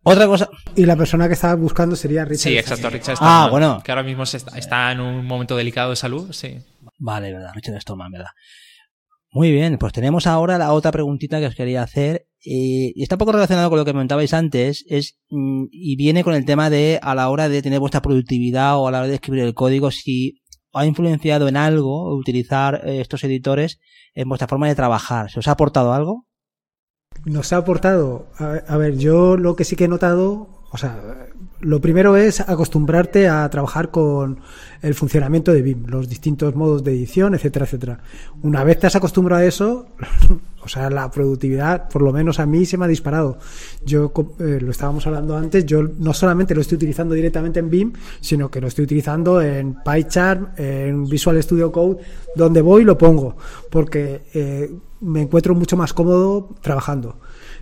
Otra 0.05 0.27
cosa. 0.27 0.49
Y 0.75 0.87
la 0.87 0.97
persona 0.97 1.27
que 1.29 1.35
estaba 1.35 1.55
buscando 1.55 1.95
sería 1.95 2.25
Richard. 2.25 2.51
Sí, 2.51 2.57
exacto, 2.57 2.89
Richard 2.89 3.17
Stallman. 3.17 3.47
Ah, 3.47 3.49
bueno. 3.51 3.83
Que 3.85 3.93
ahora 3.93 4.03
mismo 4.03 4.23
está, 4.23 4.57
está, 4.57 4.91
en 4.91 5.01
un 5.01 5.27
momento 5.27 5.55
delicado 5.55 5.91
de 5.91 5.97
salud, 5.97 6.33
sí. 6.33 6.59
Vale, 6.99 7.31
verdad, 7.31 7.51
Richard 7.55 7.79
Stallman, 7.83 8.11
verdad. 8.11 8.31
Muy 9.33 9.51
bien, 9.51 9.77
pues 9.77 9.93
tenemos 9.93 10.27
ahora 10.27 10.57
la 10.57 10.73
otra 10.73 10.93
preguntita 10.93 11.41
que 11.41 11.47
os 11.47 11.55
quería 11.55 11.83
hacer 11.83 12.28
eh, 12.45 12.93
y 12.95 13.03
está 13.03 13.17
un 13.17 13.19
poco 13.19 13.33
relacionado 13.33 13.69
con 13.69 13.79
lo 13.79 13.85
que 13.85 13.93
comentabais 13.93 14.33
antes 14.33 14.85
es 14.89 15.19
mm, 15.31 15.65
y 15.73 15.97
viene 15.97 16.23
con 16.23 16.35
el 16.35 16.45
tema 16.45 16.71
de 16.71 17.01
a 17.03 17.15
la 17.15 17.31
hora 17.31 17.49
de 17.49 17.63
tener 17.63 17.81
vuestra 17.81 18.03
productividad 18.03 18.79
o 18.79 18.87
a 18.87 18.93
la 18.93 18.99
hora 18.99 19.09
de 19.09 19.15
escribir 19.15 19.43
el 19.43 19.55
código 19.55 19.91
si 19.91 20.41
ha 20.73 20.87
influenciado 20.87 21.49
en 21.49 21.57
algo 21.57 22.15
utilizar 22.17 22.83
eh, 22.85 23.01
estos 23.01 23.25
editores 23.25 23.81
en 24.15 24.29
vuestra 24.29 24.47
forma 24.47 24.69
de 24.69 24.77
trabajar. 24.77 25.31
¿Se 25.31 25.41
os 25.41 25.49
ha 25.49 25.53
aportado 25.53 25.93
algo? 25.93 26.27
Nos 27.25 27.53
ha 27.53 27.57
aportado, 27.57 28.31
a, 28.39 28.53
a 28.69 28.77
ver, 28.77 28.97
yo 28.99 29.37
lo 29.37 29.57
que 29.57 29.65
sí 29.65 29.75
que 29.75 29.85
he 29.85 29.89
notado, 29.89 30.63
o 30.71 30.77
sea, 30.77 31.29
lo 31.61 31.81
primero 31.81 32.17
es 32.17 32.41
acostumbrarte 32.41 33.29
a 33.29 33.49
trabajar 33.51 33.91
con 33.91 34.39
el 34.81 34.95
funcionamiento 34.95 35.53
de 35.53 35.63
BIM, 35.63 35.87
los 35.87 36.09
distintos 36.09 36.55
modos 36.55 36.85
de 36.85 36.93
edición, 36.93 37.35
etcétera, 37.35 37.65
etcétera. 37.65 38.01
Una 38.43 38.63
vez 38.63 38.79
te 38.79 38.87
has 38.87 38.95
acostumbrado 38.95 39.43
a 39.43 39.45
eso, 39.45 39.87
o 40.63 40.69
sea, 40.69 40.89
la 40.89 41.11
productividad, 41.11 41.89
por 41.89 42.03
lo 42.03 42.13
menos 42.13 42.39
a 42.39 42.47
mí, 42.47 42.65
se 42.65 42.77
me 42.77 42.85
ha 42.85 42.89
disparado. 42.89 43.39
Yo, 43.85 44.13
eh, 44.39 44.59
lo 44.61 44.71
estábamos 44.71 45.07
hablando 45.07 45.37
antes, 45.37 45.67
yo 45.67 45.83
no 45.83 46.15
solamente 46.15 46.55
lo 46.55 46.61
estoy 46.61 46.77
utilizando 46.77 47.15
directamente 47.15 47.59
en 47.59 47.71
BIM, 47.71 47.93
sino 48.21 48.51
que 48.51 48.61
lo 48.61 48.69
estoy 48.69 48.85
utilizando 48.85 49.43
en 49.43 49.75
PyCharm, 49.83 50.51
en 50.57 51.09
Visual 51.09 51.43
Studio 51.43 51.73
Code, 51.73 51.99
donde 52.37 52.61
voy 52.61 52.85
lo 52.85 52.97
pongo, 52.97 53.37
porque 53.71 54.23
eh, 54.33 54.71
me 55.01 55.23
encuentro 55.23 55.55
mucho 55.57 55.77
más 55.77 55.93
cómodo 55.93 56.51
trabajando. 56.61 57.17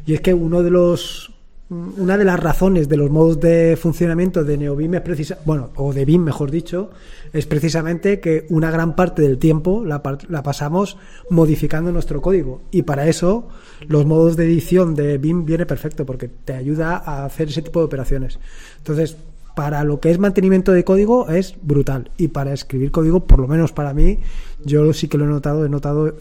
Y 0.04 0.14
es 0.14 0.20
que 0.20 0.35
uno 0.35 0.62
de 0.62 0.70
los 0.70 1.36
una 1.68 2.16
de 2.16 2.24
las 2.24 2.38
razones 2.38 2.88
de 2.88 2.96
los 2.96 3.11
modos 3.11 3.40
de 3.40 3.76
funcionamiento 3.76 4.44
de 4.44 4.57
NeoBeam 4.57 4.94
es 4.94 5.00
precisa, 5.00 5.38
bueno, 5.44 5.70
o 5.74 5.92
de 5.92 6.05
BIM 6.05 6.22
mejor 6.22 6.50
dicho, 6.52 6.90
es 7.33 7.46
precisamente 7.46 8.20
que 8.20 8.46
una 8.50 8.70
gran 8.70 8.94
parte 8.94 9.22
del 9.22 9.38
tiempo 9.38 9.85
la, 9.85 10.00
la, 10.29 10.42
pasamos 10.44 10.96
modificando 11.29 11.90
nuestro 11.90 12.22
código 12.22 12.62
y 12.70 12.83
para 12.83 13.09
eso 13.09 13.48
los 13.88 14.07
modos 14.07 14.37
de 14.37 14.44
edición 14.44 14.94
de 14.94 15.18
BIM 15.18 15.44
viene 15.44 15.66
perfecto 15.66 16.07
porque 16.07 16.29
te 16.29 16.52
ayuda 16.52 16.98
a 16.98 17.24
hacer 17.24 17.48
ese 17.48 17.62
tipo 17.62 17.81
de 17.81 17.87
operaciones. 17.87 18.38
Entonces, 18.79 19.16
para 19.57 19.83
lo 19.83 19.98
que 19.98 20.12
es 20.12 20.20
mantenimiento 20.20 20.70
de 20.70 20.85
código 20.85 21.29
es 21.31 21.57
brutal 21.62 22.11
y 22.16 22.29
para 22.29 22.52
escribir 22.52 22.92
código, 22.92 23.26
por 23.26 23.40
lo 23.40 23.48
menos 23.48 23.72
para 23.72 23.92
mí, 23.92 24.20
yo 24.64 24.92
sí 24.92 25.09
que 25.09 25.18
lo 25.18 25.24
he 25.24 25.29
notado, 25.29 25.66
he 25.66 25.68
notado 25.68 26.14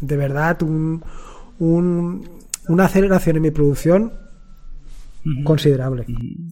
de 0.00 0.16
verdad 0.18 0.60
un, 0.62 1.02
una 2.68 2.84
aceleración 2.84 3.36
en 3.36 3.42
mi 3.42 3.50
producción 3.50 4.25
considerable. 5.44 6.04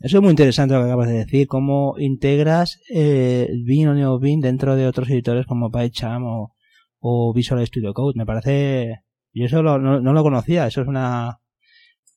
Eso 0.02 0.18
es 0.18 0.22
muy 0.22 0.30
interesante 0.30 0.74
lo 0.74 0.80
que 0.80 0.87
acabas 0.87 1.08
de 1.08 1.18
decir, 1.24 1.46
cómo 1.46 1.94
integras 1.98 2.80
eh, 2.90 3.48
BIM 3.64 3.88
o 3.88 3.94
NeoBeam 3.94 4.40
dentro 4.40 4.76
de 4.76 4.87
otros 4.87 5.08
editores 5.10 5.46
como 5.46 5.70
PyCharm 5.70 6.24
o, 6.24 6.54
o 7.00 7.32
Visual 7.32 7.66
Studio 7.66 7.92
Code. 7.94 8.14
Me 8.16 8.26
parece, 8.26 9.00
yo 9.32 9.46
eso 9.46 9.62
lo, 9.62 9.78
no, 9.78 10.00
no, 10.00 10.12
lo 10.12 10.22
conocía, 10.22 10.66
eso 10.66 10.82
es 10.82 10.88
una 10.88 11.38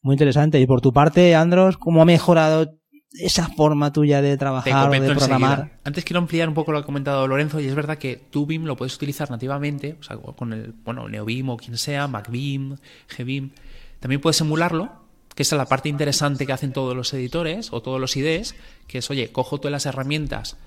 muy 0.01 0.13
interesante. 0.13 0.59
Y 0.59 0.65
por 0.65 0.81
tu 0.81 0.93
parte, 0.93 1.35
Andros, 1.35 1.77
¿cómo 1.77 2.01
ha 2.01 2.05
mejorado 2.05 2.73
esa 3.11 3.47
forma 3.47 3.91
tuya 3.91 4.21
de 4.21 4.37
trabajar 4.37 4.89
o 4.89 4.91
de 4.91 4.99
programar? 4.99 5.59
Enseguida. 5.59 5.81
Antes 5.83 6.05
quiero 6.05 6.19
ampliar 6.19 6.47
un 6.47 6.55
poco 6.55 6.71
lo 6.71 6.79
que 6.79 6.83
ha 6.83 6.85
comentado 6.85 7.27
Lorenzo 7.27 7.59
y 7.59 7.67
es 7.67 7.75
verdad 7.75 7.97
que 7.97 8.15
tu 8.29 8.45
BIM 8.45 8.65
lo 8.65 8.75
puedes 8.75 8.95
utilizar 8.95 9.29
nativamente, 9.31 9.95
o 9.99 10.03
sea, 10.03 10.17
con 10.17 10.53
el, 10.53 10.73
bueno, 10.83 11.07
NeoBeam 11.07 11.49
o 11.49 11.57
quien 11.57 11.77
sea, 11.77 12.07
MacBeam, 12.07 12.77
GBeam. 13.17 13.51
También 13.99 14.21
puedes 14.21 14.39
emularlo 14.41 15.06
que 15.37 15.43
esa 15.43 15.55
es 15.55 15.59
la 15.59 15.67
parte 15.67 15.87
interesante 15.87 16.47
que 16.47 16.51
hacen 16.51 16.73
todos 16.73 16.95
los 16.95 17.13
editores 17.13 17.71
o 17.71 17.83
todos 17.83 18.01
los 18.01 18.17
IDEs, 18.17 18.55
que 18.87 18.97
es, 18.97 19.09
oye, 19.11 19.31
cojo 19.31 19.59
todas 19.59 19.71
las 19.71 19.85
herramientas, 19.85 20.57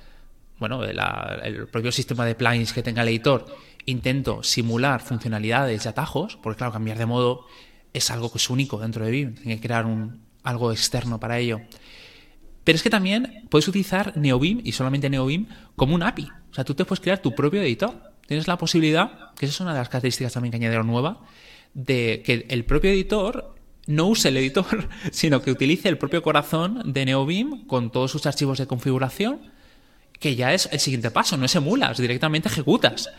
bueno, 0.60 0.84
el 0.84 1.66
propio 1.66 1.90
sistema 1.90 2.24
de 2.24 2.36
plugins 2.36 2.72
que 2.72 2.84
tenga 2.84 3.02
el 3.02 3.08
editor, 3.08 3.46
intento 3.86 4.44
simular 4.44 5.00
funcionalidades 5.00 5.84
y 5.84 5.88
atajos, 5.88 6.38
porque 6.40 6.58
claro, 6.58 6.72
cambiar 6.72 6.98
de 6.98 7.06
modo 7.06 7.46
es 7.92 8.12
algo 8.12 8.30
que 8.30 8.38
es 8.38 8.48
único 8.48 8.78
dentro 8.78 9.04
de 9.04 9.10
BIM, 9.10 9.34
hay 9.38 9.56
que 9.56 9.60
crear 9.60 9.86
un, 9.86 10.20
algo 10.44 10.70
externo 10.70 11.18
para 11.18 11.40
ello. 11.40 11.62
Pero 12.62 12.76
es 12.76 12.84
que 12.84 12.90
también 12.90 13.48
puedes 13.50 13.66
utilizar 13.66 14.16
NeoBeam 14.16 14.60
y 14.62 14.70
solamente 14.70 15.10
NeoBeam 15.10 15.48
como 15.74 15.96
un 15.96 16.04
API. 16.04 16.28
O 16.48 16.54
sea, 16.54 16.62
tú 16.62 16.74
te 16.74 16.84
puedes 16.84 17.00
crear 17.00 17.20
tu 17.20 17.34
propio 17.34 17.60
editor. 17.60 18.12
Tienes 18.28 18.46
la 18.46 18.56
posibilidad, 18.56 19.34
que 19.34 19.46
esa 19.46 19.52
es 19.52 19.60
una 19.62 19.72
de 19.72 19.80
las 19.80 19.88
características 19.88 20.32
también 20.32 20.52
que 20.52 20.58
añadieron 20.58 20.86
nueva, 20.86 21.22
de 21.74 22.22
que 22.24 22.46
el 22.48 22.64
propio 22.64 22.90
editor 22.90 23.56
no 23.86 24.06
use 24.06 24.28
el 24.28 24.36
editor, 24.36 24.88
sino 25.10 25.42
que 25.42 25.50
utilice 25.50 25.88
el 25.88 25.98
propio 25.98 26.22
corazón 26.22 26.92
de 26.92 27.04
NeoBeam 27.04 27.66
con 27.66 27.90
todos 27.90 28.10
sus 28.10 28.26
archivos 28.26 28.58
de 28.58 28.66
configuración, 28.66 29.40
que 30.18 30.36
ya 30.36 30.52
es 30.52 30.68
el 30.72 30.80
siguiente 30.80 31.10
paso, 31.10 31.36
no 31.36 31.46
es 31.46 31.54
emulas, 31.54 31.98
directamente 31.98 32.48
ejecutas. 32.48 33.10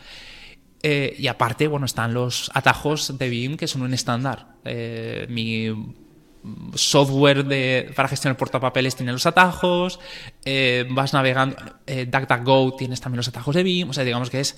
Eh, 0.84 1.16
y 1.18 1.28
aparte, 1.28 1.68
bueno, 1.68 1.86
están 1.86 2.14
los 2.14 2.50
atajos 2.54 3.18
de 3.18 3.30
BIM 3.30 3.58
que 3.58 3.68
son 3.68 3.84
un 3.84 3.94
estándar. 3.94 4.48
Eh, 4.66 5.28
mi 5.30 5.70
software 6.74 7.46
de, 7.46 7.92
para 7.96 8.08
gestionar 8.10 8.36
portapapeles 8.36 8.96
tiene 8.96 9.12
los 9.12 9.28
atajos, 9.28 10.00
eh, 10.44 10.88
vas 10.90 11.14
navegando, 11.14 11.56
DuckDuckGo 11.86 12.76
tienes 12.78 13.00
también 13.00 13.18
los 13.18 13.28
atajos 13.28 13.56
de 13.56 13.62
BIM, 13.62 13.92
o 13.92 13.94
sea, 13.94 14.04
digamos 14.04 14.32
que 14.32 14.40
es 14.40 14.58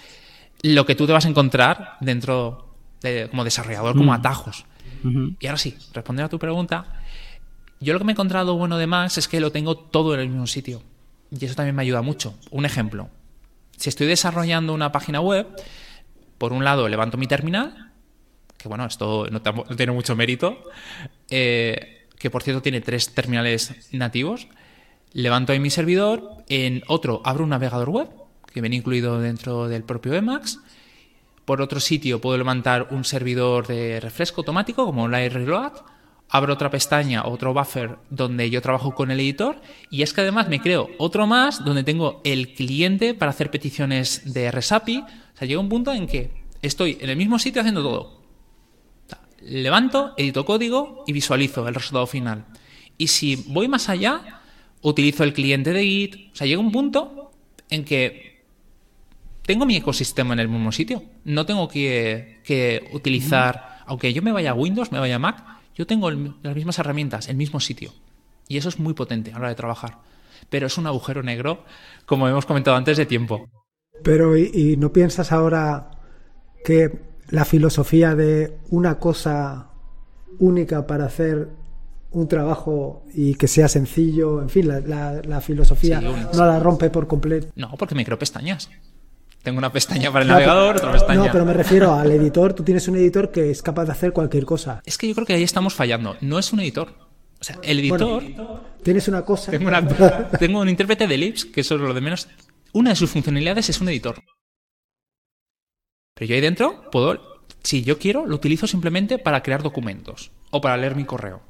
lo 0.61 0.85
que 0.85 0.95
tú 0.95 1.05
te 1.05 1.11
vas 1.11 1.25
a 1.25 1.29
encontrar 1.29 1.97
dentro 1.99 2.73
de, 3.01 3.27
como 3.29 3.43
desarrollador, 3.43 3.97
como 3.97 4.13
atajos. 4.13 4.65
Y 5.39 5.47
ahora 5.47 5.57
sí, 5.57 5.75
responder 5.93 6.25
a 6.25 6.29
tu 6.29 6.39
pregunta, 6.39 6.85
yo 7.79 7.93
lo 7.93 7.99
que 7.99 8.05
me 8.05 8.11
he 8.11 8.13
encontrado 8.13 8.55
bueno 8.55 8.77
de 8.77 8.87
Max 8.87 9.17
es 9.17 9.27
que 9.27 9.39
lo 9.39 9.51
tengo 9.51 9.75
todo 9.75 10.13
en 10.13 10.21
el 10.21 10.29
mismo 10.29 10.47
sitio. 10.47 10.81
Y 11.37 11.43
eso 11.43 11.55
también 11.55 11.75
me 11.75 11.81
ayuda 11.81 12.01
mucho. 12.01 12.35
Un 12.51 12.65
ejemplo, 12.65 13.09
si 13.77 13.89
estoy 13.89 14.07
desarrollando 14.07 14.73
una 14.73 14.91
página 14.91 15.19
web, 15.19 15.47
por 16.37 16.53
un 16.53 16.63
lado 16.63 16.87
levanto 16.87 17.17
mi 17.17 17.27
terminal, 17.27 17.91
que 18.57 18.69
bueno, 18.69 18.85
esto 18.85 19.27
no, 19.29 19.41
tiene 19.75 19.91
mucho 19.91 20.15
mérito, 20.15 20.63
eh, 21.29 22.07
que 22.17 22.29
por 22.29 22.43
cierto 22.43 22.61
tiene 22.61 22.79
tres 22.79 23.13
terminales 23.13 23.73
nativos, 23.91 24.47
levanto 25.11 25.51
ahí 25.51 25.59
mi 25.59 25.69
servidor, 25.69 26.43
en 26.47 26.83
otro 26.87 27.21
abro 27.25 27.43
un 27.43 27.49
navegador 27.49 27.89
web, 27.89 28.09
que 28.53 28.61
viene 28.61 28.77
incluido 28.77 29.19
dentro 29.19 29.67
del 29.67 29.83
propio 29.83 30.13
Emacs, 30.13 30.59
por 31.45 31.61
otro 31.61 31.79
sitio 31.79 32.21
puedo 32.21 32.37
levantar 32.37 32.87
un 32.91 33.03
servidor 33.03 33.67
de 33.67 33.99
refresco 33.99 34.41
automático 34.41 34.85
como 34.85 35.07
Light 35.07 35.33
Reload, 35.33 35.73
abro 36.29 36.53
otra 36.53 36.69
pestaña, 36.69 37.25
otro 37.25 37.53
buffer 37.53 37.97
donde 38.09 38.49
yo 38.49 38.61
trabajo 38.61 38.95
con 38.95 39.11
el 39.11 39.19
editor 39.19 39.61
y 39.89 40.01
es 40.01 40.13
que 40.13 40.21
además 40.21 40.49
me 40.49 40.59
creo 40.59 40.89
otro 40.97 41.27
más 41.27 41.63
donde 41.63 41.83
tengo 41.83 42.21
el 42.23 42.53
cliente 42.53 43.13
para 43.13 43.31
hacer 43.31 43.51
peticiones 43.51 44.33
de 44.33 44.49
RESAPI. 44.51 44.99
O 44.99 45.37
sea, 45.37 45.47
llega 45.47 45.59
un 45.59 45.69
punto 45.69 45.91
en 45.91 46.07
que 46.07 46.31
estoy 46.61 46.97
en 46.99 47.09
el 47.09 47.17
mismo 47.17 47.37
sitio 47.37 47.61
haciendo 47.61 47.83
todo. 47.83 48.23
levanto, 49.41 50.13
edito 50.17 50.45
código 50.45 51.03
y 51.05 51.11
visualizo 51.11 51.67
el 51.67 51.75
resultado 51.75 52.07
final. 52.07 52.45
Y 52.97 53.07
si 53.07 53.35
voy 53.47 53.67
más 53.67 53.89
allá, 53.89 54.41
utilizo 54.81 55.23
el 55.23 55.33
cliente 55.33 55.73
de 55.73 55.83
Git. 55.83 56.15
O 56.31 56.35
sea, 56.35 56.47
llega 56.47 56.61
un 56.61 56.71
punto 56.71 57.31
en 57.69 57.83
que 57.83 58.32
tengo 59.45 59.65
mi 59.65 59.75
ecosistema 59.75 60.33
en 60.33 60.39
el 60.39 60.49
mismo 60.49 60.71
sitio. 60.71 61.03
No 61.25 61.45
tengo 61.45 61.67
que, 61.67 62.39
que 62.43 62.89
utilizar, 62.93 63.79
aunque 63.85 64.13
yo 64.13 64.21
me 64.21 64.31
vaya 64.31 64.51
a 64.51 64.55
Windows, 64.55 64.91
me 64.91 64.99
vaya 64.99 65.15
a 65.15 65.19
Mac, 65.19 65.43
yo 65.75 65.87
tengo 65.87 66.09
las 66.11 66.55
mismas 66.55 66.79
herramientas, 66.79 67.29
el 67.29 67.35
mismo 67.35 67.59
sitio. 67.59 67.91
Y 68.47 68.57
eso 68.57 68.69
es 68.69 68.79
muy 68.79 68.93
potente 68.93 69.31
a 69.31 69.33
la 69.33 69.39
hora 69.39 69.49
de 69.49 69.55
trabajar. 69.55 69.99
Pero 70.49 70.67
es 70.67 70.77
un 70.77 70.87
agujero 70.87 71.23
negro, 71.23 71.63
como 72.05 72.27
hemos 72.27 72.45
comentado 72.45 72.77
antes, 72.77 72.97
de 72.97 73.05
tiempo. 73.05 73.49
Pero, 74.03 74.37
¿y, 74.37 74.75
no 74.77 74.91
piensas 74.91 75.31
ahora 75.31 75.91
que 76.63 76.99
la 77.29 77.45
filosofía 77.45 78.15
de 78.15 78.57
una 78.69 78.99
cosa 78.99 79.69
única 80.39 80.85
para 80.85 81.05
hacer 81.05 81.49
un 82.11 82.27
trabajo 82.27 83.05
y 83.13 83.35
que 83.35 83.47
sea 83.47 83.67
sencillo, 83.67 84.41
en 84.41 84.49
fin, 84.49 84.67
la, 84.67 85.41
filosofía 85.41 86.01
no 86.01 86.45
la 86.45 86.59
rompe 86.59 86.89
por 86.89 87.07
completo? 87.07 87.47
No, 87.55 87.71
porque 87.77 87.95
me 87.95 88.05
creo 88.05 88.19
pestañas. 88.19 88.69
Tengo 89.43 89.57
una 89.57 89.73
pestaña 89.73 90.09
para 90.09 90.23
el 90.23 90.29
navegador, 90.29 90.77
otra 90.77 90.93
pestaña. 90.93 91.25
No, 91.25 91.31
pero 91.31 91.43
me 91.45 91.51
refiero 91.51 91.93
al 91.93 92.09
editor. 92.11 92.53
Tú 92.53 92.63
tienes 92.63 92.87
un 92.87 92.95
editor 92.95 93.29
que 93.29 93.51
es 93.51 93.61
capaz 93.61 93.85
de 93.85 93.91
hacer 93.91 94.13
cualquier 94.13 94.45
cosa. 94.45 94.81
Es 94.85 94.97
que 94.97 95.05
yo 95.05 95.13
creo 95.13 95.27
que 95.27 95.33
ahí 95.33 95.43
estamos 95.43 95.73
fallando. 95.73 96.15
No 96.21 96.39
es 96.39 96.53
un 96.53 96.61
editor. 96.61 96.93
O 97.41 97.43
sea, 97.43 97.57
el 97.61 97.79
editor. 97.79 98.23
tienes 98.83 99.09
una 99.09 99.23
cosa. 99.25 99.51
Tengo, 99.51 99.69
tengo 100.39 100.61
un 100.61 100.69
intérprete 100.69 101.07
de 101.07 101.15
Ellipse, 101.15 101.51
que 101.51 101.59
eso 101.59 101.75
es 101.75 101.81
lo 101.81 101.93
de 101.93 101.99
menos. 101.99 102.29
Una 102.71 102.91
de 102.91 102.95
sus 102.95 103.09
funcionalidades 103.09 103.69
es 103.69 103.81
un 103.81 103.89
editor. 103.89 104.23
Pero 106.13 106.29
yo 106.29 106.35
ahí 106.35 106.41
dentro 106.41 106.89
puedo. 106.89 107.43
Si 107.63 107.83
yo 107.83 107.99
quiero, 107.99 108.25
lo 108.25 108.35
utilizo 108.35 108.65
simplemente 108.65 109.19
para 109.19 109.43
crear 109.43 109.61
documentos 109.61 110.31
o 110.51 110.61
para 110.61 110.77
leer 110.77 110.95
mi 110.95 111.03
correo 111.03 111.41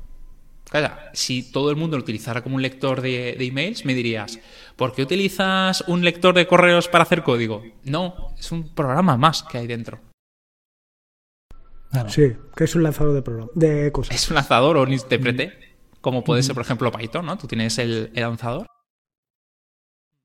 si 1.14 1.52
todo 1.52 1.70
el 1.70 1.76
mundo 1.76 1.98
lo 1.98 2.04
utilizara 2.04 2.42
como 2.42 2.56
un 2.56 2.62
lector 2.62 3.02
de, 3.02 3.36
emails, 3.40 3.86
me 3.86 3.94
dirías, 3.94 4.40
¿por 4.76 4.94
qué 4.94 5.04
utilizas 5.04 5.84
un 5.88 6.04
lector 6.04 6.34
de 6.34 6.48
correos 6.48 6.88
para 6.88 7.04
hacer 7.04 7.24
código? 7.24 7.64
No, 7.84 8.34
es 8.38 8.52
un 8.52 8.74
programa 8.74 9.18
más 9.18 9.44
que 9.44 9.60
hay 9.60 9.68
dentro. 9.68 10.00
Sí, 12.08 12.34
que 12.56 12.64
es 12.64 12.74
un 12.76 12.82
lanzador 12.82 13.14
de, 13.14 13.68
de 13.68 13.92
cosas. 13.92 14.16
Es 14.16 14.30
un 14.30 14.36
lanzador 14.36 14.78
o 14.78 14.84
un 14.84 14.94
intérprete, 14.94 15.54
como 16.02 16.24
puede 16.24 16.42
ser, 16.42 16.56
por 16.56 16.64
ejemplo, 16.64 16.92
Python, 16.92 17.26
¿no? 17.26 17.38
Tú 17.38 17.46
tienes 17.46 17.78
el, 17.78 18.12
lanzador. 18.16 18.66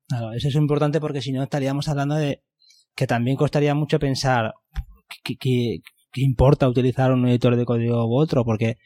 Claro, 0.09 0.33
eso 0.33 0.49
es 0.49 0.55
importante 0.55 0.99
porque 0.99 1.21
si 1.21 1.31
no 1.31 1.43
estaríamos 1.43 1.89
hablando 1.89 2.15
de 2.15 2.43
que 2.95 3.07
también 3.07 3.37
costaría 3.37 3.75
mucho 3.75 3.99
pensar 3.99 4.55
qué 5.23 5.83
importa 6.15 6.67
utilizar 6.67 7.13
un 7.13 7.29
editor 7.29 7.55
de 7.55 7.67
código 7.67 8.07
u 8.07 8.19
otro, 8.19 8.47
porque 8.47 8.79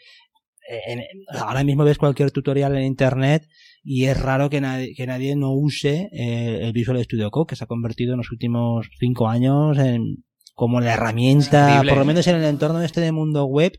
ahora 1.39 1.65
mismo 1.65 1.85
ves 1.85 1.99
cualquier 1.99 2.31
tutorial 2.31 2.77
en 2.77 2.85
internet 2.85 3.47
y 3.85 4.05
es 4.05 4.21
raro 4.21 4.49
que 4.49 4.61
nadie, 4.61 4.95
que 4.95 5.07
nadie 5.07 5.35
no 5.35 5.53
use 5.53 6.09
eh, 6.13 6.61
el 6.63 6.73
Visual 6.73 7.03
Studio 7.05 7.31
Code, 7.31 7.49
que 7.49 7.57
se 7.57 7.65
ha 7.65 7.67
convertido 7.67 8.13
en 8.13 8.19
los 8.19 8.31
últimos 8.31 8.89
cinco 8.99 9.29
años 9.29 9.79
en 9.79 10.25
como 10.55 10.81
la 10.81 10.95
herramienta, 10.95 11.83
por 11.89 11.99
lo 11.99 12.05
menos 12.05 12.27
en 12.27 12.37
el 12.37 12.45
entorno 12.45 12.83
este 12.83 13.01
de 13.01 13.11
mundo 13.11 13.47
web, 13.47 13.73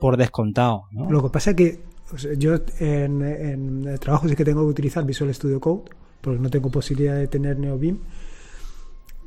por 0.00 0.16
descontado. 0.16 0.82
Lo 1.08 1.22
que 1.22 1.30
pasa 1.30 1.50
es 1.50 1.56
que 1.56 1.80
yo 2.36 2.56
en, 2.80 3.22
en, 3.22 3.86
el 3.86 4.00
trabajo 4.00 4.28
sí 4.28 4.36
que 4.36 4.44
tengo 4.44 4.62
que 4.62 4.70
utilizar 4.70 5.04
Visual 5.06 5.32
Studio 5.32 5.60
Code, 5.60 5.84
porque 6.20 6.40
no 6.40 6.50
tengo 6.50 6.70
posibilidad 6.70 7.16
de 7.16 7.28
tener 7.28 7.58
NeoBeam. 7.58 7.98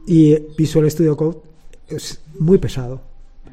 Y 0.05 0.37
Visual 0.57 0.89
Studio 0.91 1.17
Code 1.17 1.39
es 1.87 2.21
muy 2.37 2.57
pesado. 2.57 3.01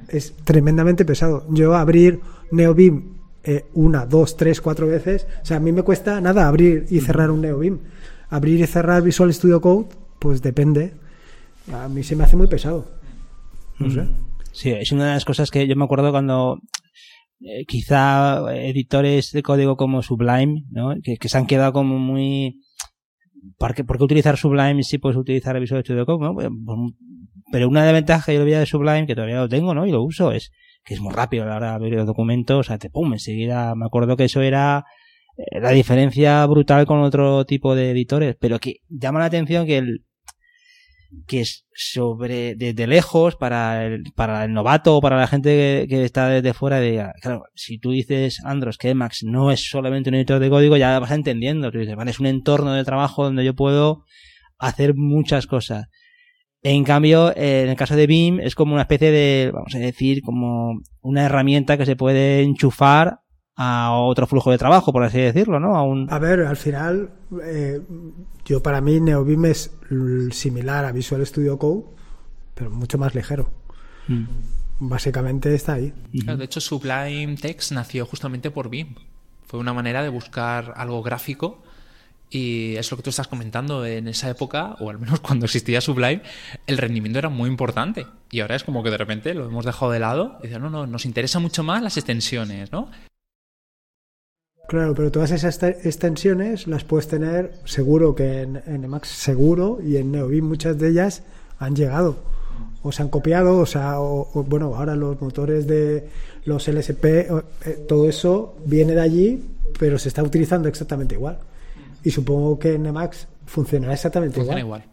Es 0.08 0.34
tremendamente 0.44 1.04
pesado. 1.04 1.46
Yo 1.50 1.74
abrir 1.74 2.20
NeoBeam 2.50 3.13
eh, 3.44 3.66
una, 3.74 4.06
dos, 4.06 4.36
tres, 4.36 4.60
cuatro 4.60 4.86
veces. 4.86 5.26
O 5.42 5.44
sea, 5.44 5.58
a 5.58 5.60
mí 5.60 5.72
me 5.72 5.82
cuesta 5.82 6.20
nada 6.20 6.48
abrir 6.48 6.86
y 6.90 7.00
cerrar 7.00 7.30
un 7.30 7.42
NeoBeam. 7.42 7.80
Abrir 8.30 8.60
y 8.60 8.66
cerrar 8.66 9.02
Visual 9.02 9.32
Studio 9.32 9.60
Code, 9.60 9.88
pues 10.18 10.42
depende. 10.42 10.94
A 11.72 11.88
mí 11.88 12.02
se 12.02 12.16
me 12.16 12.24
hace 12.24 12.36
muy 12.36 12.46
pesado. 12.46 12.86
No 13.78 13.90
sé. 13.90 14.06
Sí, 14.52 14.70
es 14.70 14.92
una 14.92 15.08
de 15.08 15.14
las 15.14 15.24
cosas 15.24 15.50
que 15.50 15.66
yo 15.66 15.76
me 15.76 15.84
acuerdo 15.84 16.10
cuando 16.10 16.60
eh, 17.40 17.64
quizá 17.66 18.40
editores 18.54 19.32
de 19.32 19.42
código 19.42 19.76
como 19.76 20.02
Sublime, 20.02 20.64
¿no? 20.70 20.94
Que, 21.02 21.28
se 21.28 21.38
han 21.38 21.46
quedado 21.46 21.72
como 21.72 21.98
muy... 21.98 22.60
¿Por 23.58 23.74
qué, 23.74 23.84
utilizar 24.00 24.36
Sublime 24.36 24.82
si 24.82 24.98
puedes 24.98 25.18
utilizar 25.18 25.58
Visual 25.60 25.84
Studio 25.84 26.06
Code? 26.06 26.32
Pues, 26.34 26.48
pues, 26.64 26.78
pero 27.52 27.68
una 27.68 27.80
de 27.80 27.86
las 27.86 27.94
ventajas 27.94 28.26
que 28.26 28.34
yo 28.34 28.44
veía 28.44 28.60
de 28.60 28.66
Sublime, 28.66 29.06
que 29.06 29.14
todavía 29.14 29.36
lo 29.36 29.48
tengo, 29.48 29.74
¿no? 29.74 29.86
Y 29.86 29.92
lo 29.92 30.02
uso, 30.02 30.32
es 30.32 30.50
que 30.84 30.94
es 30.94 31.00
muy 31.00 31.12
rápido 31.12 31.44
a 31.44 31.46
la 31.46 31.56
hora 31.56 31.68
de 31.70 31.74
abrir 31.74 31.94
los 31.94 32.06
documentos, 32.06 32.58
o 32.58 32.62
sea, 32.62 32.78
te 32.78 32.90
pum, 32.90 33.12
enseguida 33.12 33.74
me 33.74 33.86
acuerdo 33.86 34.16
que 34.16 34.24
eso 34.24 34.42
era 34.42 34.84
eh, 35.36 35.60
la 35.60 35.70
diferencia 35.70 36.44
brutal 36.46 36.86
con 36.86 37.00
otro 37.00 37.44
tipo 37.46 37.74
de 37.74 37.90
editores, 37.90 38.36
pero 38.38 38.58
que 38.58 38.76
llama 38.88 39.20
la 39.20 39.26
atención 39.26 39.66
que 39.66 39.78
el 39.78 40.04
que 41.26 41.40
es 41.42 41.64
sobre 41.74 42.56
desde 42.56 42.86
lejos 42.86 43.36
para 43.36 43.86
el, 43.86 44.02
para 44.14 44.44
el 44.44 44.52
novato 44.52 44.96
o 44.96 45.00
para 45.00 45.16
la 45.16 45.28
gente 45.28 45.86
que, 45.88 46.04
está 46.04 46.28
desde 46.28 46.54
fuera 46.54 46.80
de 46.80 47.08
claro 47.22 47.44
si 47.54 47.78
tú 47.78 47.92
dices 47.92 48.40
Andros 48.44 48.78
que 48.78 48.90
Emacs 48.90 49.22
no 49.22 49.52
es 49.52 49.68
solamente 49.68 50.10
un 50.10 50.16
editor 50.16 50.40
de 50.40 50.50
código 50.50 50.76
ya 50.76 50.98
vas 50.98 51.12
entendiendo 51.12 51.70
es 51.72 52.20
un 52.20 52.26
entorno 52.26 52.72
de 52.72 52.84
trabajo 52.84 53.22
donde 53.22 53.44
yo 53.44 53.54
puedo 53.54 54.04
hacer 54.58 54.94
muchas 54.96 55.46
cosas 55.46 55.86
en 56.66 56.82
cambio, 56.82 57.30
eh, 57.36 57.62
en 57.64 57.68
el 57.68 57.76
caso 57.76 57.94
de 57.94 58.06
BIM 58.06 58.40
es 58.40 58.54
como 58.54 58.72
una 58.72 58.82
especie 58.82 59.10
de, 59.10 59.50
vamos 59.52 59.74
a 59.74 59.78
decir, 59.78 60.22
como 60.22 60.80
una 61.02 61.26
herramienta 61.26 61.76
que 61.76 61.84
se 61.84 61.94
puede 61.94 62.40
enchufar 62.40 63.20
a 63.54 63.92
otro 63.92 64.26
flujo 64.26 64.50
de 64.50 64.56
trabajo, 64.56 64.90
por 64.90 65.04
así 65.04 65.20
decirlo, 65.20 65.60
¿no? 65.60 66.06
A, 66.08 66.18
ver, 66.18 66.40
al 66.40 66.56
final, 66.56 67.10
eh, 67.44 67.82
yo 68.46 68.62
para 68.62 68.80
mí 68.80 68.98
NeoBeam 68.98 69.44
es 69.44 69.76
similar 70.30 70.86
a 70.86 70.92
Visual 70.92 71.24
Studio 71.26 71.58
Code, 71.58 71.84
pero 72.54 72.70
mucho 72.70 72.96
más 72.96 73.14
ligero. 73.14 73.50
Mm. 74.08 74.24
Básicamente 74.78 75.54
está 75.54 75.74
ahí. 75.74 75.92
de 76.12 76.44
hecho, 76.44 76.62
Sublime 76.62 77.36
Text 77.36 77.72
nació 77.72 78.06
justamente 78.06 78.50
por 78.50 78.70
BIM. 78.70 78.94
Fue 79.46 79.60
una 79.60 79.74
manera 79.74 80.02
de 80.02 80.08
buscar 80.08 80.72
algo 80.76 81.02
gráfico 81.02 81.62
y 82.30 82.76
es 82.76 82.90
lo 82.90 82.96
que 82.96 83.02
tú 83.02 83.10
estás 83.10 83.28
comentando, 83.28 83.84
en 83.86 84.08
esa 84.08 84.28
época, 84.30 84.76
o 84.80 84.90
al 84.90 84.98
menos 84.98 85.20
cuando 85.20 85.46
existía 85.46 85.80
Sublime, 85.80 86.22
el 86.66 86.78
rendimiento 86.78 87.18
era 87.18 87.28
muy 87.28 87.48
importante. 87.48 88.06
Y 88.30 88.40
ahora 88.40 88.56
es 88.56 88.64
como 88.64 88.82
que 88.82 88.90
de 88.90 88.98
repente 88.98 89.34
lo 89.34 89.46
hemos 89.46 89.64
dejado 89.64 89.92
de 89.92 90.00
lado 90.00 90.38
y 90.40 90.48
dicen, 90.48 90.62
no, 90.62 90.70
no, 90.70 90.86
nos 90.86 91.06
interesa 91.06 91.38
mucho 91.38 91.62
más 91.62 91.82
las 91.82 91.96
extensiones, 91.96 92.72
¿no? 92.72 92.90
Claro, 94.66 94.94
pero 94.94 95.12
todas 95.12 95.30
esas 95.30 95.62
extensiones 95.62 96.66
las 96.66 96.84
puedes 96.84 97.06
tener 97.06 97.52
seguro 97.66 98.14
que 98.14 98.42
en, 98.42 98.62
en 98.66 98.84
Emacs 98.84 99.08
seguro 99.08 99.78
y 99.84 99.98
en 99.98 100.10
NeoBeam 100.10 100.46
muchas 100.46 100.78
de 100.78 100.88
ellas 100.88 101.22
han 101.58 101.76
llegado 101.76 102.16
o 102.84 102.92
se 102.92 103.02
han 103.02 103.08
copiado, 103.08 103.58
o 103.58 103.66
sea, 103.66 103.98
o, 104.00 104.44
bueno, 104.46 104.74
ahora 104.74 104.94
los 104.94 105.18
motores 105.20 105.66
de 105.66 106.06
los 106.44 106.68
LSP, 106.68 107.04
eh, 107.04 107.28
todo 107.88 108.08
eso 108.08 108.56
viene 108.66 108.94
de 108.94 109.00
allí, 109.00 109.42
pero 109.78 109.98
se 109.98 110.08
está 110.08 110.22
utilizando 110.22 110.68
exactamente 110.68 111.14
igual. 111.14 111.38
Y 112.04 112.10
supongo 112.10 112.58
que 112.58 112.74
en 112.74 112.86
Emacs 112.86 113.26
funcionará 113.46 113.94
exactamente 113.94 114.40
igual. 114.40 114.84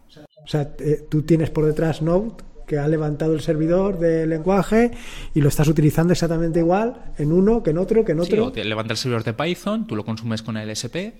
O 0.44 0.48
sea, 0.48 0.74
eh, 0.80 1.06
tú 1.08 1.22
tienes 1.22 1.50
por 1.50 1.64
detrás 1.66 2.02
Node 2.02 2.32
que 2.66 2.78
ha 2.78 2.88
levantado 2.88 3.34
el 3.34 3.40
servidor 3.42 3.98
del 3.98 4.30
lenguaje 4.30 4.92
y 5.34 5.40
lo 5.40 5.48
estás 5.48 5.68
utilizando 5.68 6.12
exactamente 6.12 6.60
igual 6.60 7.12
en 7.18 7.30
uno 7.32 7.62
que 7.62 7.70
en 7.70 7.78
otro 7.78 8.04
que 8.04 8.12
en 8.12 8.24
Sí, 8.24 8.32
otro 8.32 8.46
o 8.46 8.52
te 8.52 8.64
levanta 8.64 8.94
el 8.94 8.98
servidor 8.98 9.24
de 9.24 9.34
Python, 9.34 9.86
tú 9.86 9.94
lo 9.94 10.04
consumes 10.04 10.42
con 10.42 10.56
el 10.56 10.70
SP. 10.72 11.12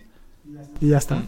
y 0.81 0.88
ya 0.88 0.98
está. 0.98 1.22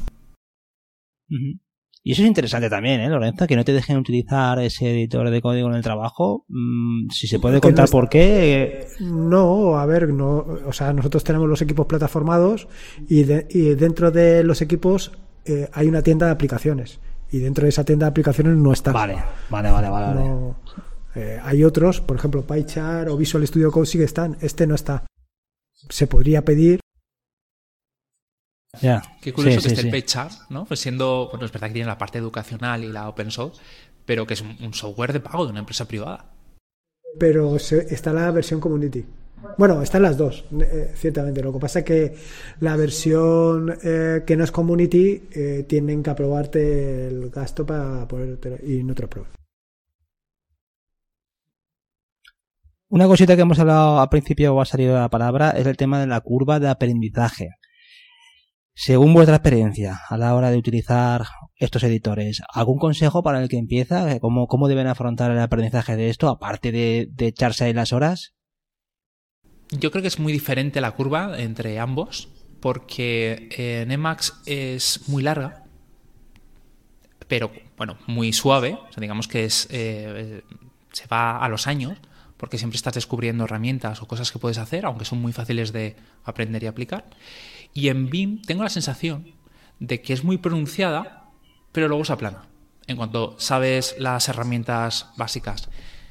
Ujú. 1.30 1.58
Y 2.06 2.12
eso 2.12 2.20
es 2.20 2.28
interesante 2.28 2.68
también, 2.68 3.00
¿eh, 3.00 3.08
Lorenzo? 3.08 3.46
Que 3.46 3.56
no 3.56 3.64
te 3.64 3.72
dejen 3.72 3.96
utilizar 3.96 4.58
ese 4.58 4.90
editor 4.90 5.30
de 5.30 5.40
código 5.40 5.68
en 5.70 5.74
el 5.74 5.82
trabajo. 5.82 6.44
Mm, 6.48 7.08
si 7.10 7.26
se 7.26 7.38
puede 7.38 7.54
no 7.54 7.60
contar 7.62 7.88
por 7.88 8.10
qué. 8.10 8.86
No, 9.00 9.78
a 9.78 9.86
ver, 9.86 10.10
no, 10.10 10.44
o 10.66 10.72
sea, 10.74 10.92
nosotros 10.92 11.24
tenemos 11.24 11.48
los 11.48 11.62
equipos 11.62 11.86
plataformados 11.86 12.68
y, 13.08 13.22
de- 13.24 13.46
y 13.48 13.70
dentro 13.74 14.10
de 14.10 14.44
los 14.44 14.60
equipos 14.60 15.12
eh, 15.46 15.70
hay 15.72 15.88
una 15.88 16.02
tienda 16.02 16.26
de 16.26 16.32
aplicaciones 16.32 17.00
y 17.32 17.38
dentro 17.38 17.62
de 17.64 17.70
esa 17.70 17.84
tienda 17.84 18.04
de 18.04 18.10
aplicaciones 18.10 18.54
no 18.54 18.72
está. 18.74 18.92
Vale, 18.92 19.16
vale, 19.48 19.70
vale, 19.70 19.88
vale. 19.88 20.14
No, 20.20 20.56
eh, 21.14 21.40
hay 21.42 21.64
otros, 21.64 22.02
por 22.02 22.18
ejemplo, 22.18 22.46
PyChart 22.46 23.08
o 23.08 23.16
Visual 23.16 23.46
Studio 23.46 23.70
Code 23.72 23.86
sí 23.86 23.96
que 23.96 24.04
están, 24.04 24.36
este 24.42 24.66
no 24.66 24.74
está. 24.74 25.06
Se 25.88 26.06
podría 26.06 26.44
pedir, 26.44 26.80
Qué 29.20 29.32
curioso 29.32 29.60
Sí, 29.60 29.62
que 29.62 29.68
sí, 29.68 29.74
esté 29.74 29.80
el 29.82 29.90
¿no? 30.50 30.64
Pues 30.64 30.80
siendo, 30.80 31.28
bueno, 31.30 31.46
es 31.46 31.52
verdad 31.52 31.68
que 31.68 31.74
tiene 31.74 31.86
la 31.88 31.98
parte 31.98 32.18
educacional 32.18 32.84
y 32.84 32.88
la 32.92 33.08
open 33.08 33.30
source, 33.30 33.60
pero 34.04 34.26
que 34.26 34.34
es 34.34 34.40
un, 34.42 34.56
un 34.62 34.74
software 34.74 35.12
de 35.12 35.20
pago 35.20 35.44
de 35.44 35.50
una 35.50 35.60
empresa 35.60 35.86
privada. 35.86 36.26
pero 37.18 37.58
se- 37.58 37.94
está 37.94 38.12
la 38.12 38.30
versión 38.30 38.60
community. 38.60 39.04
Bueno, 39.58 39.82
están 39.82 40.02
las 40.02 40.16
dos, 40.16 40.44
eh, 40.60 40.92
ciertamente. 40.96 41.42
Lo 41.42 41.52
que 41.52 41.58
pasa 41.60 41.80
es 41.80 41.84
que 41.84 42.14
la 42.60 42.76
versión 42.76 43.76
eh, 43.82 44.22
que 44.26 44.36
no 44.36 44.44
es 44.44 44.50
community 44.50 45.22
eh, 45.32 45.64
tienen 45.68 46.02
que 46.02 46.10
aprobarte 46.10 47.08
el 47.08 47.30
gasto 47.30 47.64
para 47.66 48.08
poder 48.08 48.38
y 48.66 48.82
no 48.82 48.94
te 48.94 49.02
lo 49.02 49.06
aprueban. 49.06 49.30
Una 52.88 53.06
cosita 53.06 53.34
que 53.36 53.42
hemos 53.42 53.58
hablado 53.58 54.00
al 54.00 54.08
principio 54.08 54.54
o 54.54 54.60
ha 54.60 54.64
salido 54.64 54.94
la 54.94 55.08
palabra 55.10 55.50
es 55.50 55.66
el 55.66 55.76
tema 55.76 56.00
de 56.00 56.06
la 56.06 56.20
curva 56.20 56.60
de 56.60 56.68
aprendizaje. 56.68 57.50
Según 58.74 59.14
vuestra 59.14 59.36
experiencia 59.36 60.00
a 60.08 60.16
la 60.16 60.34
hora 60.34 60.50
de 60.50 60.58
utilizar 60.58 61.26
estos 61.56 61.84
editores, 61.84 62.42
¿algún 62.52 62.78
consejo 62.78 63.22
para 63.22 63.40
el 63.40 63.48
que 63.48 63.56
empieza? 63.56 64.18
¿Cómo, 64.18 64.48
cómo 64.48 64.68
deben 64.68 64.88
afrontar 64.88 65.30
el 65.30 65.38
aprendizaje 65.38 65.96
de 65.96 66.10
esto, 66.10 66.28
aparte 66.28 66.72
de, 66.72 67.08
de 67.10 67.28
echarse 67.28 67.64
ahí 67.64 67.72
las 67.72 67.92
horas? 67.92 68.34
Yo 69.70 69.90
creo 69.90 70.02
que 70.02 70.08
es 70.08 70.18
muy 70.18 70.32
diferente 70.32 70.80
la 70.80 70.90
curva 70.92 71.40
entre 71.40 71.78
ambos, 71.78 72.28
porque 72.60 73.48
en 73.56 73.90
Emacs 73.90 74.42
es 74.46 75.08
muy 75.08 75.22
larga, 75.22 75.64
pero 77.28 77.52
bueno, 77.76 77.96
muy 78.06 78.32
suave. 78.32 78.78
O 78.88 78.92
sea, 78.92 79.00
digamos 79.00 79.28
que 79.28 79.44
es 79.44 79.68
eh, 79.70 80.42
se 80.92 81.06
va 81.06 81.38
a 81.38 81.48
los 81.48 81.66
años, 81.66 81.98
porque 82.36 82.58
siempre 82.58 82.76
estás 82.76 82.94
descubriendo 82.94 83.44
herramientas 83.44 84.02
o 84.02 84.06
cosas 84.06 84.30
que 84.30 84.38
puedes 84.38 84.58
hacer, 84.58 84.86
aunque 84.86 85.04
son 85.04 85.20
muy 85.20 85.32
fáciles 85.32 85.72
de 85.72 85.96
aprender 86.24 86.62
y 86.62 86.66
aplicar. 86.66 87.04
Y 87.74 87.88
en 87.88 88.08
BIM 88.08 88.42
tengo 88.42 88.62
la 88.62 88.70
sensación 88.70 89.34
de 89.80 90.00
que 90.00 90.12
es 90.12 90.24
muy 90.24 90.38
pronunciada, 90.38 91.24
pero 91.72 91.88
luego 91.88 92.04
se 92.04 92.12
aplana. 92.12 92.42
En 92.86 92.96
cuanto 92.96 93.34
sabes 93.38 93.96
las 93.98 94.28
herramientas 94.28 95.08
básicas. 95.16 95.68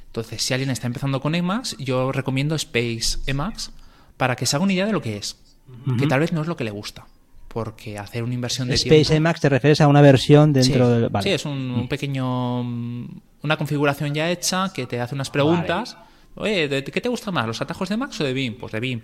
Entonces, 0.08 0.42
si 0.44 0.54
alguien 0.54 0.70
está 0.70 0.88
empezando 0.88 1.22
con 1.22 1.34
Emacs, 1.36 1.78
yo 1.80 2.12
recomiendo 2.12 2.54
Space 2.56 3.20
Emacs 3.26 3.72
para 4.18 4.36
que 4.36 4.46
se 4.46 4.56
haga 4.56 4.64
una 4.64 4.74
idea 4.74 4.86
de 4.86 4.92
lo 4.92 5.02
que 5.02 5.18
es. 5.18 5.40
Que 5.98 6.08
tal 6.08 6.20
vez 6.20 6.34
no 6.34 6.42
es 6.42 6.48
lo 6.48 6.56
que 6.58 6.64
le 6.64 6.72
gusta. 6.72 7.08
Porque 7.48 7.98
hacer 7.98 8.24
una 8.24 8.34
inversión 8.34 8.68
de 8.68 8.76
Space 8.76 8.96
tiempo... 8.96 9.14
Emacs 9.14 9.40
te 9.42 9.50
refieres 9.50 9.80
a 9.82 9.88
una 9.88 10.02
versión 10.02 10.52
dentro 10.54 10.86
sí, 10.88 10.92
del... 10.94 11.10
Vale. 11.10 11.24
sí, 11.24 11.30
es 11.30 11.46
un, 11.46 11.54
un 11.54 11.88
pequeño. 11.88 12.64
mm, 12.64 13.22
Una 13.44 13.58
configuración 13.58 14.14
ya 14.14 14.30
hecha 14.30 14.72
que 14.74 14.86
te 14.88 15.00
hace 15.00 15.16
unas 15.16 15.30
preguntas. 15.30 15.98
Oye, 16.36 16.68
¿de 16.68 16.84
qué 16.84 17.00
te 17.00 17.10
gusta 17.10 17.32
más? 17.32 17.46
¿Los 17.46 17.62
atajos 17.62 17.90
de 17.90 17.98
Max 17.98 18.20
o 18.20 18.24
de 18.24 18.34
BIM? 18.34 18.58
Pues 18.58 18.72
de 18.74 18.80
BIM. 18.80 19.02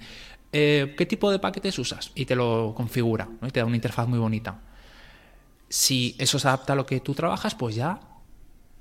Eh, 0.51 0.95
¿Qué 0.97 1.05
tipo 1.05 1.31
de 1.31 1.39
paquetes 1.39 1.77
usas? 1.79 2.11
Y 2.15 2.25
te 2.25 2.35
lo 2.35 2.73
configura, 2.75 3.27
¿no? 3.41 3.47
Y 3.47 3.51
te 3.51 3.59
da 3.59 3.65
una 3.65 3.75
interfaz 3.75 4.07
muy 4.07 4.19
bonita. 4.19 4.61
Si 5.67 6.15
eso 6.17 6.39
se 6.39 6.47
adapta 6.47 6.73
a 6.73 6.75
lo 6.75 6.85
que 6.85 6.99
tú 6.99 7.13
trabajas, 7.13 7.53
pues 7.55 7.75
ya 7.75 7.99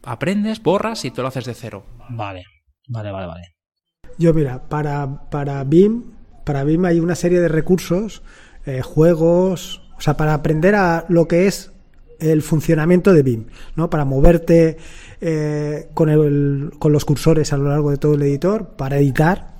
aprendes, 0.02 0.62
borras 0.62 1.04
y 1.04 1.11
te 1.11 1.20
lo 1.20 1.28
haces 1.28 1.44
de 1.44 1.54
cero. 1.54 1.85
Vale, 2.09 2.44
vale, 2.88 3.11
vale, 3.11 3.26
vale. 3.26 3.54
Yo, 4.16 4.33
mira, 4.33 4.68
para, 4.68 5.28
para 5.31 5.62
BIM, 5.64 6.04
para 6.44 6.64
BIM 6.64 6.85
hay 6.87 7.00
una 7.00 7.14
serie 7.14 7.40
de 7.40 7.48
recursos, 7.48 8.22
eh, 8.64 8.81
juegos, 8.83 9.83
o 9.96 10.00
sea, 10.00 10.16
para 10.16 10.35
aprender 10.35 10.74
a 10.74 11.04
lo 11.09 11.28
que 11.28 11.46
es 11.46 11.72
el 12.18 12.42
funcionamiento 12.42 13.12
de 13.12 13.22
BIM, 13.22 13.46
¿no? 13.76 13.90
Para 13.90 14.04
moverte 14.04 14.78
eh, 15.20 15.88
con, 15.94 16.09
el, 16.09 16.72
con 16.78 16.92
los 16.92 17.04
cursores 17.04 17.52
a 17.52 17.57
lo 17.57 17.68
largo 17.68 17.90
de 17.90 17.98
todo 17.98 18.14
el 18.14 18.22
editor, 18.22 18.70
para 18.76 18.98
editar. 18.98 19.59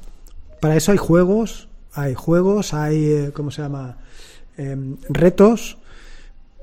Para 0.61 0.77
eso 0.77 0.90
hay 0.90 0.99
juegos, 0.99 1.67
hay 1.94 2.14
juegos, 2.14 2.74
hay, 2.74 3.05
eh, 3.05 3.31
¿cómo 3.35 3.51
se 3.51 3.62
llama? 3.62 3.98
Em, 4.57 4.96
retos. 5.09 5.79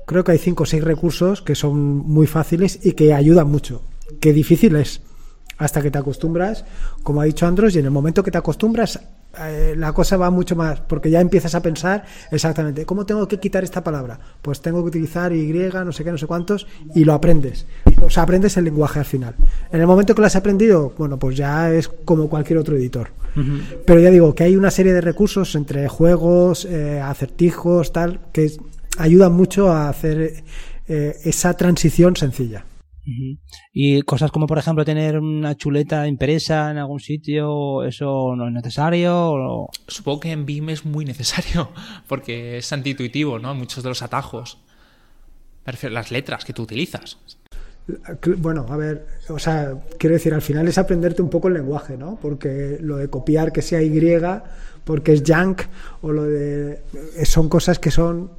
Creo 0.06 0.22
que 0.22 0.32
hay 0.32 0.38
cinco 0.38 0.62
o 0.62 0.66
seis 0.66 0.84
recursos 0.84 1.42
que 1.42 1.54
son 1.54 1.78
muy 1.78 2.26
fáciles 2.26 2.78
y 2.82 2.92
que 2.92 3.12
ayudan 3.12 3.50
mucho. 3.50 3.82
Qué 4.20 4.32
difícil 4.32 4.76
es 4.76 5.00
hasta 5.58 5.82
que 5.82 5.90
te 5.90 5.98
acostumbras, 5.98 6.64
como 7.02 7.20
ha 7.20 7.24
dicho 7.24 7.46
Andros, 7.46 7.74
y 7.74 7.78
en 7.78 7.86
el 7.86 7.90
momento 7.90 8.22
que 8.22 8.30
te 8.30 8.38
acostumbras, 8.38 9.00
eh, 9.40 9.74
la 9.76 9.92
cosa 9.92 10.16
va 10.16 10.30
mucho 10.30 10.56
más, 10.56 10.80
porque 10.80 11.10
ya 11.10 11.20
empiezas 11.20 11.54
a 11.54 11.62
pensar 11.62 12.04
exactamente, 12.30 12.84
¿cómo 12.86 13.06
tengo 13.06 13.26
que 13.28 13.38
quitar 13.38 13.64
esta 13.64 13.82
palabra? 13.82 14.18
Pues 14.42 14.60
tengo 14.60 14.82
que 14.82 14.88
utilizar 14.88 15.32
Y, 15.32 15.52
no 15.52 15.92
sé 15.92 16.04
qué, 16.04 16.10
no 16.10 16.18
sé 16.18 16.26
cuántos, 16.26 16.66
y 16.94 17.04
lo 17.04 17.12
aprendes. 17.12 17.66
O 18.02 18.10
sea, 18.10 18.22
aprendes 18.24 18.56
el 18.56 18.64
lenguaje 18.64 18.98
al 18.98 19.04
final. 19.04 19.34
En 19.70 19.80
el 19.80 19.86
momento 19.86 20.14
que 20.14 20.20
lo 20.20 20.26
has 20.26 20.36
aprendido, 20.36 20.92
bueno, 20.98 21.18
pues 21.18 21.36
ya 21.36 21.72
es 21.72 21.88
como 21.88 22.28
cualquier 22.28 22.58
otro 22.58 22.76
editor. 22.76 23.08
Pero 23.84 24.00
ya 24.00 24.10
digo 24.10 24.34
que 24.34 24.44
hay 24.44 24.56
una 24.56 24.70
serie 24.70 24.94
de 24.94 25.02
recursos 25.02 25.54
entre 25.56 25.88
juegos, 25.88 26.64
eh, 26.64 27.02
acertijos, 27.02 27.92
tal, 27.92 28.20
que 28.32 28.50
ayudan 28.96 29.34
mucho 29.34 29.70
a 29.70 29.90
hacer 29.90 30.42
eh, 30.88 31.16
esa 31.24 31.54
transición 31.54 32.16
sencilla. 32.16 32.64
Y 33.72 34.02
cosas 34.02 34.30
como, 34.32 34.46
por 34.46 34.58
ejemplo, 34.58 34.84
tener 34.84 35.18
una 35.18 35.56
chuleta 35.56 36.06
impresa 36.08 36.70
en 36.70 36.78
algún 36.78 37.00
sitio, 37.00 37.84
¿eso 37.84 38.34
no 38.36 38.48
es 38.48 38.52
necesario? 38.52 39.14
O- 39.32 39.70
Supongo 39.86 40.20
que 40.20 40.32
en 40.32 40.44
BIM 40.44 40.70
es 40.70 40.84
muy 40.84 41.04
necesario, 41.04 41.70
porque 42.08 42.58
es 42.58 42.72
antiintuitivo, 42.72 43.38
¿no? 43.38 43.54
Muchos 43.54 43.82
de 43.84 43.90
los 43.90 44.02
atajos. 44.02 44.58
Las 45.90 46.10
letras 46.10 46.44
que 46.44 46.52
tú 46.52 46.62
utilizas. 46.62 47.18
Bueno, 48.38 48.66
a 48.68 48.76
ver, 48.76 49.06
o 49.28 49.38
sea, 49.38 49.74
quiero 49.98 50.14
decir, 50.14 50.34
al 50.34 50.42
final 50.42 50.66
es 50.66 50.76
aprenderte 50.78 51.22
un 51.22 51.30
poco 51.30 51.46
el 51.48 51.54
lenguaje, 51.54 51.96
¿no? 51.96 52.18
Porque 52.20 52.78
lo 52.80 52.96
de 52.96 53.08
copiar 53.08 53.52
que 53.52 53.62
sea 53.62 53.80
Y, 53.82 53.90
porque 54.84 55.12
es 55.12 55.22
junk, 55.26 55.62
o 56.02 56.10
lo 56.12 56.24
de. 56.24 56.82
son 57.24 57.48
cosas 57.48 57.78
que 57.78 57.90
son 57.92 58.30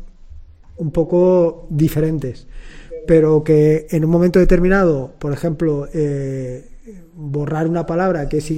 un 0.77 0.91
poco 0.91 1.65
diferentes. 1.69 2.47
Pero 3.07 3.43
que 3.43 3.87
en 3.89 4.05
un 4.05 4.11
momento 4.11 4.37
determinado, 4.39 5.13
por 5.17 5.31
ejemplo, 5.33 5.87
eh, 5.93 6.65
borrar 7.15 7.67
una 7.67 7.85
palabra 7.85 8.29
que 8.29 8.37
es 8.37 8.49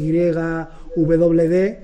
YWD 0.95 1.77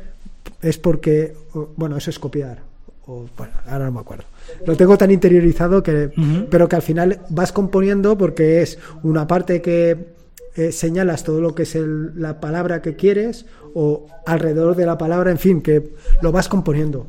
es 0.61 0.77
porque, 0.77 1.33
bueno, 1.75 1.97
eso 1.97 2.09
es 2.09 2.19
copiar. 2.19 2.59
O, 3.07 3.25
bueno, 3.37 3.53
ahora 3.67 3.85
no 3.85 3.91
me 3.91 3.99
acuerdo. 3.99 4.23
Lo 4.65 4.75
tengo 4.75 4.97
tan 4.97 5.11
interiorizado 5.11 5.83
que, 5.83 6.09
pero 6.49 6.67
que 6.67 6.75
al 6.75 6.81
final 6.81 7.19
vas 7.29 7.51
componiendo 7.51 8.17
porque 8.17 8.61
es 8.63 8.79
una 9.03 9.27
parte 9.27 9.61
que 9.61 10.15
eh, 10.55 10.71
señalas 10.71 11.23
todo 11.23 11.41
lo 11.41 11.53
que 11.53 11.63
es 11.63 11.75
el- 11.75 12.19
la 12.19 12.39
palabra 12.39 12.81
que 12.81 12.95
quieres 12.95 13.45
o 13.73 14.07
alrededor 14.25 14.75
de 14.75 14.85
la 14.85 14.97
palabra, 14.97 15.29
en 15.29 15.37
fin, 15.37 15.61
que 15.61 15.91
lo 16.21 16.31
vas 16.31 16.47
componiendo. 16.47 17.07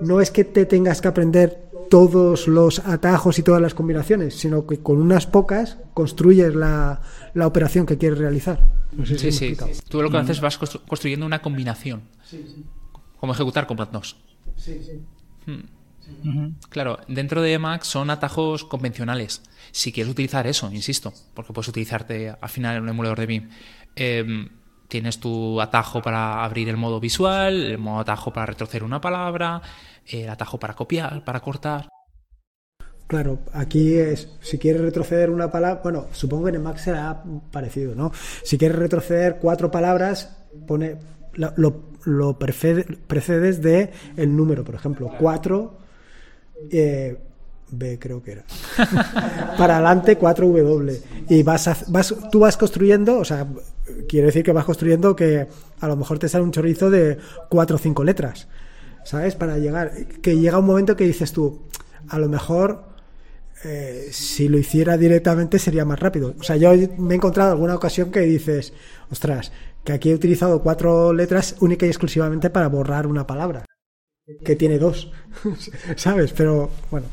No 0.00 0.20
es 0.20 0.30
que 0.30 0.44
te 0.44 0.66
tengas 0.66 1.00
que 1.00 1.08
aprender 1.08 1.58
todos 1.88 2.48
los 2.48 2.80
atajos 2.80 3.38
y 3.38 3.42
todas 3.42 3.60
las 3.62 3.74
combinaciones, 3.74 4.34
sino 4.36 4.66
que 4.66 4.78
con 4.80 5.00
unas 5.00 5.26
pocas 5.26 5.78
construyes 5.94 6.54
la, 6.54 7.00
la 7.34 7.46
operación 7.46 7.86
que 7.86 7.98
quieres 7.98 8.18
realizar. 8.18 8.68
No 8.92 9.04
sé 9.06 9.18
si 9.18 9.30
Sí, 9.30 9.38
sí. 9.38 9.44
explicado. 9.46 9.70
Tú 9.88 10.02
lo 10.02 10.10
que 10.10 10.16
haces 10.18 10.40
vas 10.40 10.58
constru- 10.60 10.80
construyendo 10.86 11.26
una 11.26 11.40
combinación. 11.42 12.02
Como 13.20 13.32
ejecutar 13.32 13.66
comandos. 13.66 14.16
Ujú. 16.24 16.52
Claro, 16.68 16.98
dentro 17.08 17.42
de 17.42 17.52
Emacs 17.54 17.88
son 17.88 18.10
atajos 18.10 18.64
convencionales. 18.64 19.42
Si 19.72 19.92
quieres 19.92 20.10
utilizar 20.12 20.46
eso, 20.46 20.70
insisto, 20.72 21.12
porque 21.34 21.52
puedes 21.52 21.68
utilizarte 21.68 22.30
al 22.40 22.48
final 22.48 22.76
en 22.76 22.82
un 22.84 22.88
emulador 22.90 23.18
de 23.18 23.26
BIM. 23.26 23.48
em, 23.98 24.48
tienes 24.88 25.18
tu 25.18 25.60
atajo 25.60 26.00
para 26.02 26.44
abrir 26.44 26.68
el 26.68 26.76
modo 26.76 27.00
visual, 27.00 27.54
el 27.64 27.78
modo 27.78 28.00
atajo 28.00 28.32
para 28.32 28.46
retroceder 28.46 28.84
una 28.84 29.00
palabra, 29.00 29.60
el 30.06 30.28
atajo 30.28 30.58
para 30.58 30.74
copiar, 30.74 31.24
para 31.24 31.40
cortar. 31.40 31.88
Claro, 33.06 33.38
aquí 33.52 33.94
es, 33.94 34.28
si 34.40 34.58
quieres 34.58 34.82
retroceder 34.82 35.30
una 35.30 35.50
palabra, 35.50 35.80
bueno, 35.82 36.06
supongo 36.12 36.44
que 36.44 36.50
en 36.50 36.56
Emacs 36.56 36.82
será 36.82 37.22
parecido, 37.52 37.94
¿no? 37.94 38.10
Si 38.42 38.58
quieres 38.58 38.76
retroceder 38.78 39.38
cuatro 39.40 39.70
palabras, 39.70 40.36
pone 40.66 40.96
lo, 41.34 41.52
lo, 41.56 41.82
lo 42.04 42.38
precede- 42.38 42.84
precedes 43.06 43.62
de 43.62 43.92
el 44.16 44.34
número, 44.36 44.64
por 44.64 44.74
ejemplo, 44.74 45.10
4 45.20 45.78
B 47.68 47.98
creo 47.98 48.22
que 48.22 48.32
era. 48.32 48.44
Para 49.58 49.76
adelante 49.76 50.18
4W. 50.18 51.00
Y 51.28 51.42
vas, 51.42 51.68
a- 51.68 51.76
vas 51.88 52.14
tú 52.30 52.40
vas 52.40 52.56
construyendo, 52.56 53.18
o 53.18 53.24
sea, 53.24 53.46
quiere 54.08 54.26
decir 54.26 54.42
que 54.44 54.52
vas 54.52 54.64
construyendo 54.64 55.14
que 55.16 55.48
a 55.80 55.88
lo 55.88 55.96
mejor 55.96 56.18
te 56.18 56.28
sale 56.28 56.44
un 56.44 56.52
chorizo 56.52 56.90
de 56.90 57.18
cuatro 57.48 57.76
o 57.76 57.78
cinco 57.78 58.04
letras, 58.04 58.48
¿sabes? 59.04 59.34
Para 59.34 59.58
llegar, 59.58 59.92
que 60.22 60.36
llega 60.38 60.58
un 60.58 60.66
momento 60.66 60.96
que 60.96 61.04
dices 61.04 61.32
tú, 61.32 61.62
a 62.08 62.18
lo 62.18 62.28
mejor 62.28 62.84
eh, 63.64 64.08
si 64.12 64.48
lo 64.48 64.58
hiciera 64.58 64.96
directamente 64.96 65.58
sería 65.58 65.84
más 65.84 65.98
rápido. 66.00 66.34
O 66.38 66.42
sea, 66.42 66.56
yo 66.56 66.70
me 66.98 67.14
he 67.14 67.16
encontrado 67.16 67.52
alguna 67.52 67.74
ocasión 67.74 68.10
que 68.10 68.20
dices, 68.20 68.72
ostras, 69.10 69.52
que 69.84 69.92
aquí 69.92 70.10
he 70.10 70.14
utilizado 70.14 70.62
cuatro 70.62 71.12
letras 71.12 71.56
única 71.60 71.86
y 71.86 71.88
exclusivamente 71.88 72.50
para 72.50 72.68
borrar 72.68 73.06
una 73.06 73.26
palabra, 73.26 73.64
que 74.44 74.56
tiene 74.56 74.78
dos, 74.78 75.10
¿sabes? 75.96 76.32
Pero 76.32 76.70
bueno, 76.90 77.06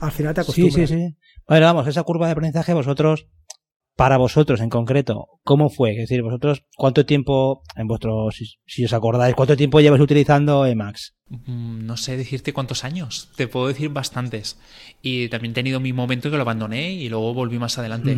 al 0.00 0.10
final 0.12 0.34
te 0.34 0.42
Sí, 0.42 0.62
acostumbras. 0.68 0.88
sí, 0.90 0.96
sí. 0.96 1.16
Bueno, 1.48 1.66
vamos, 1.66 1.86
esa 1.86 2.02
curva 2.02 2.26
de 2.26 2.32
aprendizaje 2.32 2.74
vosotros, 2.74 3.28
para 3.96 4.18
vosotros 4.18 4.60
en 4.60 4.68
concreto, 4.70 5.26
¿cómo 5.42 5.70
fue? 5.70 5.92
Es 5.92 5.96
decir, 5.96 6.22
vosotros, 6.22 6.62
¿cuánto 6.76 7.06
tiempo, 7.06 7.62
en 7.76 7.86
vuestro, 7.88 8.30
si, 8.30 8.44
si 8.66 8.84
os 8.84 8.92
acordáis, 8.92 9.34
cuánto 9.34 9.56
tiempo 9.56 9.80
llevas 9.80 10.00
utilizando 10.00 10.66
Emacs? 10.66 11.14
Mm, 11.30 11.86
No 11.86 11.96
sé 11.96 12.16
decirte 12.16 12.52
cuántos 12.52 12.84
años, 12.84 13.30
te 13.36 13.48
puedo 13.48 13.68
decir 13.68 13.88
bastantes. 13.88 14.58
Y 15.02 15.28
también 15.30 15.52
he 15.52 15.54
tenido 15.54 15.80
mi 15.80 15.92
momento 15.94 16.30
que 16.30 16.36
lo 16.36 16.42
abandoné 16.42 16.92
y 16.92 17.08
luego 17.08 17.32
volví 17.34 17.58
más 17.58 17.78
adelante. 17.78 18.14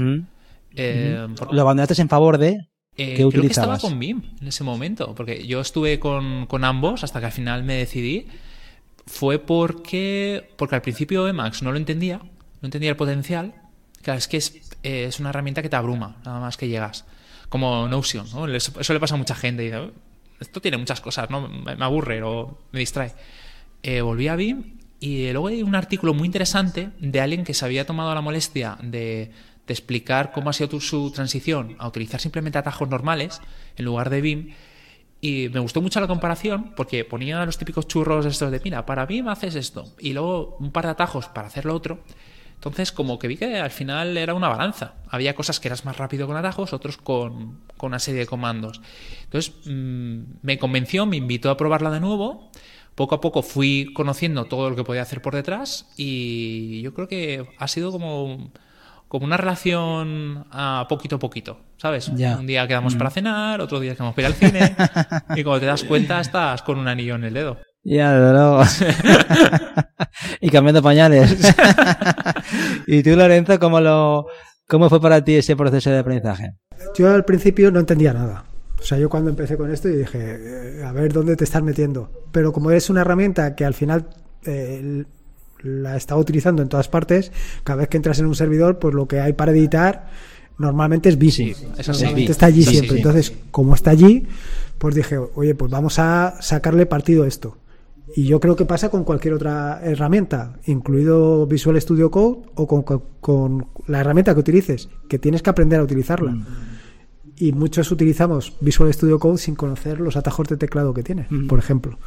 Eh, 0.74 1.26
por- 1.36 1.54
Lo 1.54 1.60
abandonaste 1.62 2.02
en 2.02 2.08
favor 2.08 2.38
de... 2.38 2.48
eh, 2.96 3.14
¿qué 3.16 3.28
creo 3.28 3.42
que 3.42 3.46
estaba 3.46 3.78
con 3.78 3.98
BIM 3.98 4.22
en 4.40 4.48
ese 4.48 4.64
momento, 4.64 5.14
porque 5.14 5.46
yo 5.46 5.60
estuve 5.60 5.98
con, 6.00 6.46
con 6.46 6.64
ambos 6.64 7.04
hasta 7.04 7.20
que 7.20 7.26
al 7.26 7.32
final 7.32 7.62
me 7.62 7.74
decidí. 7.74 8.26
Fue 9.06 9.38
porque, 9.38 10.50
porque 10.56 10.74
al 10.74 10.82
principio 10.82 11.26
Emacs 11.28 11.62
no 11.62 11.70
lo 11.72 11.78
entendía, 11.78 12.18
no 12.18 12.66
entendía 12.66 12.90
el 12.90 12.96
potencial. 12.96 13.54
Claro, 14.02 14.18
es 14.18 14.28
que 14.28 14.36
es, 14.38 14.54
es 14.82 15.18
una 15.20 15.30
herramienta 15.30 15.62
que 15.62 15.68
te 15.68 15.76
abruma, 15.76 16.16
nada 16.24 16.40
más 16.40 16.56
que 16.56 16.68
llegas. 16.68 17.04
Como 17.48 17.88
Notion, 17.88 18.26
¿no? 18.32 18.46
Les- 18.46 18.72
Eso 18.78 18.92
le 18.92 19.00
pasa 19.00 19.14
a 19.14 19.18
mucha 19.18 19.34
gente. 19.34 19.62
dice, 19.62 19.76
"Oh, 19.76 19.90
esto 20.40 20.60
tiene 20.60 20.76
muchas 20.76 21.00
cosas, 21.00 21.30
¿no? 21.30 21.48
Me, 21.48 21.72
aburre 21.84 22.22
o 22.22 22.58
me 22.72 22.80
distrae. 22.80 23.12
Eh, 23.82 24.00
volví 24.00 24.28
a 24.28 24.36
BIM 24.36 24.78
y 25.00 25.30
luego 25.32 25.48
hay 25.48 25.62
un 25.62 25.74
artículo 25.74 26.14
muy 26.14 26.26
interesante 26.26 26.90
de 26.98 27.20
alguien 27.20 27.44
que 27.44 27.54
se 27.54 27.64
había 27.64 27.86
tomado 27.86 28.14
la 28.14 28.20
molestia 28.20 28.76
de, 28.82 29.30
explicar 29.68 30.32
cómo 30.32 30.48
ha 30.48 30.54
sido 30.54 30.80
su 30.80 31.10
transición 31.10 31.76
a 31.78 31.88
utilizar 31.88 32.20
simplemente 32.22 32.56
atajos 32.56 32.88
normales 32.88 33.42
en 33.76 33.84
lugar 33.84 34.08
de 34.08 34.22
BIM. 34.22 34.54
Y 35.20 35.50
me 35.52 35.60
gustó 35.60 35.82
mucho 35.82 36.00
la 36.00 36.06
comparación 36.06 36.72
porque 36.76 37.04
ponía 37.04 37.44
los 37.44 37.58
típicos 37.58 37.86
churros 37.86 38.24
estos 38.24 38.50
de, 38.50 38.60
mira, 38.64 38.86
para 38.86 39.04
BIM 39.04 39.28
haces 39.28 39.56
esto 39.56 39.92
y 39.98 40.12
luego 40.14 40.56
un 40.60 40.70
par 40.72 40.84
de 40.86 40.92
atajos 40.92 41.26
para 41.28 41.48
hacer 41.48 41.64
lo 41.66 41.74
otro. 41.74 42.00
Entonces, 42.58 42.90
como 42.90 43.20
que 43.20 43.28
vi 43.28 43.36
que 43.36 43.56
al 43.56 43.70
final 43.70 44.16
era 44.16 44.34
una 44.34 44.48
balanza. 44.48 44.94
Había 45.08 45.36
cosas 45.36 45.60
que 45.60 45.68
eras 45.68 45.84
más 45.84 45.96
rápido 45.96 46.26
con 46.26 46.36
atajos, 46.36 46.72
otros 46.72 46.96
con, 46.96 47.60
con 47.76 47.88
una 47.88 48.00
serie 48.00 48.20
de 48.20 48.26
comandos. 48.26 48.80
Entonces, 49.22 49.54
mm, 49.64 50.22
me 50.42 50.58
convenció, 50.58 51.06
me 51.06 51.16
invitó 51.16 51.50
a 51.50 51.56
probarla 51.56 51.92
de 51.92 52.00
nuevo. 52.00 52.50
Poco 52.96 53.14
a 53.14 53.20
poco 53.20 53.42
fui 53.42 53.92
conociendo 53.94 54.46
todo 54.46 54.70
lo 54.70 54.74
que 54.74 54.82
podía 54.82 55.02
hacer 55.02 55.22
por 55.22 55.36
detrás 55.36 55.88
y 55.96 56.82
yo 56.82 56.92
creo 56.94 57.06
que 57.06 57.46
ha 57.56 57.68
sido 57.68 57.92
como, 57.92 58.50
como 59.06 59.24
una 59.24 59.36
relación 59.36 60.44
a 60.50 60.86
poquito 60.88 61.14
a 61.14 61.18
poquito, 61.20 61.60
¿sabes? 61.76 62.10
Ya. 62.16 62.36
Un 62.38 62.48
día 62.48 62.66
quedamos 62.66 62.96
para 62.96 63.10
cenar, 63.10 63.60
otro 63.60 63.78
día 63.78 63.94
quedamos 63.94 64.16
para 64.16 64.28
ir 64.28 64.34
al 64.34 64.40
cine 64.40 64.76
y 65.36 65.44
cuando 65.44 65.60
te 65.60 65.66
das 65.66 65.84
cuenta 65.84 66.20
estás 66.20 66.62
con 66.62 66.76
un 66.76 66.88
anillo 66.88 67.14
en 67.14 67.22
el 67.22 67.34
dedo. 67.34 67.58
Ya, 67.90 68.12
desde 68.12 68.32
luego. 68.32 68.62
y 70.40 70.50
cambiando 70.50 70.82
pañales. 70.82 71.36
¿Y 72.86 73.02
tú, 73.02 73.10
Lorenzo, 73.16 73.58
cómo 73.58 73.80
lo, 73.80 74.26
cómo 74.66 74.88
fue 74.90 75.00
para 75.00 75.24
ti 75.24 75.36
ese 75.36 75.56
proceso 75.56 75.90
de 75.90 75.98
aprendizaje? 75.98 76.52
Yo 76.96 77.10
al 77.12 77.24
principio 77.24 77.70
no 77.70 77.80
entendía 77.80 78.12
nada. 78.12 78.44
O 78.78 78.82
sea, 78.82 78.98
yo 78.98 79.08
cuando 79.08 79.30
empecé 79.30 79.56
con 79.56 79.72
esto 79.72 79.88
dije, 79.88 80.18
eh, 80.80 80.84
a 80.84 80.92
ver 80.92 81.12
dónde 81.12 81.34
te 81.36 81.44
estás 81.44 81.62
metiendo. 81.62 82.10
Pero 82.30 82.52
como 82.52 82.70
es 82.70 82.90
una 82.90 83.00
herramienta 83.00 83.54
que 83.54 83.64
al 83.64 83.74
final 83.74 84.08
eh, 84.44 85.04
la 85.62 85.96
estaba 85.96 86.20
utilizando 86.20 86.62
en 86.62 86.68
todas 86.68 86.88
partes, 86.88 87.32
cada 87.64 87.78
vez 87.78 87.88
que 87.88 87.96
entras 87.96 88.18
en 88.18 88.26
un 88.26 88.34
servidor, 88.34 88.78
pues 88.78 88.94
lo 88.94 89.08
que 89.08 89.20
hay 89.20 89.32
para 89.32 89.52
editar 89.52 90.08
normalmente 90.58 91.08
es 91.08 91.18
bici. 91.18 91.54
Sí, 91.54 91.66
eso 91.78 91.94
sí. 91.94 92.02
Normalmente 92.02 92.32
Es 92.32 92.36
está 92.36 92.46
allí 92.46 92.62
Sí, 92.62 92.68
sí, 92.68 92.70
siempre. 92.72 92.90
sí. 92.90 92.96
Entonces, 92.98 93.32
como 93.50 93.74
está 93.74 93.90
allí, 93.90 94.26
pues 94.78 94.94
dije, 94.94 95.16
oye, 95.16 95.54
pues 95.54 95.70
vamos 95.70 95.98
a 95.98 96.34
sacarle 96.40 96.84
partido 96.86 97.24
a 97.24 97.28
esto. 97.28 97.56
Y 98.16 98.24
yo 98.24 98.40
creo 98.40 98.56
que 98.56 98.64
pasa 98.64 98.88
con 98.88 99.04
cualquier 99.04 99.34
otra 99.34 99.80
herramienta, 99.82 100.58
incluido 100.66 101.46
Visual 101.46 101.80
Studio 101.80 102.10
Code 102.10 102.38
o 102.54 102.66
con, 102.66 102.82
con- 102.82 103.02
con 103.20 103.66
la 103.86 104.00
herramienta 104.00 104.34
que 104.34 104.40
utilices, 104.40 104.88
que 105.08 105.18
tienes 105.18 105.42
que 105.42 105.50
aprender 105.50 105.78
a 105.80 105.82
utilizarla. 105.84 106.36
Y 107.36 107.52
muchos 107.52 107.92
utilizamos 107.92 108.54
Visual 108.60 108.92
Studio 108.92 109.18
Code 109.18 109.38
sin 109.38 109.54
conocer 109.54 110.00
los 110.00 110.16
atajos 110.16 110.48
de 110.48 110.56
teclado 110.56 110.92
que 110.94 111.02
tiene, 111.02 111.26
Ujú. 111.30 111.46
por 111.46 111.58
ejemplo. 111.58 111.98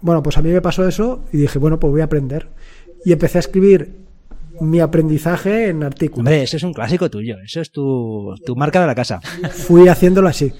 Bueno, 0.00 0.22
pues 0.22 0.38
a 0.38 0.42
mí 0.42 0.50
me 0.50 0.62
pasó 0.62 0.86
eso 0.88 1.24
y 1.32 1.36
dije, 1.38 1.58
bueno, 1.58 1.78
pues 1.78 1.90
voy 1.90 2.00
a 2.00 2.04
aprender. 2.04 2.48
Y 3.04 3.12
empecé 3.12 3.38
a 3.38 3.40
escribir 3.40 3.98
mi 4.60 4.80
aprendizaje 4.80 5.68
en 5.68 5.82
artículos. 5.82 6.20
Hombre, 6.20 6.42
eso 6.42 6.56
es 6.56 6.62
un 6.62 6.72
clásico 6.72 7.10
tuyo. 7.10 7.36
Eso 7.44 7.60
es 7.60 7.70
tu, 7.70 8.34
tu 8.46 8.56
marca 8.56 8.80
de 8.80 8.86
la 8.86 8.94
casa. 8.94 9.20
fui 9.52 9.88
haciéndolo 9.88 10.28
así. 10.28 10.52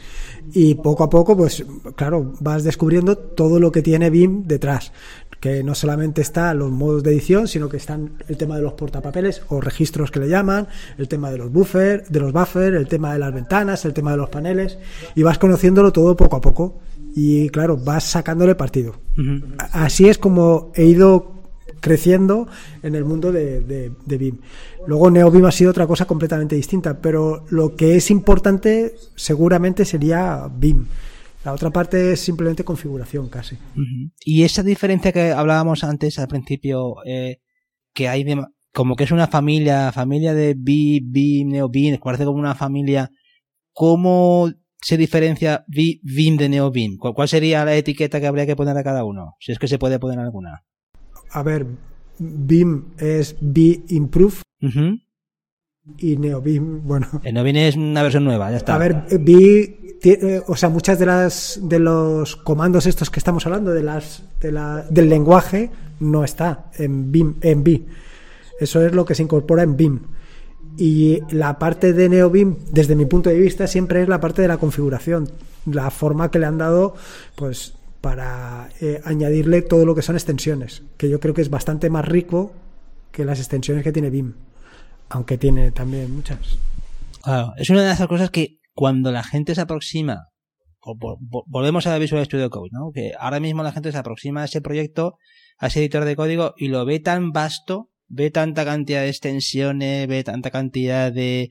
Y 0.52 0.74
poco 0.74 1.04
a 1.04 1.10
poco, 1.10 1.36
pues 1.36 1.64
claro, 1.96 2.32
vas 2.40 2.64
descubriendo 2.64 3.16
todo 3.16 3.60
lo 3.60 3.70
que 3.72 3.82
tiene 3.82 4.10
BIM 4.10 4.46
detrás. 4.46 4.92
Que 5.40 5.64
no 5.64 5.74
solamente 5.74 6.20
está 6.20 6.52
los 6.52 6.70
modos 6.70 7.02
de 7.02 7.12
edición, 7.12 7.48
sino 7.48 7.68
que 7.68 7.78
están 7.78 8.12
el 8.28 8.36
tema 8.36 8.56
de 8.56 8.62
los 8.62 8.74
portapapeles 8.74 9.42
o 9.48 9.60
registros 9.60 10.10
que 10.10 10.20
le 10.20 10.28
llaman, 10.28 10.68
el 10.98 11.08
tema 11.08 11.30
de 11.30 11.38
los 11.38 11.50
buffer, 11.50 12.06
de 12.08 12.20
los 12.20 12.32
buffer, 12.32 12.74
el 12.74 12.88
tema 12.88 13.14
de 13.14 13.20
las 13.20 13.32
ventanas, 13.32 13.84
el 13.86 13.94
tema 13.94 14.10
de 14.10 14.18
los 14.18 14.28
paneles, 14.28 14.78
y 15.14 15.22
vas 15.22 15.38
conociéndolo 15.38 15.92
todo 15.92 16.14
poco 16.14 16.36
a 16.36 16.40
poco. 16.40 16.78
Y 17.14 17.48
claro, 17.48 17.76
vas 17.76 18.04
sacándole 18.04 18.54
partido. 18.54 18.96
Así 19.72 20.08
es 20.08 20.18
como 20.18 20.72
he 20.74 20.84
ido 20.84 21.39
creciendo 21.80 22.46
en 22.82 22.94
el 22.94 23.04
mundo 23.04 23.32
de, 23.32 23.60
BIM. 24.06 24.38
Luego 24.86 25.10
NeoBIM 25.10 25.44
ha 25.46 25.52
sido 25.52 25.70
otra 25.70 25.86
cosa 25.86 26.06
completamente 26.06 26.56
distinta, 26.56 27.00
pero 27.00 27.44
lo 27.50 27.74
que 27.76 27.96
es 27.96 28.10
importante 28.10 28.94
seguramente 29.16 29.84
sería 29.84 30.46
BIM. 30.54 30.86
La 31.44 31.52
otra 31.52 31.70
parte 31.70 32.12
es 32.12 32.20
simplemente 32.20 32.64
configuración 32.64 33.28
casi. 33.28 33.56
Y 34.24 34.42
esa 34.42 34.62
diferencia 34.62 35.10
que 35.12 35.32
hablábamos 35.32 35.84
antes 35.84 36.18
al 36.18 36.28
principio, 36.28 36.96
eh, 37.06 37.38
que 37.94 38.08
hay 38.08 38.24
de- 38.24 38.44
como 38.72 38.94
que 38.94 39.04
es 39.04 39.10
una 39.10 39.26
familia, 39.26 39.90
familia 39.90 40.34
de 40.34 40.54
BIM, 40.56 41.10
BIM, 41.10 41.48
NeoBIM, 41.48 41.98
parece 41.98 42.24
como 42.24 42.38
una 42.38 42.54
familia. 42.54 43.10
¿Cómo 43.72 44.50
se 44.82 44.96
diferencia 44.96 45.64
Bi- 45.68 46.00
BIM 46.02 46.36
de 46.36 46.48
NeoBIM? 46.48 46.96
¿Cuál, 46.98 47.14
cuál 47.14 47.28
sería 47.28 47.64
la 47.64 47.74
etiqueta 47.74 48.20
que 48.20 48.26
habría 48.26 48.46
que 48.46 48.56
poner 48.56 48.76
a 48.76 48.82
cada 48.84 49.04
uno? 49.04 49.36
Si 49.40 49.52
es 49.52 49.58
que 49.58 49.68
se 49.68 49.78
puede 49.78 49.98
poner 49.98 50.18
alguna. 50.18 50.64
A 51.30 51.42
ver, 51.42 51.66
BIM 52.18 52.84
es 52.98 53.36
B 53.40 53.82
Improve 53.88 54.34
Ujú. 54.62 54.98
y 55.98 56.16
NeoBIM, 56.16 56.86
bueno, 56.86 57.08
El 57.22 57.34
NeoBIM 57.34 57.56
es 57.56 57.76
una 57.76 58.02
versión 58.02 58.24
nueva, 58.24 58.50
ya 58.50 58.58
está. 58.58 58.74
A 58.74 58.78
ver, 58.78 59.04
vi, 59.20 59.98
eh, 60.02 60.42
o 60.46 60.56
sea, 60.56 60.68
muchas 60.68 60.98
de 60.98 61.06
las 61.06 61.60
de 61.62 61.78
los 61.78 62.36
comandos 62.36 62.86
estos 62.86 63.10
que 63.10 63.20
estamos 63.20 63.46
hablando 63.46 63.72
de 63.72 63.82
las 63.82 64.22
de 64.40 64.52
la, 64.52 64.84
del 64.90 65.08
lenguaje 65.08 65.70
no 66.00 66.24
está 66.24 66.70
en 66.78 67.10
BIM 67.12 67.36
en 67.42 67.64
B. 67.64 67.82
Eso 68.58 68.84
es 68.84 68.92
lo 68.92 69.04
que 69.04 69.14
se 69.14 69.22
incorpora 69.22 69.62
en 69.62 69.76
BIM. 69.76 70.00
Y 70.76 71.20
la 71.30 71.58
parte 71.58 71.92
de 71.92 72.08
NeoBIM, 72.08 72.56
desde 72.70 72.94
mi 72.94 73.04
punto 73.06 73.28
de 73.30 73.38
vista, 73.38 73.66
siempre 73.66 74.02
es 74.02 74.08
la 74.08 74.20
parte 74.20 74.42
de 74.42 74.48
la 74.48 74.58
configuración, 74.58 75.28
la 75.66 75.90
forma 75.90 76.30
que 76.30 76.38
le 76.38 76.46
han 76.46 76.58
dado, 76.58 76.94
pues, 77.36 77.74
para 78.00 78.70
eh, 78.80 79.00
añadirle 79.04 79.62
todo 79.62 79.84
lo 79.84 79.94
que 79.94 80.02
son 80.02 80.16
extensiones, 80.16 80.82
que 80.96 81.08
yo 81.08 81.20
creo 81.20 81.34
que 81.34 81.42
es 81.42 81.50
bastante 81.50 81.90
más 81.90 82.06
rico 82.06 82.52
que 83.12 83.24
las 83.24 83.38
extensiones 83.38 83.84
que 83.84 83.92
tiene 83.92 84.10
BIM, 84.10 84.34
aunque 85.08 85.36
tiene 85.36 85.70
también 85.70 86.14
muchas. 86.14 86.58
Claro, 87.22 87.52
es 87.56 87.68
una 87.70 87.82
de 87.82 87.92
esas 87.92 88.08
cosas 88.08 88.30
que 88.30 88.58
cuando 88.72 89.12
la 89.12 89.22
gente 89.22 89.54
se 89.54 89.60
aproxima, 89.60 90.28
volvemos 91.46 91.86
a 91.86 91.98
Visual 91.98 92.24
Studio 92.24 92.48
Code, 92.48 92.70
¿no? 92.72 92.90
Que 92.92 93.12
ahora 93.18 93.40
mismo 93.40 93.62
la 93.62 93.72
gente 93.72 93.92
se 93.92 93.98
aproxima 93.98 94.42
a 94.42 94.44
ese 94.46 94.62
proyecto, 94.62 95.18
a 95.58 95.66
ese 95.66 95.80
editor 95.80 96.04
de 96.04 96.16
código 96.16 96.54
y 96.56 96.68
lo 96.68 96.84
ve 96.86 97.00
tan 97.00 97.32
vasto, 97.32 97.90
ve 98.08 98.30
tanta 98.30 98.64
cantidad 98.64 99.02
de 99.02 99.10
extensiones, 99.10 100.08
ve 100.08 100.24
tanta 100.24 100.50
cantidad 100.50 101.12
de, 101.12 101.50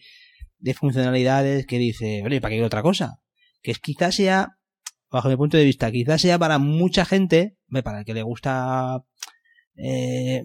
de 0.58 0.74
funcionalidades 0.74 1.68
que 1.68 1.78
dice, 1.78 2.22
bueno, 2.22 2.36
¿y 2.36 2.40
para 2.40 2.50
qué 2.50 2.56
quiero 2.56 2.68
otra 2.68 2.82
cosa? 2.82 3.18
Que 3.62 3.74
quizás 3.74 4.16
sea, 4.16 4.59
bajo 5.12 5.30
mi 5.30 5.36
punto 5.36 5.58
de 5.58 5.66
vista, 5.66 5.92
quizás 5.92 6.22
sea 6.22 6.38
para 6.38 6.60
mucha 6.60 7.06
gente, 7.06 7.58
para 7.84 8.00
el 8.00 8.06
que 8.06 8.14
le 8.14 8.24
gusta 8.24 9.04
eh, 9.76 10.44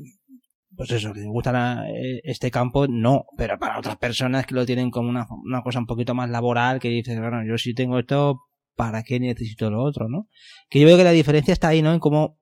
pues 0.77 0.91
eso, 0.91 1.13
que 1.13 1.21
les 1.21 1.29
gusta 1.29 1.89
eh, 1.89 2.21
este 2.25 2.51
campo, 2.51 2.87
no, 2.89 3.27
pero 3.37 3.59
para 3.59 3.79
otras 3.79 3.97
personas 3.97 4.47
que 4.47 4.55
lo 4.55 4.67
tienen 4.67 4.91
como 4.91 5.09
una, 5.09 5.27
una 5.45 5.63
cosa 5.63 5.79
un 5.79 5.87
poquito 5.87 6.15
más 6.15 6.31
laboral, 6.31 6.81
que 6.81 6.89
dices, 6.89 7.19
bueno, 7.19 7.45
yo 7.47 7.59
si 7.59 7.75
tengo 7.75 7.99
esto, 7.99 8.41
¿para 8.75 9.03
qué 9.03 9.21
necesito 9.21 9.71
lo 9.71 9.83
otro, 9.83 10.09
no? 10.09 10.29
Que 10.69 10.81
yo 10.81 10.87
veo 10.87 10.97
que 10.97 11.05
la 11.05 11.13
diferencia 11.13 11.53
está 11.53 11.69
ahí, 11.69 11.83
¿no? 11.83 11.93
En 11.93 12.01
cómo, 12.01 12.39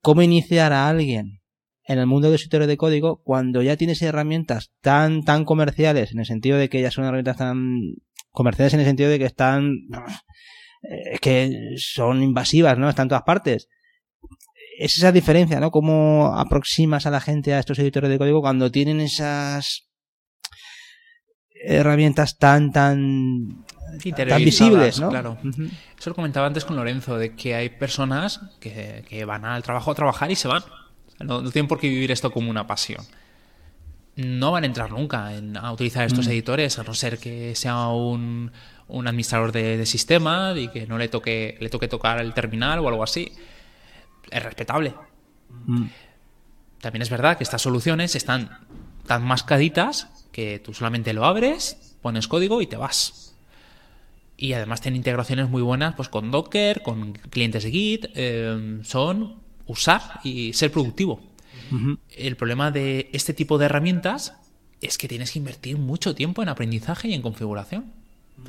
cómo 0.00 0.22
iniciar 0.22 0.72
a 0.72 0.88
alguien 0.88 1.40
en 1.84 1.98
el 1.98 2.06
mundo 2.06 2.30
de 2.30 2.36
editores 2.36 2.68
de 2.68 2.76
código, 2.76 3.20
cuando 3.24 3.62
ya 3.62 3.76
tienes 3.76 4.00
herramientas 4.02 4.72
tan, 4.80 5.22
tan 5.24 5.44
comerciales, 5.44 6.12
en 6.12 6.20
el 6.20 6.26
sentido 6.26 6.56
de 6.56 6.68
que 6.68 6.80
ya 6.80 6.90
son 6.90 7.04
herramientas 7.04 7.38
tan 7.38 7.80
comerciales 8.30 8.74
en 8.74 8.80
el 8.80 8.86
sentido 8.86 9.10
de 9.10 9.18
que 9.18 9.24
están, 9.24 9.72
eh, 10.82 11.18
que 11.20 11.74
son 11.76 12.22
invasivas, 12.22 12.78
¿no? 12.78 12.88
Están 12.88 13.04
en 13.04 13.10
todas 13.10 13.24
partes. 13.24 13.68
Es 14.78 14.96
esa 14.96 15.12
diferencia, 15.12 15.60
¿no? 15.60 15.70
Cómo 15.70 16.34
aproximas 16.36 17.06
a 17.06 17.10
la 17.10 17.20
gente 17.20 17.52
a 17.52 17.58
estos 17.58 17.78
editores 17.78 18.08
de 18.08 18.18
código 18.18 18.40
cuando 18.40 18.70
tienen 18.70 19.00
esas 19.00 19.90
herramientas 21.62 22.38
tan, 22.38 22.72
tan, 22.72 23.64
tan 24.26 24.44
visibles, 24.44 25.00
¿no? 25.00 25.10
Claro. 25.10 25.38
Eso 25.98 26.10
lo 26.10 26.16
comentaba 26.16 26.46
antes 26.46 26.64
con 26.64 26.76
Lorenzo, 26.76 27.18
de 27.18 27.34
que 27.34 27.54
hay 27.54 27.68
personas 27.68 28.40
que, 28.58 29.04
que 29.08 29.24
van 29.24 29.44
al 29.44 29.62
trabajo 29.62 29.90
a 29.90 29.94
trabajar 29.94 30.30
y 30.30 30.36
se 30.36 30.48
van. 30.48 30.62
No, 31.18 31.42
no, 31.42 31.50
tienen 31.50 31.68
por 31.68 31.78
qué 31.78 31.88
vivir 31.88 32.10
esto 32.10 32.30
como 32.30 32.50
una 32.50 32.66
pasión. 32.66 33.04
No 34.16 34.52
van 34.52 34.64
a 34.64 34.66
entrar 34.66 34.90
nunca 34.90 35.34
en, 35.34 35.56
a 35.56 35.70
utilizar 35.72 36.06
estos 36.06 36.26
mm. 36.26 36.30
editores, 36.30 36.78
a 36.78 36.82
no 36.82 36.94
ser 36.94 37.18
que 37.18 37.54
sea 37.54 37.88
un, 37.88 38.50
un 38.90 39.06
administrador 39.06 39.52
de, 39.52 39.76
de 39.76 39.86
sistemas 39.86 40.56
y 40.56 40.68
que 40.68 40.86
no 40.86 40.98
le 40.98 41.08
toque, 41.08 41.56
le 41.60 41.68
toque 41.68 41.88
tocar 41.88 42.20
el 42.20 42.34
terminal 42.34 42.78
o 42.80 42.88
algo 42.88 43.02
así. 43.02 43.32
Es 44.30 44.42
respetable. 44.42 44.94
Mm. 45.66 45.86
También 46.80 47.02
es 47.02 47.10
verdad 47.10 47.36
que 47.36 47.44
estas 47.44 47.62
soluciones 47.62 48.14
están 48.14 48.58
tan 49.06 49.24
mascaditas 49.24 50.08
que 50.32 50.58
tú 50.58 50.72
solamente 50.72 51.12
lo 51.12 51.24
abres, 51.24 51.96
pones 52.00 52.28
código 52.28 52.62
y 52.62 52.66
te 52.66 52.76
vas. 52.76 53.36
Y 54.36 54.54
además 54.54 54.80
tienen 54.80 54.96
integraciones 54.96 55.50
muy 55.50 55.60
buenas 55.60 55.94
pues 55.94 56.08
con 56.08 56.30
Docker, 56.30 56.82
con 56.82 57.12
clientes 57.12 57.64
de 57.64 57.70
Git. 57.70 58.06
Eh, 58.14 58.80
son 58.84 59.40
usar 59.66 60.20
y 60.24 60.52
ser 60.54 60.72
productivo. 60.72 61.20
El 62.16 62.36
problema 62.36 62.72
de 62.72 63.10
este 63.12 63.32
tipo 63.32 63.56
de 63.58 63.66
herramientas 63.66 64.34
es 64.80 64.98
que 64.98 65.06
tienes 65.06 65.30
que 65.30 65.38
invertir 65.38 65.78
mucho 65.78 66.14
tiempo 66.14 66.42
en 66.42 66.48
aprendizaje 66.48 67.08
y 67.08 67.14
en 67.14 67.22
configuración. 67.22 67.92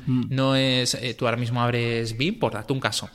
No 0.06 0.56
es, 0.56 0.94
eh, 0.94 1.14
tú 1.14 1.26
ahora 1.26 1.36
mismo 1.36 1.62
abres 1.62 2.16
BIM, 2.16 2.38
por 2.38 2.52
darte 2.52 2.72
un 2.72 2.80
caso. 2.80 3.08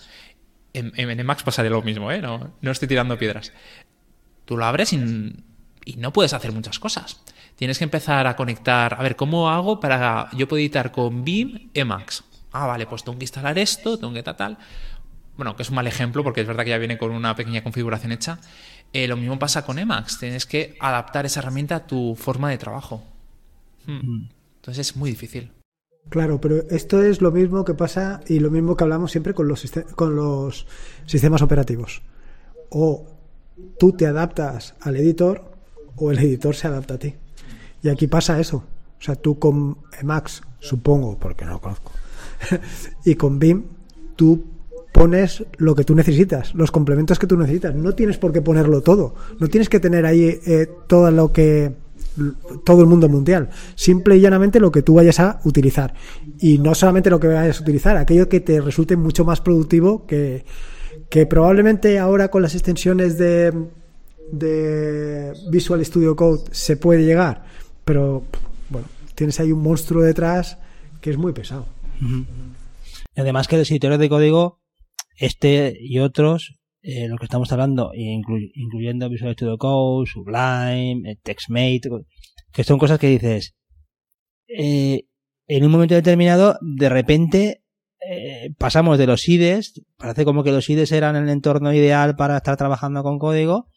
En, 0.73 0.91
en, 0.95 1.19
Emacs 1.19 1.43
pasaría 1.43 1.71
lo 1.71 1.82
mismo, 1.82 2.11
¿eh? 2.11 2.21
No, 2.21 2.55
no, 2.61 2.71
estoy 2.71 2.88
tirando 2.88 3.17
piedras. 3.17 3.51
Tú 4.45 4.57
lo 4.57 4.65
abres 4.65 4.93
y, 4.93 4.97
y, 5.86 5.95
no 5.97 6.13
puedes 6.13 6.34
hacer 6.34 6.51
muchas 6.51 6.80
cosas. 6.80 7.21
Tienes 7.55 7.78
que 7.78 7.84
empezar 7.84 8.28
a 8.28 8.36
conectar, 8.36 8.93
a 8.93 9.03
ver, 9.03 9.15
¿cómo 9.15 9.49
hago 9.49 9.80
para 9.80 10.30
yo 10.34 10.47
puedo 10.47 10.59
editar 10.59 10.91
con 10.91 11.23
BIM 11.23 11.71
Emacs? 11.73 12.23
Ah, 12.51 12.67
vale, 12.67 12.86
pues 12.86 13.03
tengo 13.03 13.17
que 13.17 13.25
instalar 13.25 13.57
esto, 13.57 13.97
tengo 13.97 14.13
que 14.13 14.23
tal, 14.23 14.38
tal 14.38 14.57
bueno, 15.38 15.55
que 15.55 15.61
es 15.61 15.69
un 15.69 15.75
mal 15.75 15.88
ejemplo 15.88 16.23
porque 16.23 16.41
es 16.41 16.47
verdad 16.47 16.63
que 16.63 16.71
ya 16.71 16.78
viene 16.80 16.97
con 16.97 17.11
una 17.11 17.36
pequeña 17.36 17.63
configuración 17.63 18.11
hecha. 18.11 18.39
Eh, 18.91 19.07
lo 19.07 19.15
mismo 19.15 19.38
pasa 19.38 19.65
con 19.65 19.78
Emacs, 19.78 20.19
tienes 20.19 20.45
que 20.45 20.75
adaptar 20.80 21.25
esa 21.25 21.39
herramienta 21.39 21.75
a 21.75 21.88
tu 21.88 22.15
forma 22.15 22.49
de 22.49 22.57
trabajo. 22.57 23.03
Hmm. 23.86 23.97
Mm. 23.97 24.30
Entonces 24.55 24.89
es 24.89 24.95
muy 24.95 25.11
difícil. 25.11 25.51
Claro, 26.09 26.39
pero 26.39 26.63
esto 26.69 27.03
es 27.03 27.21
lo 27.21 27.31
mismo 27.31 27.65
que 27.65 27.73
pasa 27.73 28.21
y 28.27 28.39
lo 28.39 28.49
mismo 28.49 28.75
que 28.75 28.83
hablamos 28.83 29.11
siempre 29.11 29.33
con 29.33 29.47
los, 29.47 29.69
con 29.95 30.15
los 30.15 30.67
sistemas 31.05 31.41
operativos. 31.41 32.01
O 32.69 33.05
tú 33.77 33.91
te 33.91 34.07
adaptas 34.07 34.75
al 34.81 34.95
editor 34.95 35.43
o 35.97 36.11
el 36.11 36.19
editor 36.19 36.55
se 36.55 36.67
adapta 36.67 36.95
a 36.95 36.99
ti. 36.99 37.15
Y 37.81 37.89
aquí 37.89 38.07
pasa 38.07 38.39
eso. 38.39 38.63
O 38.99 39.03
sea, 39.03 39.15
tú 39.15 39.37
con 39.37 39.77
Emacs, 39.99 40.41
supongo, 40.59 41.17
porque 41.19 41.45
no 41.45 41.51
lo 41.51 41.61
conozco, 41.61 41.91
y 43.05 43.15
con 43.15 43.37
BIM, 43.37 43.63
tú 44.15 44.43
pones 44.91 45.45
lo 45.57 45.75
que 45.75 45.83
tú 45.83 45.93
necesitas, 45.93 46.55
los 46.55 46.71
complementos 46.71 47.19
que 47.19 47.27
tú 47.27 47.37
necesitas. 47.37 47.75
No 47.75 47.93
tienes 47.93 48.17
por 48.17 48.31
qué 48.31 48.41
ponerlo 48.41 48.81
todo. 48.81 49.13
No 49.39 49.47
tienes 49.47 49.69
que 49.69 49.79
tener 49.79 50.05
ahí 50.05 50.39
eh, 50.45 50.67
todo 50.87 51.11
lo 51.11 51.31
que 51.31 51.71
todo 52.63 52.82
el 52.82 52.88
mundo 52.88 53.09
mundial. 53.09 53.49
Simple 53.76 54.18
y 54.18 54.22
llanamente 54.22 54.59
lo 54.59 54.72
que 54.72 54.82
tú 54.82 54.95
vayas 54.95 55.20
a 55.20 55.39
utilizar. 55.43 55.93
Y 56.39 56.57
no 56.57 56.76
solamente 56.76 57.09
lo 57.09 57.20
que 57.20 57.28
vayas 57.28 57.59
a 57.59 57.63
utilizar, 57.63 57.97
aquello 57.97 58.30
que 58.30 58.39
te 58.39 58.61
resulte 58.61 58.95
mucho 58.95 59.26
más 59.26 59.41
productivo 59.41 60.05
que, 60.05 60.45
que 61.09 61.26
probablemente 61.26 61.99
ahora 61.99 62.30
con 62.30 62.41
las 62.41 62.55
extensiones 62.55 63.18
de, 63.18 63.53
de 64.32 65.34
Visual 65.49 65.84
Studio 65.86 66.15
Code 66.15 66.43
se 66.51 66.78
puede 66.78 67.05
llegar. 67.05 67.45
Pero 67.86 68.24
bueno, 68.70 68.88
tienes 69.15 69.39
ahí 69.39 69.51
un 69.51 69.61
monstruo 69.61 70.03
detrás 70.03 70.57
que 71.01 71.09
es 71.09 71.18
muy 71.18 71.34
pesado. 71.34 71.65
Además 73.15 73.47
que 73.47 73.57
los 73.57 73.72
editores 73.72 73.99
de 73.99 74.09
código 74.09 74.59
este 75.18 75.76
y 75.80 75.99
otros, 75.99 76.55
eh, 76.82 77.07
lo 77.07 77.17
que 77.17 77.25
estamos 77.25 77.51
hablando, 77.51 77.91
incluyendo 77.93 79.09
Visual 79.09 79.34
Studio 79.34 79.57
Code, 79.57 80.07
Sublime, 80.07 81.11
eh, 81.11 81.17
TextMate, 81.21 81.89
que 82.51 82.63
son 82.63 82.78
cosas 82.78 82.99
que 82.99 83.07
dices, 83.07 83.55
eh, 84.47 85.03
en 85.47 85.65
un 85.65 85.71
momento 85.71 85.95
determinado, 85.95 86.57
de 86.61 86.89
repente, 86.89 87.63
eh, 88.09 88.53
pasamos 88.57 88.97
de 88.97 89.07
los 89.07 89.28
IDEs, 89.28 89.82
parece 89.97 90.25
como 90.25 90.43
que 90.43 90.51
los 90.51 90.69
IDEs 90.69 90.91
eran 90.91 91.15
el 91.15 91.30
entorno 91.30 91.73
ideal 91.73 92.15
para 92.15 92.38
estar 92.38 92.57
trabajando 92.57 93.03
con 93.03 93.19
código, 93.19 93.67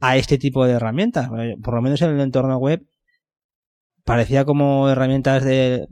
a 0.00 0.16
este 0.16 0.38
tipo 0.38 0.64
de 0.64 0.72
herramientas. 0.74 1.28
Por 1.62 1.74
lo 1.74 1.82
menos 1.82 2.00
en 2.02 2.10
el 2.10 2.20
entorno 2.20 2.56
web, 2.58 2.86
parecía 4.08 4.46
como 4.46 4.88
herramientas 4.88 5.44
de, 5.44 5.86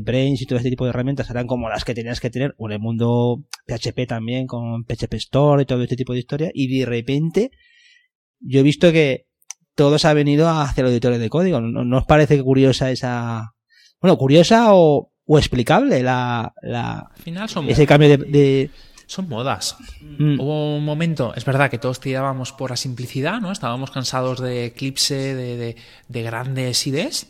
Brains 0.00 0.40
y 0.40 0.46
todo 0.46 0.56
este 0.56 0.70
tipo 0.70 0.84
de 0.84 0.90
herramientas 0.90 1.28
eran 1.28 1.46
como 1.46 1.68
las 1.68 1.84
que 1.84 1.92
tenías 1.92 2.18
que 2.18 2.30
tener, 2.30 2.54
o 2.56 2.66
en 2.68 2.72
el 2.72 2.78
mundo 2.80 3.44
PHP 3.66 4.06
también, 4.08 4.46
con 4.46 4.84
PHP 4.84 5.12
Store 5.16 5.62
y 5.62 5.66
todo 5.66 5.82
este 5.82 5.94
tipo 5.94 6.14
de 6.14 6.20
historia, 6.20 6.50
y 6.54 6.78
de 6.78 6.86
repente 6.86 7.50
yo 8.40 8.60
he 8.60 8.62
visto 8.62 8.90
que 8.92 9.26
todo 9.74 9.98
se 9.98 10.08
ha 10.08 10.14
venido 10.14 10.48
hacia 10.48 10.82
los 10.82 10.90
editores 10.90 11.20
de 11.20 11.28
código. 11.28 11.60
¿No, 11.60 11.98
os 11.98 12.06
parece 12.06 12.42
curiosa 12.42 12.90
esa, 12.90 13.52
bueno, 14.00 14.16
curiosa 14.16 14.72
o, 14.72 15.12
o 15.26 15.38
explicable 15.38 16.02
la, 16.02 16.54
la 16.62 17.10
Al 17.14 17.22
final 17.22 17.48
son 17.50 17.68
ese 17.68 17.86
cambio 17.86 18.16
de, 18.16 18.70
son 19.06 19.28
modas. 19.28 19.76
Mm. 20.00 20.40
Hubo 20.40 20.76
un 20.76 20.84
momento, 20.86 21.34
es 21.34 21.44
verdad 21.44 21.70
que 21.70 21.76
todos 21.76 22.00
tirábamos 22.00 22.52
por 22.52 22.70
la 22.70 22.76
simplicidad, 22.78 23.38
¿no? 23.42 23.52
Estábamos 23.52 23.90
cansados 23.90 24.40
de 24.40 24.64
Eclipse, 24.64 25.34
de, 25.34 25.56
de, 25.58 25.76
de 26.08 26.22
grandes 26.22 26.86
ideas 26.86 27.26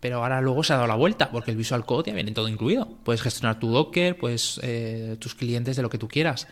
pero 0.00 0.22
ahora 0.22 0.40
luego 0.40 0.62
se 0.62 0.72
ha 0.72 0.76
dado 0.76 0.88
la 0.88 0.94
vuelta 0.94 1.30
porque 1.30 1.50
el 1.50 1.56
Visual 1.56 1.84
Code 1.84 2.10
ya 2.10 2.14
viene 2.14 2.32
todo 2.32 2.48
incluido. 2.48 2.88
Puedes 3.04 3.22
gestionar 3.22 3.58
tu 3.58 3.68
Docker, 3.68 4.16
pues 4.16 4.60
tus 5.18 5.34
clientes 5.34 5.76
de 5.76 5.82
lo 5.82 5.90
que 5.90 5.98
tú 5.98 6.08
quieras. 6.08 6.46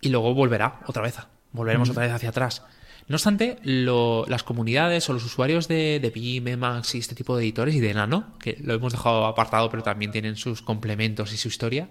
Y 0.00 0.08
luego 0.08 0.34
volverá 0.34 0.80
otra 0.86 1.02
vez. 1.02 1.16
Volveremos 1.52 1.90
otra 1.90 2.04
vez 2.04 2.12
hacia 2.12 2.30
atrás. 2.30 2.62
No 3.08 3.16
obstante, 3.16 3.56
las 3.62 4.42
comunidades 4.42 5.08
o 5.08 5.14
los 5.14 5.24
usuarios 5.24 5.66
de, 5.66 5.98
de 5.98 6.12
Emacs 6.52 6.94
y 6.94 6.98
este 6.98 7.14
tipo 7.14 7.36
de 7.36 7.44
editores 7.44 7.74
y 7.74 7.80
de 7.80 7.94
Nano, 7.94 8.34
que 8.38 8.58
lo 8.62 8.74
hemos 8.74 8.92
dejado 8.92 9.24
apartado 9.24 9.70
pero 9.70 9.82
también 9.82 10.12
tienen 10.12 10.36
sus 10.36 10.60
complementos 10.60 11.32
y 11.32 11.38
su 11.38 11.48
historia, 11.48 11.88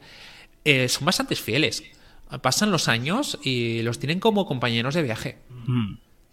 eh, 0.63 0.87
son 0.87 1.05
bastante 1.05 1.35
fieles. 1.35 1.83
Pasan 2.41 2.69
los 2.71 2.87
años 2.87 3.39
y 3.41 3.81
los 3.81 3.97
tienen 3.97 4.19
como 4.19 4.45
compañeros 4.45 4.93
de 4.93 5.01
viaje. 5.01 5.37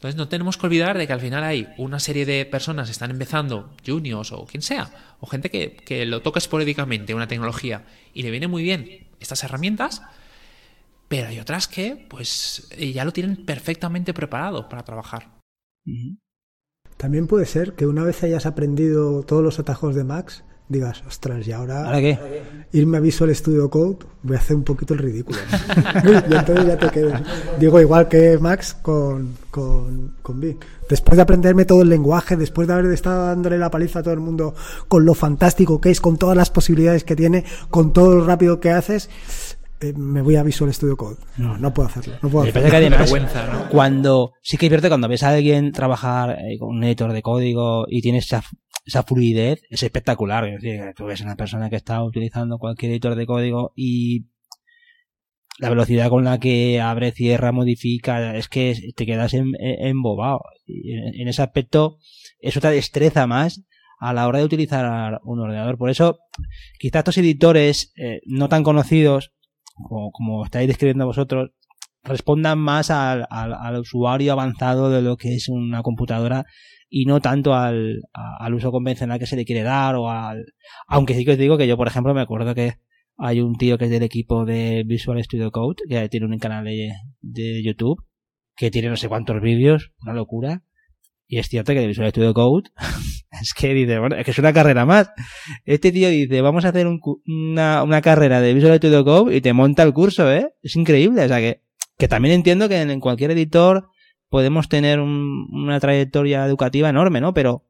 Entonces 0.05 0.19
no 0.19 0.29
tenemos 0.29 0.59
que 0.59 0.67
olvidar 0.67 0.99
de 0.99 1.07
que 1.07 1.15
al 1.15 1.21
final 1.21 1.43
hay 1.43 1.67
una 1.79 1.99
serie 1.99 2.27
de 2.27 2.45
personas 2.45 2.89
que 2.89 2.93
están 2.93 3.11
empezando, 3.11 3.71
juniors 3.87 4.33
o 4.33 4.45
quien 4.45 4.61
sea, 4.61 5.17
o 5.19 5.27
gente 5.27 5.51
que, 5.51 5.77
que 5.77 6.05
lo 6.05 6.21
toca 6.21 6.37
esporádicamente, 6.37 7.15
una 7.15 7.27
tecnología, 7.27 7.87
y 8.13 8.23
le 8.23 8.31
viene 8.31 8.47
muy 8.47 8.63
bien 8.63 9.07
estas 9.19 9.43
herramientas, 9.45 10.03
pero 11.09 11.29
hay 11.29 11.41
otras 11.41 11.69
que 11.69 12.07
pues 12.11 12.69
ya 12.79 13.07
lo 13.07 13.15
tienen 13.15 13.47
perfectamente 13.47 14.13
preparado 14.13 14.69
para 14.69 14.85
trabajar. 14.85 15.39
También 16.99 17.27
puede 17.27 17.47
ser 17.47 17.73
que 17.73 17.87
una 17.87 18.05
vez 18.05 18.23
hayas 18.25 18.45
aprendido 18.45 19.23
todos 19.23 19.43
los 19.43 19.59
atajos 19.59 19.95
de 19.95 20.05
Max, 20.05 20.45
digas, 20.69 21.03
ostras, 21.07 21.47
y 21.47 21.53
ahora, 21.53 21.85
¿Ahora 21.85 22.01
qué? 22.01 22.19
irme 22.73 22.97
a 22.97 23.01
Visual 23.01 23.35
Studio 23.35 23.69
Code, 23.69 23.99
voy 24.23 24.37
a 24.37 24.39
hacer 24.39 24.57
un 24.57 24.65
poquito 24.65 24.95
el 24.95 25.01
ridículo. 25.01 25.39
y 26.05 26.35
entonces 26.35 26.67
ya 26.67 26.79
te 26.79 26.89
quedas. 26.89 27.23
Digo, 27.59 27.81
igual 27.81 28.09
que 28.09 28.39
Max 28.39 28.75
con, 28.81 29.37
con, 29.51 30.15
con 30.23 30.41
B. 30.41 30.57
Después 30.89 31.17
de 31.17 31.23
aprenderme 31.23 31.65
todo 31.65 31.83
el 31.83 31.89
lenguaje, 31.89 32.37
después 32.37 32.67
de 32.67 32.75
haber 32.75 32.87
estado 32.93 33.27
dándole 33.27 33.59
la 33.59 33.71
paliza 33.71 33.99
a 33.99 34.03
todo 34.03 34.15
el 34.15 34.21
mundo 34.21 34.55
con 34.89 35.05
lo 35.05 35.15
fantástico 35.15 35.81
que 35.81 35.91
es, 35.91 36.01
con 36.01 36.17
todas 36.17 36.37
las 36.37 36.51
posibilidades 36.51 37.05
que 37.05 37.17
tiene, 37.17 37.45
con 37.71 37.93
todo 37.93 38.15
lo 38.15 38.25
rápido 38.25 38.61
que 38.61 38.71
haces, 38.71 39.11
eh, 39.81 39.93
me 39.95 40.23
voy 40.23 40.37
a 40.37 40.43
Visual 40.43 40.73
Studio 40.73 40.97
Code. 40.97 41.17
No, 41.37 41.59
no 41.59 41.75
puedo 41.75 41.89
hacerlo. 41.89 42.15
No 42.23 42.29
puedo 42.31 42.49
hacerlo. 42.49 42.71
Que 42.71 42.77
además, 42.77 43.13
¿no? 43.53 43.69
Cuando, 43.69 44.33
sí 44.41 44.57
que 44.57 44.67
es 44.67 44.71
cierto, 44.71 44.89
cuando 44.89 45.09
ves 45.09 45.23
a 45.23 45.31
alguien 45.31 45.73
trabajar 45.73 46.39
eh, 46.39 46.59
con 46.59 46.77
un 46.77 46.85
editor 46.85 47.13
de 47.13 47.23
código 47.23 47.85
y 47.89 48.01
tienes 48.01 48.25
esa 48.25 48.43
esa 48.85 49.03
fluidez 49.03 49.63
es 49.71 49.83
espectacular. 49.83 50.47
Es 50.47 50.63
decir, 50.63 50.81
tú 50.97 51.07
ves 51.07 51.21
una 51.21 51.37
persona 51.37 51.71
que 51.71 51.77
está 51.77 52.03
utilizando 52.03 52.59
cualquier 52.59 52.93
editor 52.93 53.15
de 53.15 53.27
código 53.27 53.73
y 53.75 54.27
la 55.59 55.71
velocidad 55.71 56.11
con 56.11 56.25
la 56.25 56.39
que 56.39 56.81
abre, 56.81 57.13
cierra, 57.13 57.53
modifica, 57.53 58.37
es 58.37 58.49
que 58.49 58.77
te 58.97 59.07
quedas 59.07 59.35
embobado. 59.35 60.41
En, 60.67 61.29
ese 61.29 61.43
aspecto, 61.43 61.99
eso 62.41 62.61
te 62.61 62.71
destreza 62.71 63.27
más 63.27 63.63
a 64.01 64.13
la 64.13 64.27
hora 64.27 64.41
de 64.41 64.45
utilizar 64.45 65.21
un 65.23 65.41
ordenador. 65.41 65.79
Por 65.79 65.91
eso, 65.91 66.19
quizás 66.79 67.01
estos 67.01 67.19
editores 67.19 67.93
eh, 67.97 68.21
no 68.27 68.49
tan 68.49 68.65
conocidos, 68.65 69.33
como, 70.13 70.45
estáis 70.45 70.67
describiendo 70.67 71.07
vosotros, 71.07 71.51
respondan 72.03 72.59
más 72.59 72.91
al, 72.91 73.27
al 73.31 73.79
usuario 73.79 74.33
avanzado 74.33 74.91
de 74.91 75.03
lo 75.03 75.17
que 75.17 75.35
es 75.37 75.49
una 75.49 75.83
computadora 75.83 76.45
y 76.97 77.07
no 77.07 77.21
tanto 77.21 77.55
al, 77.55 78.03
al 78.13 78.55
uso 78.55 78.71
convencional 78.71 79.19
que 79.19 79.27
se 79.27 79.35
le 79.35 79.45
quiere 79.45 79.65
dar 79.65 79.97
o 79.97 80.09
al... 80.09 80.45
Aunque 80.87 81.15
sí 81.15 81.25
que 81.25 81.33
os 81.33 81.39
digo 81.39 81.59
que 81.59 81.67
yo, 81.67 81.77
por 81.77 81.89
ejemplo, 81.89 82.15
me 82.15 82.21
acuerdo 82.21 82.55
que 82.55 82.75
hay 83.17 83.41
un 83.41 83.57
tío 83.57 83.79
que 83.79 83.87
es 83.87 83.91
del 83.91 84.05
equipo 84.05 84.45
de 84.45 84.85
Visual 84.87 85.21
Studio 85.25 85.51
Code, 85.51 85.83
que 85.89 86.09
tiene 86.09 86.27
un 86.27 86.39
canal 86.39 86.65
de, 86.65 86.93
de 87.21 87.65
YouTube, 87.65 88.07
que 88.55 88.71
tiene 88.71 88.91
no 88.91 88.97
sé 88.97 89.09
cuántos 89.09 89.43
vídeos, 89.43 89.91
una 90.03 90.13
locura. 90.13 90.63
Y 91.27 91.39
es 91.39 91.49
cierto 91.49 91.73
que 91.73 91.81
de 91.81 91.89
Visual 91.89 92.11
Studio 92.11 92.33
Code, 92.33 92.71
es 93.43 93.55
que 93.55 93.75
dice, 93.75 93.99
bueno, 93.99 94.15
es 94.15 94.25
que 94.25 94.31
es 94.31 94.39
una 94.39 94.53
carrera 94.53 94.87
más. 94.87 95.11
Este 95.65 95.91
tío 95.91 96.09
dice, 96.09 96.43
vamos 96.43 96.65
a 96.65 96.69
hacer 96.69 96.87
un 96.87 97.01
una, 97.27 97.83
una 97.83 98.03
carrera 98.03 98.41
de 98.41 98.55
Visual 98.55 98.77
Studio 98.77 99.05
Code 99.05 99.35
y 99.35 99.41
te 99.41 99.53
monta 99.53 99.83
el 99.83 99.93
curso, 99.93 100.33
¿eh? 100.33 100.53
Es 100.63 100.77
increíble, 100.77 101.25
o 101.25 101.29
sea 101.29 101.41
que, 101.41 101.61
que 101.99 102.07
también 102.07 102.37
entiendo 102.37 102.69
que 102.69 102.81
en 102.81 103.01
cualquier 103.01 103.33
editor 103.33 103.89
podemos 104.35 104.69
tener 104.69 104.99
un- 104.99 105.47
una 105.53 105.79
trayectoria 105.79 106.45
educativa 106.45 106.89
enorme, 106.89 107.21
¿no? 107.21 107.33
Pero 107.33 107.63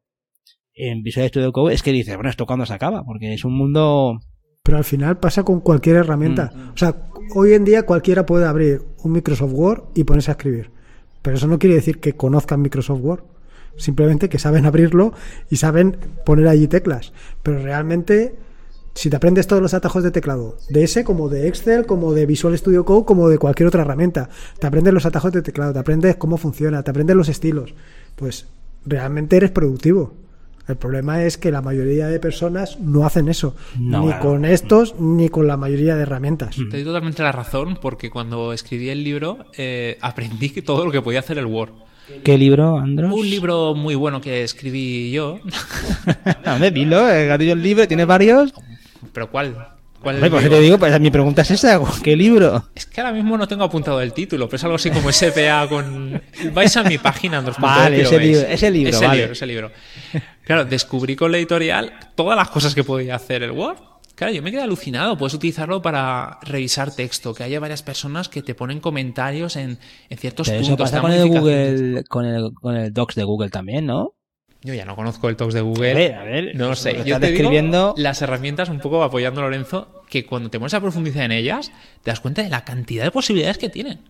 en 0.72 1.02
Visual 1.02 1.28
Studio 1.28 1.52
Code 1.52 1.74
es 1.74 1.82
que 1.82 1.92
dices, 1.92 2.14
bueno, 2.16 2.30
¿esto 2.30 2.46
cuándo 2.46 2.64
se 2.64 2.72
acaba? 2.72 3.04
Porque 3.04 3.34
es 3.34 3.44
un 3.44 3.54
mundo... 3.54 4.18
Pero 4.62 4.78
al 4.78 4.84
final 4.84 5.18
pasa 5.18 5.42
con 5.42 5.60
cualquier 5.60 5.96
herramienta. 5.96 6.50
O 6.72 6.78
sea, 6.78 6.96
hoy 7.34 7.52
en 7.52 7.66
día 7.66 7.82
cualquiera 7.82 8.24
puede 8.24 8.46
abrir 8.46 8.80
un 9.02 9.12
Microsoft 9.12 9.52
Word 9.52 9.82
y 9.94 10.04
ponerse 10.04 10.30
a 10.30 10.36
escribir. 10.38 10.70
Pero 11.20 11.36
eso 11.36 11.46
no 11.48 11.58
quiere 11.58 11.74
decir 11.74 12.00
que 12.00 12.14
conozcan 12.14 12.62
Microsoft 12.62 13.00
Word. 13.02 13.24
Simplemente 13.76 14.30
que 14.30 14.38
saben 14.38 14.64
abrirlo 14.64 15.12
y 15.50 15.56
saben 15.56 15.98
poner 16.24 16.48
allí 16.48 16.66
teclas. 16.66 17.12
Pero 17.42 17.58
realmente, 17.58 18.36
si 18.95 19.11
te 19.11 19.16
aprendes 19.16 19.47
todos 19.47 19.61
los 19.61 19.74
atajos 19.74 20.03
de 20.05 20.11
teclado, 20.11 20.57
de 20.68 20.84
ese 20.84 21.05
como 21.05 21.28
de 21.28 21.49
Excel, 21.49 21.84
como 21.86 22.12
de 22.14 22.26
Visual 22.26 22.57
Studio 22.57 22.84
Code, 22.84 23.05
como 23.05 23.28
de 23.28 23.38
cualquier 23.38 23.66
otra 23.66 23.82
herramienta, 23.82 24.28
te 24.59 24.66
aprendes 24.66 24.95
los 24.95 25.05
atajos 25.07 25.32
de 25.32 25.42
teclado, 25.42 25.72
te 25.72 25.78
aprendes 25.80 26.16
cómo 26.16 26.36
funciona, 26.36 26.82
te 26.82 26.90
aprendes 26.90 27.16
los 27.16 27.28
estilos, 27.28 27.74
pues 28.16 28.47
realmente 28.86 29.36
eres 29.36 29.51
productivo. 29.51 30.14
El 30.66 30.76
problema 30.76 31.22
es 31.24 31.36
que 31.36 31.51
la 31.51 31.61
mayoría 31.61 32.07
de 32.07 32.18
personas 32.18 32.78
no 32.80 33.05
hacen 33.05 33.28
eso, 33.28 33.55
No, 33.78 34.01
ni 34.01 34.07
claro. 34.07 34.22
con 34.22 34.45
estos 34.47 34.95
ni 34.99 35.28
con 35.28 35.47
la 35.47 35.59
mayoría 35.59 35.95
de 35.95 36.03
herramientas. 36.03 36.57
Te 36.57 36.76
doy 36.76 36.84
totalmente 36.84 37.22
la 37.22 37.32
razón 37.32 37.76
porque 37.82 38.09
cuando 38.09 38.53
escribí 38.55 38.88
el 38.88 39.05
libro 39.05 39.38
eh, 39.59 39.99
aprendí 40.01 40.49
todo 40.62 40.86
lo 40.86 40.90
que 40.90 41.03
podía 41.03 41.18
hacer 41.20 41.36
el 41.36 41.47
Word. 41.47 41.72
¿Qué 42.22 42.38
libro, 42.38 42.78
Andros? 42.78 43.12
Un 43.12 43.28
libro 43.28 43.74
muy 43.74 43.95
bueno 43.95 44.20
que 44.22 44.42
escribí 44.42 45.11
yo. 45.11 45.38
Hombre, 46.47 46.70
dilo, 46.70 47.11
el 47.11 47.28
gatillo 47.28 47.53
el 47.53 47.62
libro, 47.62 47.86
¿tiene 47.88 48.05
varios? 48.07 48.53
¿Pero 49.12 49.30
cuál? 49.30 49.68
¿Cuál 50.02 50.18
pues 50.30 50.50
te 50.50 50.61
digo, 50.61 50.76
pues 50.76 51.00
mi 51.00 51.11
pregunta 51.11 51.40
es 51.42 51.50
esa, 51.52 51.80
¿qué 52.02 52.14
libro? 52.14 52.62
Es 52.74 52.84
que 52.84 53.00
ahora 53.00 53.14
mismo 53.14 53.38
no 53.38 53.48
tengo 53.48 53.64
apuntado 53.64 54.02
el 54.02 54.12
título, 54.12 54.46
pero 54.48 54.57
es 54.57 54.64
algo 54.64 54.76
así 54.76 54.90
como 54.90 55.11
SPA 55.11 55.66
con... 55.66 56.20
Vais 56.52 56.76
a 56.76 56.82
mi 56.82 56.98
página, 56.98 57.38
Andros. 57.38 57.57
Vale, 57.59 58.02
ese 58.02 58.18
libro- 58.20 58.46
ese 58.46 58.70
libro, 58.70 58.90
Ese 58.90 59.07
vale. 59.07 59.16
libro, 59.20 59.32
ese 59.32 59.46
libro. 59.46 59.70
Claro, 60.44 60.66
descubrí 60.66 61.16
con 61.16 61.32
la 61.32 61.38
editorial 61.38 61.92
todas 62.14 62.36
las 62.36 62.50
cosas 62.50 62.74
que 62.74 62.84
podía 62.84 63.14
hacer 63.14 63.42
el 63.44 63.52
Word. 63.52 63.78
Claro, 64.14 64.32
yo 64.34 64.42
me 64.42 64.50
quedé 64.52 64.61
alucinado. 64.62 65.16
Puedes 65.16 65.32
utilizarlo 65.34 65.80
para 65.80 66.38
revisar 66.42 66.94
texto, 66.94 67.32
que 67.34 67.42
haya 67.42 67.59
varias 67.59 67.82
personas 67.82 68.28
que 68.28 68.42
te 68.42 68.55
ponen 68.55 68.80
comentarios 68.80 69.57
en, 69.57 69.78
en 70.11 70.18
ciertos 70.18 70.48
Pero 70.50 70.61
puntos. 70.61 70.74
eso 70.90 70.98
pasa 70.98 71.00
con 71.00 71.12
el. 71.12 71.26
Google, 71.28 72.05
con 72.11 72.24
el, 72.26 72.52
con 72.52 72.76
el 72.76 72.92
Docs 72.92 73.14
de 73.14 73.24
Google 73.24 73.48
también, 73.48 73.86
¿no? 73.86 74.12
Yo 74.64 74.72
ya 74.74 74.84
no 74.86 74.96
conozco 74.96 75.28
el 75.28 75.36
Talks 75.36 75.54
de 75.54 75.60
Google. 75.60 75.90
A 75.92 75.94
ver, 75.94 76.14
a 76.14 76.24
ver, 76.24 76.56
no 76.56 76.74
sé. 76.74 76.94
Yo 76.94 76.98
estás 77.16 77.20
te 77.20 77.26
digo 77.32 77.50
describiendo- 77.50 77.94
las 77.98 78.22
herramientas, 78.22 78.70
un 78.70 78.80
poco 78.80 79.02
apoyando 79.04 79.40
a 79.42 79.44
Lorenzo, 79.44 80.02
que 80.08 80.24
cuando 80.24 80.48
te 80.50 80.58
pones 80.58 80.72
a 80.74 80.80
profundizar 80.80 81.22
en 81.24 81.32
ellas, 81.32 81.70
te 82.02 82.10
das 82.10 82.20
cuenta 82.20 82.42
de 82.42 82.48
la 82.48 82.64
cantidad 82.64 83.04
de 83.04 83.10
posibilidades 83.10 83.58
que 83.58 83.68
tienen. 83.68 84.00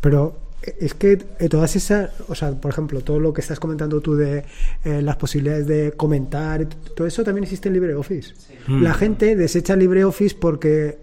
Pero 0.00 0.38
es 0.80 0.94
que 0.94 1.18
eh, 1.40 1.48
todas 1.48 1.74
esas, 1.74 2.10
o 2.28 2.34
sea, 2.36 2.52
por 2.52 2.70
ejemplo, 2.70 3.00
todo 3.00 3.18
lo 3.18 3.32
que 3.32 3.40
estás 3.40 3.58
comentando 3.58 4.00
tú 4.00 4.14
de 4.14 4.44
eh, 4.84 5.02
las 5.02 5.16
posibilidades 5.16 5.66
de 5.66 5.90
comentar, 5.92 6.64
todo 6.94 7.06
eso 7.08 7.24
también 7.24 7.42
existe 7.42 7.68
en 7.68 7.74
LibreOffice. 7.74 8.34
La 8.68 8.94
gente 8.94 9.34
desecha 9.34 9.74
LibreOffice 9.74 10.36
porque 10.40 10.98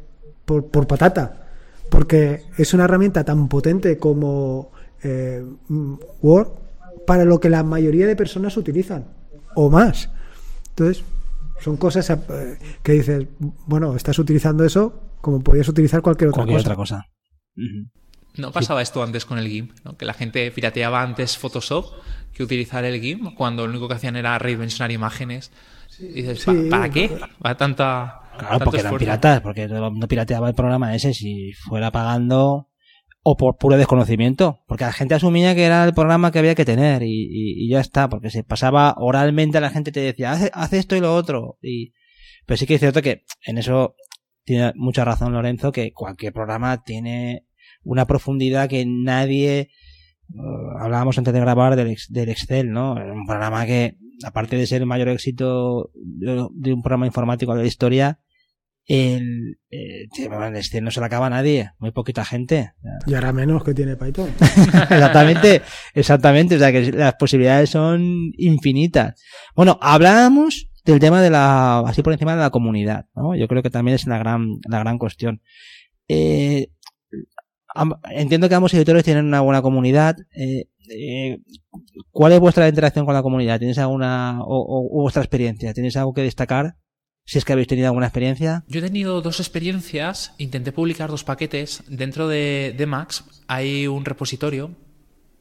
por, 0.45 0.67
por 0.67 0.88
patata, 0.88 1.49
porque 1.89 2.43
es 2.57 2.73
una 2.73 2.86
herramienta 2.86 3.25
tan 3.25 3.49
potente 3.49 3.97
como 3.97 4.71
eh, 5.03 5.43
mm, 5.67 5.93
Word 6.21 6.47
para 7.07 7.25
lo 7.25 7.39
que 7.39 7.49
la 7.49 7.63
mayoría 7.63 8.07
de 8.07 8.15
personas 8.15 8.55
utilizan 8.57 9.07
o 9.55 9.69
más. 9.69 10.09
Entonces, 10.69 11.03
son 11.61 11.77
cosas 11.77 12.09
eh, 12.09 12.57
que 12.83 12.93
dices, 12.93 13.27
bueno, 13.39 13.95
estás 13.95 14.17
utilizando 14.19 14.63
eso 14.63 15.01
como 15.21 15.41
podías 15.41 15.67
utilizar 15.67 16.01
cualquier 16.01 16.29
otra 16.29 16.43
Cualquier 16.45 16.57
cosa. 16.59 16.67
otra 16.69 16.75
cosa. 16.75 17.09
Ujú. 17.57 17.89
¿No 18.37 18.51
pasaba 18.51 18.81
esto 18.81 19.03
antes 19.03 19.25
con 19.25 19.37
el 19.39 19.47
GIMP? 19.49 19.71
¿no? 19.83 19.97
Que 19.97 20.05
la 20.05 20.13
gente 20.13 20.49
pirateaba 20.51 21.01
antes 21.01 21.37
Photoshop 21.37 21.85
que 22.33 22.43
utilizar 22.43 22.85
el 22.85 23.01
GIMP 23.01 23.33
cuando 23.35 23.65
lo 23.65 23.71
único 23.71 23.87
que 23.89 23.95
hacían 23.95 24.15
era 24.15 24.37
redimensionar 24.39 24.91
imágenes. 24.91 25.51
Y 25.99 26.21
dices, 26.21 26.45
¿pa- 26.45 26.53
Sí, 26.53 26.67
¿para 26.69 26.89
qué? 26.89 27.19
¿Para 27.41 27.57
tanta. 27.57 28.21
Claro, 28.37 28.49
tanto 28.51 28.65
porque 28.65 28.79
eran 28.79 28.97
piratas, 28.97 29.41
porque 29.41 29.67
no 29.67 30.07
pirateaba 30.07 30.47
el 30.47 30.55
programa 30.55 30.95
ese 30.95 31.13
si 31.13 31.51
fuera 31.51 31.91
pagando 31.91 32.68
o 33.32 33.38
por 33.38 33.57
puro 33.57 33.77
desconocimiento, 33.77 34.59
porque 34.67 34.86
la 34.86 34.91
gente 34.91 35.13
asumía 35.13 35.53
que 35.53 35.63
era 35.63 35.84
el 35.84 35.93
programa 35.93 36.32
que 36.32 36.39
había 36.39 36.55
que 36.55 36.65
tener 36.65 37.03
y, 37.03 37.69
ya 37.69 37.80
está, 37.80 38.09
porque 38.09 38.32
se 38.32 38.43
pasaba 38.43 38.95
oralmente 38.97 39.59
a 39.59 39.61
la 39.61 39.69
gente 39.69 39.91
te 39.91 39.99
decía, 39.99 40.32
haz, 40.32 40.73
esto 40.73 40.95
y 40.95 40.99
lo 40.99 41.13
otro. 41.13 41.59
Y, 41.61 41.93
pero 42.47 42.57
sí 42.57 42.65
que 42.65 42.73
es 42.73 42.80
cierto 42.80 43.03
que 43.03 43.25
en 43.45 43.59
eso 43.59 43.93
tiene 44.45 44.71
mucha 44.75 45.05
razón 45.05 45.32
Lorenzo, 45.34 45.71
que 45.71 45.91
cualquier 45.93 46.34
programa 46.34 46.82
tiene 46.84 47.45
una 47.84 48.05
profundidad 48.07 48.67
que 48.67 48.84
nadie... 48.88 49.59
eh, 49.59 49.69
hablábamos 50.82 51.17
antes 51.19 51.34
de 51.34 51.39
grabar 51.39 51.75
del, 51.75 51.89
ex- 51.91 52.11
del 52.11 52.30
Excel, 52.30 52.71
¿no? 52.71 52.93
Un 52.93 53.27
programa 53.27 53.65
que, 53.67 53.97
aparte 54.25 54.55
de 54.57 54.65
ser 54.65 54.82
el 54.82 54.88
mayor 54.88 55.09
éxito 55.09 55.91
de 55.93 56.73
un 56.73 56.82
programa 56.82 57.05
informático 57.05 57.53
de 57.53 57.61
la 57.61 57.67
historia, 57.67 58.19
el, 58.89 59.59
eh, 59.69 60.07
el 60.17 60.55
Excel 60.55 60.83
no 60.83 60.89
se 60.91 60.99
lo 60.99 61.05
acaba 61.05 61.27
a 61.27 61.29
nadie, 61.29 61.71
muy 61.77 61.91
poquita 61.91 62.25
gente. 62.25 62.73
Y 63.05 63.13
ahora 63.13 63.31
menos 63.31 63.63
que 63.63 63.73
tiene 63.75 63.95
Python. 63.95 64.29
exactamente, 64.41 65.61
exactamente, 65.93 66.55
o 66.55 66.59
sea 66.59 66.71
que 66.71 66.91
las 66.91 67.13
posibilidades 67.13 67.69
son 67.69 68.31
infinitas. 68.35 69.21
Bueno, 69.55 69.77
hablábamos 69.81 70.69
del 70.85 70.99
tema 70.99 71.21
de 71.21 71.29
la, 71.29 71.79
así 71.81 72.01
por 72.01 72.13
encima 72.13 72.33
de 72.33 72.41
la 72.41 72.49
comunidad, 72.49 73.05
¿no? 73.15 73.35
Yo 73.35 73.47
creo 73.47 73.61
que 73.61 73.69
también 73.69 73.93
es 73.95 74.07
la 74.07 74.17
gran, 74.17 74.47
la 74.67 74.79
gran 74.79 74.97
cuestión. 74.97 75.41
Eh, 76.07 76.69
entiendo 78.11 78.49
que 78.49 78.55
ambos 78.55 78.73
editores 78.73 79.03
tienen 79.03 79.25
una 79.25 79.41
buena 79.41 79.61
comunidad. 79.61 80.15
Eh, 80.35 80.65
eh, 80.89 81.37
¿Cuál 82.09 82.33
es 82.33 82.39
vuestra 82.39 82.67
interacción 82.67 83.05
con 83.05 83.13
la 83.13 83.21
comunidad? 83.21 83.59
¿Tienes 83.59 83.77
alguna, 83.77 84.41
o, 84.41 84.57
o- 84.57 84.99
o 84.99 85.01
vuestra 85.03 85.21
experiencia? 85.21 85.73
¿Tienes 85.73 85.95
algo 85.95 86.13
que 86.13 86.23
destacar? 86.23 86.75
Si 87.30 87.38
es 87.38 87.45
que 87.45 87.53
habéis 87.53 87.67
tenido 87.67 87.86
alguna 87.86 88.07
experiencia. 88.07 88.63
Yo 88.67 88.80
he 88.80 88.82
tenido 88.82 89.21
dos 89.21 89.39
experiencias. 89.39 90.34
Intenté 90.39 90.71
publicar 90.71 91.11
dos 91.11 91.23
paquetes. 91.23 91.84
Dentro 91.88 92.27
de, 92.27 92.73
de 92.75 92.86
Max 92.88 93.23
hay 93.45 93.86
un 93.86 94.03
repositorio 94.03 94.71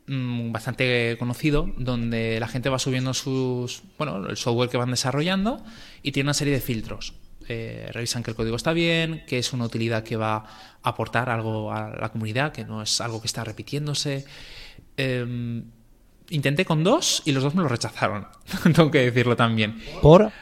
mm, 0.06 0.52
bastante 0.52 1.16
conocido 1.18 1.72
donde 1.78 2.40
la 2.40 2.48
gente 2.48 2.68
va 2.68 2.78
subiendo 2.78 3.14
sus 3.14 3.82
bueno 3.96 4.26
el 4.28 4.36
software 4.36 4.68
que 4.68 4.76
van 4.76 4.90
desarrollando 4.90 5.64
y 6.02 6.12
tiene 6.12 6.26
una 6.26 6.34
serie 6.34 6.52
de 6.52 6.60
filtros 6.60 7.14
Eh, 7.50 7.88
revisan 7.94 8.22
que 8.22 8.32
el 8.32 8.36
código 8.36 8.56
está 8.56 8.74
bien 8.74 9.24
que 9.26 9.38
es 9.38 9.54
una 9.54 9.64
utilidad 9.64 10.04
que 10.04 10.16
va 10.16 10.36
a 10.36 10.44
aportar 10.82 11.30
algo 11.30 11.72
a 11.72 11.96
la 11.96 12.10
comunidad 12.10 12.52
que 12.52 12.64
no 12.64 12.82
es 12.82 13.00
algo 13.00 13.22
que 13.22 13.26
está 13.26 13.42
repitiéndose 13.42 14.26
Em, 14.98 15.62
intenté 16.28 16.64
con 16.64 16.82
dos 16.82 17.22
y 17.24 17.30
los 17.30 17.44
dos 17.44 17.54
me 17.54 17.62
lo 17.62 17.68
rechazaron 17.68 18.26
tengo 18.74 18.90
que 18.90 18.98
decirlo 18.98 19.36
también 19.36 19.80
Por, 20.02 20.32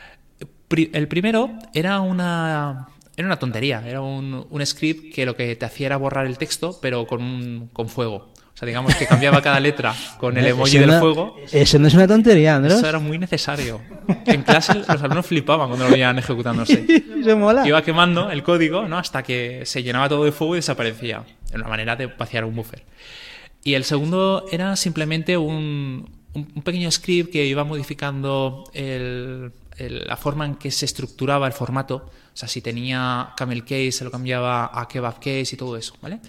Pri- 0.68 0.90
el 0.92 1.06
primero 1.08 1.50
era 1.74 2.00
una 2.00 2.88
era 3.16 3.26
una 3.26 3.38
tontería, 3.38 3.82
era 3.86 4.02
un, 4.02 4.46
un 4.50 4.66
script 4.66 5.14
que 5.14 5.24
lo 5.24 5.34
que 5.36 5.56
te 5.56 5.64
hacía 5.64 5.86
era 5.86 5.96
borrar 5.96 6.26
el 6.26 6.36
texto, 6.36 6.78
pero 6.82 7.06
con, 7.06 7.22
un- 7.22 7.70
con 7.72 7.88
fuego. 7.88 8.28
O 8.54 8.58
sea, 8.58 8.66
digamos 8.66 8.94
que 8.94 9.06
cambiaba 9.06 9.42
cada 9.42 9.60
letra 9.60 9.94
con 10.18 10.36
el 10.38 10.46
emoji 10.46 10.76
Eso 10.76 10.80
del 10.80 10.90
no- 10.90 10.98
fuego. 11.00 11.36
Eso 11.52 11.78
no 11.78 11.88
es 11.88 11.94
una 11.94 12.06
tontería, 12.08 12.56
Andros. 12.56 12.78
Eso 12.78 12.88
era 12.88 12.98
muy 12.98 13.18
necesario. 13.18 13.80
En 14.26 14.42
clase 14.42 14.74
los 14.78 14.88
alumnos 14.88 15.26
flipaban 15.26 15.68
cuando 15.68 15.84
lo 15.86 15.92
veían 15.92 16.18
ejecutándose. 16.18 16.84
Eso 17.20 17.36
mola. 17.36 17.66
Iba 17.68 17.82
quemando 17.82 18.30
el 18.30 18.42
código 18.42 18.86
¿no? 18.88 18.98
hasta 18.98 19.22
que 19.22 19.62
se 19.66 19.82
llenaba 19.82 20.08
todo 20.08 20.24
de 20.24 20.32
fuego 20.32 20.54
y 20.54 20.58
desaparecía. 20.58 21.22
Era 21.50 21.60
una 21.60 21.68
manera 21.68 21.96
de 21.96 22.06
vaciar 22.06 22.44
un 22.46 22.54
buffer. 22.56 22.82
Y 23.62 23.74
el 23.74 23.84
segundo 23.84 24.46
era 24.50 24.74
simplemente 24.76 25.36
un, 25.36 26.08
un- 26.32 26.44
pequeño 26.62 26.90
script 26.90 27.30
que 27.32 27.44
iba 27.46 27.64
modificando 27.64 28.64
el- 28.72 29.52
la 29.78 30.16
forma 30.16 30.46
en 30.46 30.56
que 30.56 30.70
se 30.70 30.84
estructuraba 30.84 31.46
el 31.46 31.52
formato. 31.52 31.96
O 31.96 32.36
sea, 32.36 32.48
si 32.48 32.60
tenía 32.60 33.32
camel 33.36 33.62
case, 33.62 33.92
se 33.92 34.04
lo 34.04 34.10
cambiaba 34.10 34.70
a 34.72 34.88
kebab 34.88 35.16
case 35.16 35.50
y 35.52 35.56
todo 35.56 35.76
eso, 35.76 35.94
¿vale? 36.00 36.20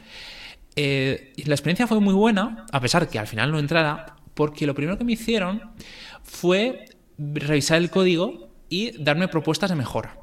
Eh, 0.76 1.34
la 1.46 1.56
experiencia 1.56 1.88
fue 1.88 2.00
muy 2.00 2.14
buena, 2.14 2.66
a 2.72 2.80
pesar 2.80 3.10
que 3.10 3.20
al 3.20 3.28
final 3.28 3.52
no 3.52 3.60
entrara, 3.60 4.18
porque 4.34 4.68
lo 4.68 4.76
primero 4.76 4.98
que 4.98 5.04
me 5.04 5.14
hicieron 5.14 5.62
fue 6.24 6.86
revisar 7.18 7.78
el 7.78 7.90
código 7.90 8.50
y 8.70 9.02
darme 9.04 9.28
propuestas 9.28 9.70
de 9.70 9.76
mejora. 9.76 10.20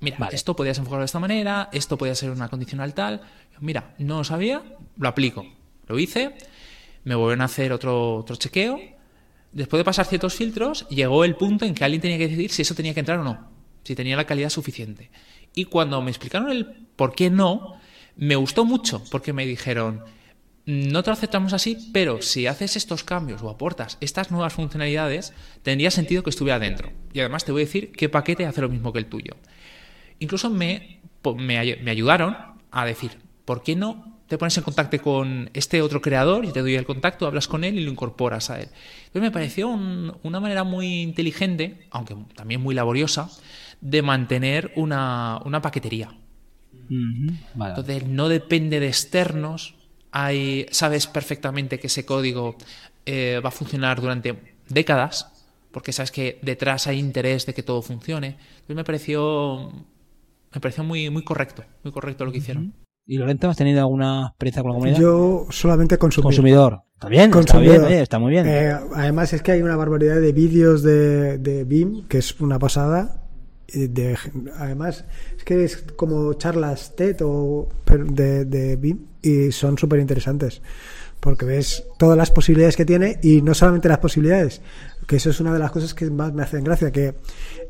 Mira, 0.00 0.16
Vale. 0.18 0.34
esto 0.34 0.56
podías 0.56 0.78
enfocarlo 0.78 1.02
de 1.02 1.06
esta 1.06 1.20
manera, 1.20 1.68
esto 1.72 1.96
podía 1.96 2.14
ser 2.14 2.30
una 2.30 2.48
condicional 2.48 2.92
tal. 2.92 3.22
Mira, 3.60 3.94
no 3.98 4.18
lo 4.18 4.24
sabía, 4.24 4.62
lo 4.98 5.08
aplico. 5.08 5.46
Lo 5.86 5.98
hice, 5.98 6.34
me 7.04 7.14
volvieron 7.14 7.42
a 7.42 7.44
hacer 7.44 7.72
otro, 7.72 8.16
otro 8.16 8.36
chequeo. 8.36 8.80
Después 9.54 9.78
de 9.78 9.84
pasar 9.84 10.04
ciertos 10.06 10.34
filtros, 10.34 10.86
llegó 10.88 11.24
el 11.24 11.36
punto 11.36 11.64
en 11.64 11.74
que 11.74 11.84
alguien 11.84 12.02
tenía 12.02 12.18
que 12.18 12.26
decidir 12.26 12.50
si 12.50 12.62
eso 12.62 12.74
tenía 12.74 12.92
que 12.92 13.00
entrar 13.00 13.20
o 13.20 13.24
no, 13.24 13.50
si 13.84 13.94
tenía 13.94 14.16
la 14.16 14.26
calidad 14.26 14.50
suficiente. 14.50 15.12
Y 15.54 15.66
cuando 15.66 16.02
me 16.02 16.10
explicaron 16.10 16.50
el 16.50 16.66
por 16.96 17.14
qué 17.14 17.30
no, 17.30 17.76
me 18.16 18.34
gustó 18.34 18.64
mucho, 18.64 19.04
porque 19.12 19.32
me 19.32 19.46
dijeron, 19.46 20.02
no 20.66 21.04
te 21.04 21.10
lo 21.10 21.14
aceptamos 21.14 21.52
así, 21.52 21.90
pero 21.92 22.20
si 22.20 22.48
haces 22.48 22.74
estos 22.74 23.04
cambios 23.04 23.42
o 23.42 23.48
aportas 23.48 23.96
estas 24.00 24.32
nuevas 24.32 24.54
funcionalidades, 24.54 25.32
tendría 25.62 25.92
sentido 25.92 26.24
que 26.24 26.30
estuviera 26.30 26.58
dentro. 26.58 26.90
Y 27.12 27.20
además 27.20 27.44
te 27.44 27.52
voy 27.52 27.62
a 27.62 27.66
decir 27.66 27.92
qué 27.92 28.08
paquete 28.08 28.46
hace 28.46 28.60
lo 28.60 28.68
mismo 28.68 28.92
que 28.92 28.98
el 28.98 29.06
tuyo. 29.06 29.36
Incluso 30.18 30.50
me, 30.50 31.00
me, 31.36 31.76
me 31.76 31.90
ayudaron 31.92 32.36
a 32.72 32.84
decir, 32.84 33.18
¿por 33.44 33.62
qué 33.62 33.76
no 33.76 34.13
te 34.34 34.38
pones 34.38 34.56
en 34.58 34.64
contacto 34.64 35.00
con 35.00 35.48
este 35.54 35.80
otro 35.80 36.00
creador 36.00 36.44
y 36.44 36.52
te 36.52 36.60
doy 36.60 36.74
el 36.74 36.84
contacto, 36.84 37.26
hablas 37.26 37.46
con 37.48 37.62
él 37.64 37.78
y 37.78 37.84
lo 37.84 37.90
incorporas 37.90 38.50
a 38.50 38.60
él? 38.60 38.68
Entonces 39.06 39.22
me 39.22 39.30
pareció 39.30 39.68
un- 39.68 40.12
una 40.22 40.40
manera 40.40 40.64
muy 40.64 41.02
inteligente, 41.02 41.86
aunque 41.90 42.16
también 42.34 42.60
muy 42.60 42.74
laboriosa, 42.74 43.30
de 43.80 44.02
mantener 44.02 44.72
una, 44.76 45.40
una 45.44 45.62
paquetería. 45.62 46.12
Vale. 47.54 47.70
Entonces 47.76 48.06
no 48.06 48.28
depende 48.28 48.80
de 48.80 48.88
externos. 48.88 49.74
Hay, 50.10 50.66
sabes 50.70 51.06
perfectamente 51.06 51.78
que 51.78 51.86
ese 51.88 52.04
código 52.04 52.56
eh, 53.06 53.40
va 53.44 53.48
a 53.48 53.52
funcionar 53.52 54.00
durante 54.00 54.56
décadas, 54.68 55.30
porque 55.72 55.92
sabes 55.92 56.10
que 56.10 56.38
detrás 56.42 56.86
hay 56.86 56.98
interés 56.98 57.46
de 57.46 57.54
que 57.54 57.62
todo 57.62 57.82
funcione. 57.82 58.36
Entonces 58.54 58.76
me 58.76 58.84
pareció, 58.84 59.72
me 60.52 60.60
pareció 60.60 60.84
muy, 60.84 61.10
muy 61.10 61.22
correcto, 61.24 61.64
muy 61.82 61.92
correcto 61.92 62.24
lo 62.24 62.32
que 62.32 62.38
hicieron. 62.38 62.72
¿Y 63.06 63.18
Lorenzo, 63.18 63.50
has 63.50 63.56
tenido 63.56 63.80
alguna 63.80 64.28
experiencia 64.28 64.62
con 64.62 64.70
la 64.70 64.74
comunidad? 64.76 64.98
Yo 64.98 65.46
solamente 65.50 65.98
consumí. 65.98 66.22
Consumidor. 66.22 66.82
Está 66.94 67.08
bien, 67.08 67.24
está 67.24 67.36
Consumidor. 67.36 67.74
bien, 67.80 67.84
oye, 67.84 68.00
está 68.00 68.18
muy 68.18 68.30
bien. 68.30 68.46
Eh, 68.46 68.74
además 68.94 69.32
es 69.34 69.42
que 69.42 69.52
hay 69.52 69.62
una 69.62 69.76
barbaridad 69.76 70.20
de 70.20 70.32
vídeos 70.32 70.82
de, 70.82 71.38
de 71.38 71.64
BIM, 71.64 72.08
que 72.08 72.18
es 72.18 72.40
una 72.40 72.58
pasada. 72.58 73.20
De, 73.72 74.16
además, 74.58 75.04
es 75.36 75.44
que 75.44 75.64
es 75.64 75.76
como 75.96 76.32
charlas 76.34 76.94
TED 76.96 77.16
o 77.22 77.68
de, 77.86 78.44
de 78.44 78.76
BIM 78.76 78.98
y 79.20 79.52
son 79.52 79.76
súper 79.76 80.00
interesantes. 80.00 80.62
Porque 81.20 81.44
ves 81.44 81.84
todas 81.98 82.16
las 82.16 82.30
posibilidades 82.30 82.76
que 82.76 82.84
tiene 82.84 83.18
y 83.22 83.42
no 83.42 83.54
solamente 83.54 83.88
las 83.88 83.98
posibilidades, 83.98 84.62
que 85.06 85.16
eso 85.16 85.30
es 85.30 85.40
una 85.40 85.52
de 85.52 85.58
las 85.58 85.70
cosas 85.70 85.92
que 85.94 86.10
más 86.10 86.32
me 86.32 86.42
hacen 86.42 86.64
gracia, 86.64 86.90
que 86.90 87.14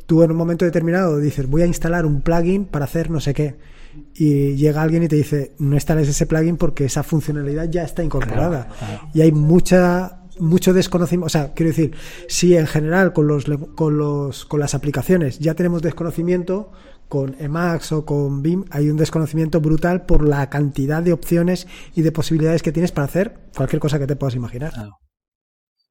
tú 0.07 0.22
en 0.22 0.30
un 0.30 0.37
momento 0.37 0.64
determinado 0.64 1.18
dices 1.18 1.49
voy 1.49 1.62
a 1.62 1.66
instalar 1.66 2.05
un 2.05 2.20
plugin 2.20 2.66
para 2.66 2.85
hacer 2.85 3.11
no 3.11 3.20
sé 3.20 3.32
qué 3.32 3.73
y 4.14 4.55
llega 4.57 4.82
alguien 4.82 5.03
y 5.03 5.09
te 5.09 5.16
dice 5.16 5.55
no 5.59 5.74
instales 5.74 6.09
ese 6.09 6.26
plugin 6.26 6.57
porque 6.57 6.84
esa 6.84 7.03
funcionalidad 7.03 7.68
ya 7.70 7.82
está 7.82 8.03
incorporada 8.03 8.68
y 9.12 9.20
hay 9.20 9.32
mucha 9.32 10.20
mucho 10.40 10.72
desconocimiento, 10.72 11.26
o 11.26 11.28
sea, 11.28 11.53
quiero 11.55 11.70
decir, 11.70 11.95
si 12.28 12.57
en 12.57 12.66
general 12.66 13.12
con 13.12 13.28
los 13.28 13.45
con 13.76 13.99
los 13.99 14.45
con 14.45 14.61
las 14.61 14.74
aplicaciones 14.74 15.38
ya 15.38 15.55
tenemos 15.55 15.82
desconocimiento 15.82 16.72
con 17.09 17.36
Emacs 17.38 17.92
o 17.92 18.05
con 18.05 18.42
BIM 18.42 18.64
hay 18.70 18.88
un 18.88 18.97
desconocimiento 18.97 19.61
brutal 19.61 20.07
por 20.07 20.26
la 20.26 20.49
cantidad 20.51 21.03
de 21.03 21.12
opciones 21.12 21.66
y 21.95 22.03
de 22.03 22.12
posibilidades 22.12 22.62
que 22.62 22.72
tienes 22.72 22.92
para 22.92 23.07
hacer 23.07 23.51
cualquier 23.55 23.80
cosa 23.80 23.99
que 23.99 24.07
te 24.07 24.16
puedas 24.16 24.34
imaginar. 24.34 24.72
Claro. 24.72 24.99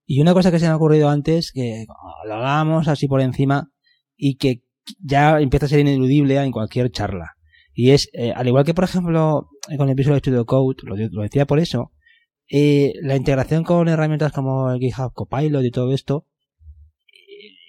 Y 0.06 0.22
una 0.22 0.34
cosa 0.34 0.51
que 0.51 0.60
se 0.60 0.66
me 0.66 0.72
ha 0.72 0.76
ocurrido 0.76 1.10
antes, 1.10 1.51
que 1.54 1.86
lo 2.28 2.34
hablábamos 2.34 2.88
así 2.88 3.08
por 3.08 3.22
encima, 3.22 3.70
y 4.18 4.36
que 4.36 4.64
ya 4.99 5.39
empieza 5.39 5.66
a 5.66 5.70
ser 5.70 5.80
ineludible 5.80 6.38
en 6.38 6.51
cualquier 6.51 6.91
charla. 6.91 7.36
Y 7.74 7.91
es, 7.91 8.09
eh, 8.13 8.32
al 8.36 8.47
igual 8.47 8.65
que 8.65 8.74
por 8.74 8.84
ejemplo 8.84 9.49
con 9.78 9.89
el 9.89 9.95
Visual 9.95 10.19
Studio 10.19 10.45
Code, 10.45 10.76
lo, 10.84 10.95
decía 11.24 11.45
por 11.45 11.59
eso, 11.59 11.91
eh, 12.49 12.93
la 13.01 13.15
integración 13.15 13.63
con 13.63 13.88
herramientas 13.88 14.32
como 14.32 14.71
el 14.71 14.80
GitHub 14.80 15.13
Copilot 15.13 15.63
y 15.65 15.71
todo 15.71 15.93
esto, 15.93 16.28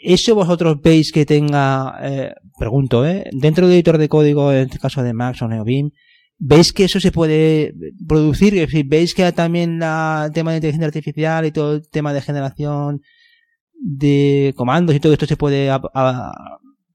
¿eso 0.02 0.34
vosotros 0.34 0.80
veis 0.82 1.12
que 1.12 1.24
tenga, 1.24 1.96
eh, 2.02 2.34
pregunto, 2.59 3.07
eh, 3.07 3.24
dentro 3.32 3.66
del 3.66 3.76
editor 3.76 3.96
de 3.98 4.09
código, 4.09 4.52
en 4.52 4.66
este 4.66 4.78
caso 4.78 5.02
de 5.02 5.14
Max 5.14 5.40
o 5.42 5.48
NeoBeam, 5.48 5.90
¿Veis 6.36 6.72
que 6.72 6.84
eso 6.84 6.98
se 6.98 7.12
puede 7.12 7.74
producir? 8.09 8.55
Es 8.55 8.62
decir, 8.62 8.86
¿Veis 8.86 9.14
que 9.14 9.30
también 9.32 9.78
la- 9.78 10.24
el 10.26 10.32
tema 10.32 10.50
de 10.50 10.57
inteligencia 10.59 10.88
artificial 10.88 11.46
y 11.46 11.52
todo 11.52 11.74
el 11.76 11.88
tema 11.88 12.12
de 12.12 12.20
generación 12.20 13.00
de 13.80 14.52
comandos 14.57 14.94
y 14.96 15.00
todo 15.00 15.12
esto 15.12 15.26
se 15.26 15.36
puede 15.36 15.70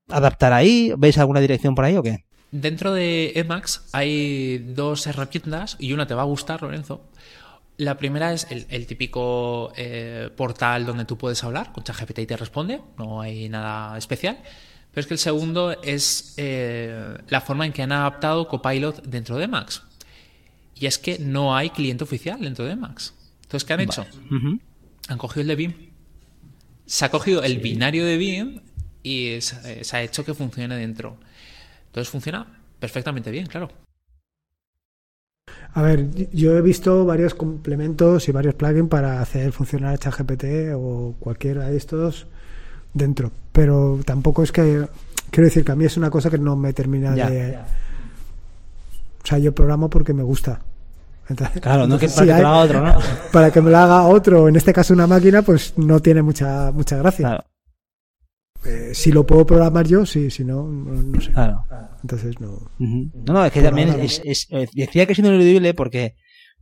adaptar 0.08 0.54
ahí? 0.54 0.92
¿Veis 0.98 1.18
alguna 1.18 1.40
dirección 1.40 1.74
por 1.74 1.86
ahí 1.86 1.96
o 1.96 2.04
qué? 2.04 2.26
Dentro 2.52 2.94
de 2.94 3.34
Emacs 3.36 3.84
hay 3.92 4.58
dos 4.58 5.06
herramientas 5.06 5.76
y 5.80 5.94
una 5.94 6.08
te 6.08 6.16
va 6.16 6.24
a 6.24 6.26
gustar, 6.26 6.62
Lorenzo. 6.62 7.06
La 7.78 7.98
primera 7.98 8.34
es 8.34 8.48
el, 8.50 8.66
el 8.70 8.88
típico 8.88 9.72
eh, 9.78 10.30
portal 10.36 10.86
donde 10.86 11.06
tú 11.06 11.18
puedes 11.18 11.44
hablar 11.44 11.72
con 11.72 11.84
ChatGPT 11.84 12.20
y 12.20 12.26
te 12.26 12.38
responde, 12.38 12.82
no 12.98 13.22
hay 13.22 13.48
nada 13.50 13.98
especial. 13.98 14.40
Pero 14.92 15.02
es 15.02 15.08
que 15.08 15.14
el 15.14 15.20
segundo 15.20 15.80
es 15.84 16.34
eh, 16.38 17.18
la 17.30 17.42
forma 17.42 17.66
en 17.66 17.72
que 17.72 17.84
han 17.84 17.92
adaptado 17.92 18.48
Copilot 18.48 19.04
dentro 19.04 19.38
de 19.38 19.46
Emacs. 19.46 19.84
Y 20.76 20.88
es 20.88 20.98
que 20.98 21.20
no 21.20 21.56
hay 21.56 21.70
cliente 21.70 22.04
oficial 22.04 22.42
dentro 22.42 22.66
de 22.66 22.72
Emacs. 22.72 23.14
Entonces, 23.44 23.66
¿qué 23.66 23.74
han 23.74 23.82
hecho? 23.82 24.06
Han 25.08 25.18
cogido 25.18 25.42
el 25.42 25.48
de 25.48 25.56
BIM. 25.56 25.74
Se 26.86 27.06
ha 27.06 27.12
cogido 27.12 27.44
el 27.44 27.60
binario 27.60 28.06
de 28.06 28.18
BIM 28.18 28.62
y 29.04 29.40
se, 29.42 29.84
se 29.84 29.98
ha 29.98 30.02
hecho 30.02 30.26
que 30.26 30.34
funcione 30.34 30.76
dentro. 30.76 31.20
Entonces 31.90 32.10
funciona 32.10 32.46
perfectamente 32.80 33.32
bien, 33.32 33.48
claro. 33.48 33.70
A 35.74 35.82
ver, 35.82 36.10
yo 36.32 36.58
he 36.58 36.62
visto 36.62 37.06
varios 37.06 37.34
complementos 37.36 38.28
y 38.28 38.32
varios 38.32 38.56
plugins 38.56 38.90
para 38.90 39.22
hacer 39.22 39.52
funcionar 39.52 39.98
ChatGPT 40.00 40.74
o 40.76 41.16
cualquiera 41.20 41.66
de 41.70 41.78
estos 41.78 42.28
dentro, 42.94 43.32
pero 43.52 44.00
tampoco 44.06 44.42
es 44.44 44.52
que 44.52 44.88
quiero 45.30 45.46
decir 45.46 45.64
que 45.64 45.72
a 45.72 45.76
mí 45.76 45.86
es 45.86 45.96
una 45.98 46.10
cosa 46.10 46.30
que 46.30 46.40
no 46.40 46.56
me 46.56 46.74
termina 46.74 47.16
Ya. 47.16 47.30
de 47.30 47.58
o 49.24 49.26
sea, 49.30 49.38
yo 49.38 49.54
programo 49.54 49.90
porque 49.90 50.14
me 50.14 50.24
gusta. 50.24 50.60
Entonces- 51.28 51.62
Claro, 51.62 51.86
no 51.86 52.00
que 52.00 52.06
entonces, 52.08 52.16
para 52.16 52.26
si 52.26 52.38
que 52.38 52.42
lo 52.42 52.48
haga 52.48 52.64
otro, 52.64 52.82
¿no? 52.86 53.00
para 53.32 53.52
que 53.52 53.62
me 53.62 53.70
lo 53.70 53.78
haga 53.78 54.08
otro, 54.08 54.48
en 54.48 54.56
este 54.56 54.74
caso 54.74 54.94
una 54.94 55.06
máquina, 55.06 55.44
pues 55.44 55.78
no 55.78 56.00
tiene 56.00 56.24
mucha 56.24 56.72
mucha 56.72 56.98
gracia. 56.98 57.28
Claro, 57.28 57.44
Eh, 58.66 58.92
si 58.94 59.12
lo 59.12 59.26
puedo 59.26 59.46
programar 59.46 59.88
yo, 59.88 60.06
sí, 60.06 60.30
si 60.30 60.44
no, 60.44 60.64
no, 60.68 60.92
no 61.02 61.22
sé. 61.22 61.32
claro. 61.32 61.64
Entonces 62.02 62.40
no. 62.40 62.70
No, 62.78 63.34
no, 63.34 63.46
es 63.46 63.52
que 63.52 63.62
también 63.62 63.90
es, 64.00 64.22
es- 64.26 64.48
eh, 64.52 64.68
decía 64.74 65.06
que 65.06 65.14
es 65.14 65.20
ineludible 65.20 65.74
porque, 65.74 66.16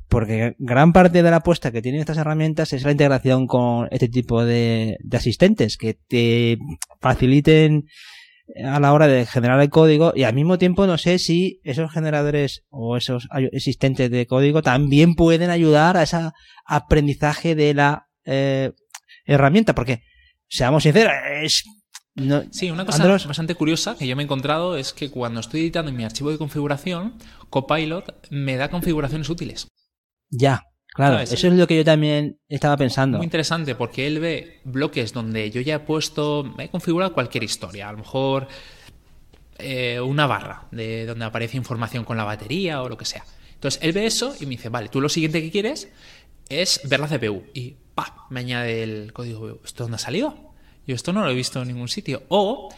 porque 0.07 0.55
gran 0.59 0.93
parte 0.93 1.23
de 1.23 1.29
la 1.31 1.37
apuesta 1.37 1.71
que 1.71 1.81
tienen 1.81 2.01
estas 2.01 2.17
herramientas 2.17 2.71
es 2.73 2.83
la 2.83 2.91
integración 2.91 3.47
con 3.47 3.87
este 3.91 4.09
tipo 4.09 4.45
de, 4.45 4.97
de 5.03 5.17
asistentes 5.17 5.77
que 5.77 5.95
te 6.07 6.57
faciliten 7.01 7.85
a 8.63 8.79
la 8.79 8.93
hora 8.93 9.07
de 9.07 9.25
generar 9.25 9.59
el 9.59 9.69
código 9.69 10.13
y 10.15 10.23
al 10.23 10.33
mismo 10.33 10.57
tiempo 10.57 10.87
no 10.87 10.97
sé 10.97 11.19
si 11.19 11.59
esos 11.63 11.91
generadores 11.91 12.63
o 12.69 12.95
esos 12.95 13.27
asistentes 13.53 14.09
de 14.09 14.25
código 14.25 14.61
también 14.61 15.15
pueden 15.15 15.49
ayudar 15.49 15.97
a 15.97 16.03
ese 16.03 16.17
aprendizaje 16.65 17.55
de 17.55 17.73
la 17.73 18.07
eh, 18.25 18.71
herramienta 19.25 19.75
porque 19.75 20.01
seamos 20.47 20.83
sinceros 20.83 21.11
es 21.43 21.63
no, 22.17 22.43
Sí, 22.51 22.69
una 22.69 22.85
cosa 22.85 23.03
Andros, 23.03 23.25
bastante 23.27 23.55
curiosa 23.55 23.95
que 23.97 24.07
yo 24.07 24.15
me 24.15 24.23
he 24.23 24.25
encontrado 24.25 24.75
es 24.75 24.91
que 24.91 25.09
cuando 25.09 25.39
estoy 25.39 25.61
editando 25.61 25.89
en 25.89 25.97
mi 25.97 26.03
archivo 26.03 26.31
de 26.31 26.37
configuración, 26.37 27.13
Copilot 27.49 28.27
me 28.29 28.57
da 28.57 28.69
configuraciones 28.69 29.29
útiles. 29.29 29.67
ya 30.29 30.63
claro 30.93 31.13
¿Sabes? 31.15 31.31
eso 31.31 31.47
es 31.47 31.53
lo 31.53 31.67
que 31.67 31.77
yo 31.77 31.85
también 31.85 32.39
estaba 32.49 32.75
pensando 32.75 33.17
Muy 33.19 33.25
interesante 33.25 33.75
porque 33.75 34.07
él 34.07 34.19
ve 34.19 34.59
bloques 34.65 35.13
donde 35.13 35.51
yo 35.51 35.61
ya 35.61 35.75
he 35.75 35.79
puesto, 35.79 36.53
he 36.57 36.69
configurado 36.69 37.13
cualquier 37.13 37.43
historia, 37.43 37.87
a 37.87 37.91
lo 37.91 37.99
mejor 37.99 38.47
eh, 39.59 39.99
una 39.99 40.27
barra 40.27 40.67
de 40.71 41.05
donde 41.05 41.25
aparece 41.25 41.57
información 41.57 42.03
con 42.03 42.17
la 42.17 42.23
batería 42.23 42.81
o 42.81 42.89
lo 42.89 42.97
que 42.97 43.05
sea. 43.05 43.23
Entonces 43.53 43.81
él 43.83 43.91
ve 43.91 44.05
eso 44.05 44.35
y 44.39 44.45
me 44.45 44.51
dice, 44.51 44.69
vale, 44.69 44.89
tú 44.89 45.01
lo 45.01 45.09
siguiente 45.09 45.41
que 45.41 45.49
quieres 45.49 45.89
es 46.49 46.81
ver 46.83 46.99
la 46.99 47.07
CPU 47.07 47.43
y 47.53 47.75
¡pa! 47.95 48.27
me 48.29 48.41
añade 48.41 48.83
el 48.83 49.13
código. 49.13 49.59
¿Esto 49.65 49.83
dónde 49.83 49.95
ha 49.95 49.99
salido? 49.99 50.46
Yo 50.87 50.95
esto 50.95 51.13
no 51.13 51.23
lo 51.23 51.29
he 51.29 51.35
visto 51.35 51.61
en 51.61 51.67
ningún 51.67 51.89
sitio. 51.89 52.23
O 52.29 52.73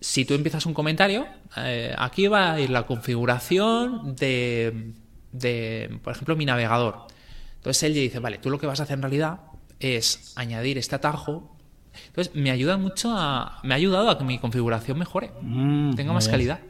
si 0.00 0.24
tú 0.24 0.34
empiezas 0.34 0.66
un 0.66 0.74
comentario, 0.74 1.26
eh, 1.56 1.94
aquí 1.96 2.26
va 2.26 2.52
a 2.52 2.60
ir 2.60 2.68
la 2.70 2.86
configuración 2.86 4.16
de, 4.16 4.92
de, 5.32 5.98
por 6.02 6.12
ejemplo, 6.12 6.36
mi 6.36 6.44
navegador. 6.44 7.06
Entonces 7.56 7.84
él 7.84 7.94
dice, 7.94 8.18
vale, 8.18 8.38
tú 8.38 8.50
lo 8.50 8.58
que 8.58 8.66
vas 8.66 8.80
a 8.80 8.82
hacer 8.82 8.96
en 8.96 9.02
realidad 9.02 9.40
es 9.80 10.32
añadir 10.36 10.76
este 10.78 10.96
atajo. 10.96 11.56
Entonces 12.08 12.34
me 12.34 12.50
ayuda 12.50 12.76
mucho 12.76 13.12
a, 13.16 13.60
me 13.62 13.72
ha 13.72 13.76
ayudado 13.76 14.10
a 14.10 14.18
que 14.18 14.24
mi 14.24 14.38
configuración 14.38 14.98
mejore, 14.98 15.30
Mm, 15.40 15.94
tenga 15.94 16.12
más 16.12 16.28
calidad. 16.28 16.60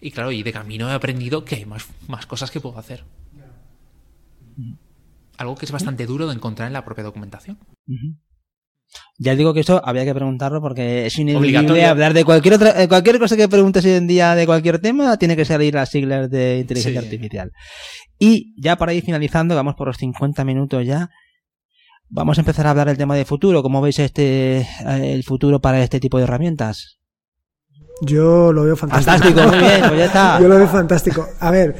Y 0.00 0.10
claro, 0.12 0.30
y 0.30 0.42
de 0.42 0.52
camino 0.52 0.88
he 0.88 0.92
aprendido 0.92 1.44
que 1.44 1.56
hay 1.56 1.64
más, 1.64 1.88
más 2.06 2.26
cosas 2.26 2.50
que 2.50 2.60
puedo 2.60 2.78
hacer. 2.78 3.04
Algo 5.38 5.54
que 5.56 5.64
es 5.66 5.72
bastante 5.72 6.06
duro 6.06 6.26
de 6.26 6.34
encontrar 6.34 6.66
en 6.66 6.72
la 6.72 6.84
propia 6.84 7.04
documentación. 7.04 7.58
Ya 9.18 9.34
digo 9.34 9.52
que 9.52 9.60
eso 9.60 9.82
había 9.84 10.04
que 10.04 10.14
preguntarlo 10.14 10.60
porque 10.60 11.06
es 11.06 11.18
Obligatorio. 11.18 11.88
hablar 11.88 12.14
de 12.14 12.24
cualquier 12.24 12.54
otra, 12.54 12.82
eh, 12.82 12.88
cualquier 12.88 13.18
cosa 13.18 13.36
que 13.36 13.48
preguntes 13.48 13.84
hoy 13.84 13.92
en 13.92 14.06
día 14.06 14.34
de 14.34 14.46
cualquier 14.46 14.78
tema, 14.78 15.16
tiene 15.18 15.36
que 15.36 15.44
salir 15.44 15.74
las 15.74 15.90
siglas 15.90 16.30
de 16.30 16.58
inteligencia 16.60 17.00
Sí. 17.00 17.06
artificial. 17.06 17.52
Y 18.18 18.54
ya 18.60 18.76
para 18.76 18.92
ir 18.94 19.04
finalizando, 19.04 19.54
vamos 19.54 19.74
por 19.74 19.88
los 19.88 19.96
50 19.96 20.44
minutos 20.44 20.86
ya. 20.86 21.10
Vamos 22.10 22.38
a 22.38 22.40
empezar 22.40 22.66
a 22.66 22.70
hablar 22.70 22.86
del 22.86 22.96
tema 22.96 23.14
de 23.16 23.24
futuro. 23.24 23.62
¿Cómo 23.62 23.82
veis 23.82 23.98
este 23.98 24.60
eh, 24.60 24.66
el 25.12 25.24
futuro 25.24 25.60
para 25.60 25.82
este 25.82 26.00
tipo 26.00 26.16
de 26.18 26.24
herramientas? 26.24 26.98
Yo 28.00 28.52
lo 28.52 28.62
veo 28.64 28.76
fantástico. 28.76 29.10
Fantástico, 29.10 29.48
muy 29.48 29.58
bien, 29.58 29.80
pues 29.88 29.98
ya 29.98 30.04
está. 30.06 30.38
Yo 30.40 30.48
lo 30.48 30.56
veo 30.56 30.68
fantástico. 30.68 31.26
A 31.40 31.50
ver, 31.50 31.74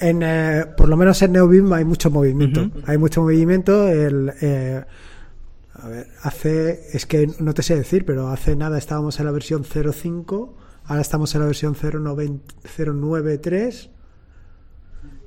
en, 0.00 0.22
eh, 0.22 0.64
por 0.76 0.88
lo 0.88 0.96
menos 0.96 1.20
en 1.22 1.32
NeoBeam 1.32 1.72
hay 1.72 1.84
mucho 1.84 2.10
movimiento. 2.10 2.70
Hay 2.86 2.96
mucho 2.98 3.20
movimiento. 3.22 3.88
El, 3.88 4.32
eh, 4.40 4.82
a 5.82 5.88
ver, 5.88 6.08
hace, 6.22 6.88
es 6.92 7.06
que 7.06 7.28
no 7.38 7.54
te 7.54 7.62
sé 7.62 7.76
decir, 7.76 8.04
pero 8.04 8.28
hace 8.28 8.56
nada 8.56 8.78
estábamos 8.78 9.18
en 9.20 9.26
la 9.26 9.32
versión 9.32 9.64
0.5, 9.64 10.52
ahora 10.84 11.00
estamos 11.00 11.34
en 11.34 11.40
la 11.40 11.46
versión 11.46 11.74
0.9 11.74 12.40
0.93 12.76 13.90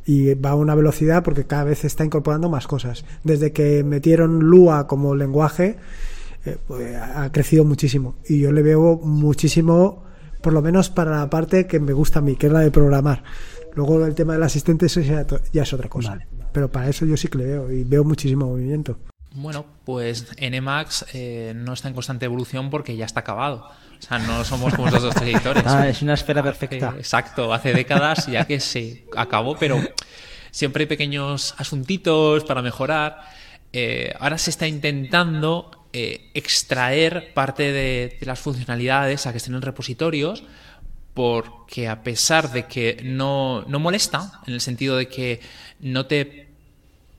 y 0.05 0.33
va 0.33 0.51
a 0.51 0.55
una 0.55 0.75
velocidad 0.75 1.23
porque 1.23 1.45
cada 1.45 1.65
vez 1.65 1.85
está 1.85 2.03
incorporando 2.03 2.49
más 2.49 2.67
cosas. 2.67 3.05
Desde 3.23 3.51
que 3.51 3.83
metieron 3.83 4.39
Lua 4.39 4.87
como 4.87 5.15
lenguaje, 5.15 5.77
eh, 6.45 6.57
pues, 6.67 6.95
ha 6.95 7.31
crecido 7.31 7.63
muchísimo 7.63 8.15
y 8.27 8.39
yo 8.39 8.51
le 8.51 8.63
veo 8.63 8.97
muchísimo, 8.97 10.03
por 10.41 10.53
lo 10.53 10.61
menos 10.61 10.89
para 10.89 11.17
la 11.19 11.29
parte 11.29 11.67
que 11.67 11.79
me 11.79 11.93
gusta 11.93 12.19
a 12.19 12.21
mí, 12.21 12.35
que 12.35 12.47
es 12.47 12.53
la 12.53 12.61
de 12.61 12.71
programar. 12.71 13.23
Luego 13.75 14.03
el 14.03 14.15
tema 14.15 14.33
del 14.33 14.43
asistente 14.43 14.87
eso 14.87 14.99
ya, 15.01 15.27
ya 15.53 15.63
es 15.63 15.73
otra 15.73 15.89
cosa. 15.89 16.11
Vale. 16.11 16.27
Pero 16.51 16.71
para 16.71 16.89
eso 16.89 17.05
yo 17.05 17.15
sí 17.15 17.27
que 17.27 17.37
le 17.37 17.45
veo 17.45 17.71
y 17.71 17.83
veo 17.83 18.03
muchísimo 18.03 18.47
movimiento. 18.47 18.97
Bueno, 19.41 19.65
pues 19.85 20.27
NMAX 20.37 21.05
eh, 21.13 21.53
no 21.55 21.71
está 21.71 21.87
en 21.87 21.93
constante 21.93 22.25
evolución 22.25 22.69
porque 22.69 22.97
ya 22.97 23.05
está 23.05 23.21
acabado. 23.21 23.69
O 23.97 24.01
sea, 24.01 24.19
no 24.19 24.43
somos 24.43 24.73
como 24.73 24.89
los 24.89 25.01
dos 25.01 25.15
editores. 25.21 25.63
Ah, 25.65 25.87
es 25.87 26.01
una 26.01 26.15
esfera 26.15 26.43
perfecta. 26.43 26.93
Eh, 26.95 26.99
exacto, 26.99 27.53
hace 27.53 27.73
décadas 27.73 28.27
ya 28.27 28.45
que 28.45 28.59
se 28.59 29.05
acabó, 29.15 29.55
pero 29.57 29.79
siempre 30.51 30.83
hay 30.83 30.87
pequeños 30.87 31.55
asuntitos 31.57 32.43
para 32.43 32.61
mejorar. 32.61 33.21
Eh, 33.71 34.13
ahora 34.19 34.37
se 34.37 34.49
está 34.49 34.67
intentando 34.67 35.87
eh, 35.93 36.31
extraer 36.33 37.33
parte 37.33 37.71
de, 37.71 38.17
de 38.19 38.25
las 38.25 38.39
funcionalidades 38.39 39.25
a 39.25 39.31
que 39.31 39.37
estén 39.37 39.55
en 39.55 39.61
repositorios 39.61 40.43
porque 41.13 41.87
a 41.87 42.03
pesar 42.03 42.51
de 42.51 42.65
que 42.65 43.01
no, 43.03 43.63
no 43.67 43.79
molesta, 43.79 44.41
en 44.47 44.53
el 44.53 44.61
sentido 44.61 44.97
de 44.97 45.07
que 45.07 45.39
no 45.79 46.05
te 46.05 46.48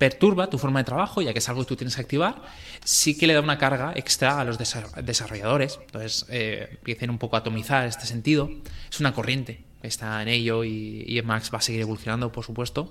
perturba 0.00 0.48
tu 0.48 0.56
forma 0.56 0.80
de 0.80 0.84
trabajo, 0.84 1.20
ya 1.20 1.32
que 1.34 1.40
es 1.40 1.48
algo 1.50 1.60
que 1.62 1.68
tú 1.68 1.76
tienes 1.76 1.94
que 1.94 2.00
activar, 2.00 2.40
sí 2.82 3.18
que 3.18 3.26
le 3.26 3.34
da 3.34 3.40
una 3.40 3.58
carga 3.58 3.92
extra 3.94 4.40
a 4.40 4.44
los 4.44 4.58
desa- 4.58 4.90
desarrolladores. 5.02 5.78
Entonces, 5.84 6.24
eh, 6.30 6.68
empiecen 6.72 7.10
un 7.10 7.18
poco 7.18 7.36
a 7.36 7.40
atomizar 7.40 7.86
este 7.86 8.06
sentido. 8.06 8.48
Es 8.90 8.98
una 8.98 9.12
corriente, 9.12 9.62
está 9.82 10.22
en 10.22 10.28
ello 10.28 10.64
y, 10.64 11.04
y 11.06 11.18
Emacs 11.18 11.52
va 11.52 11.58
a 11.58 11.60
seguir 11.60 11.82
evolucionando, 11.82 12.32
por 12.32 12.44
supuesto. 12.46 12.90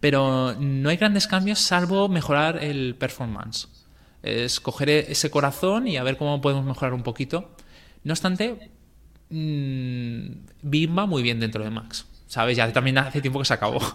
Pero 0.00 0.56
no 0.58 0.88
hay 0.88 0.96
grandes 0.96 1.28
cambios 1.28 1.60
salvo 1.60 2.08
mejorar 2.08 2.62
el 2.64 2.96
performance. 2.96 3.68
Es 4.24 4.58
coger 4.60 4.88
e- 4.90 5.12
ese 5.12 5.30
corazón 5.30 5.86
y 5.86 5.98
a 5.98 6.02
ver 6.02 6.16
cómo 6.16 6.40
podemos 6.40 6.64
mejorar 6.64 6.94
un 6.94 7.04
poquito. 7.04 7.54
No 8.02 8.12
obstante, 8.12 8.70
mm, 9.30 10.26
Vim 10.62 10.98
va 10.98 11.06
muy 11.06 11.22
bien 11.22 11.38
dentro 11.38 11.62
de 11.62 11.70
Max. 11.70 12.06
¿Sabes? 12.26 12.56
Ya 12.56 12.72
también 12.72 12.96
hace 12.98 13.20
tiempo 13.20 13.38
que 13.40 13.44
se 13.44 13.54
acabó. 13.54 13.80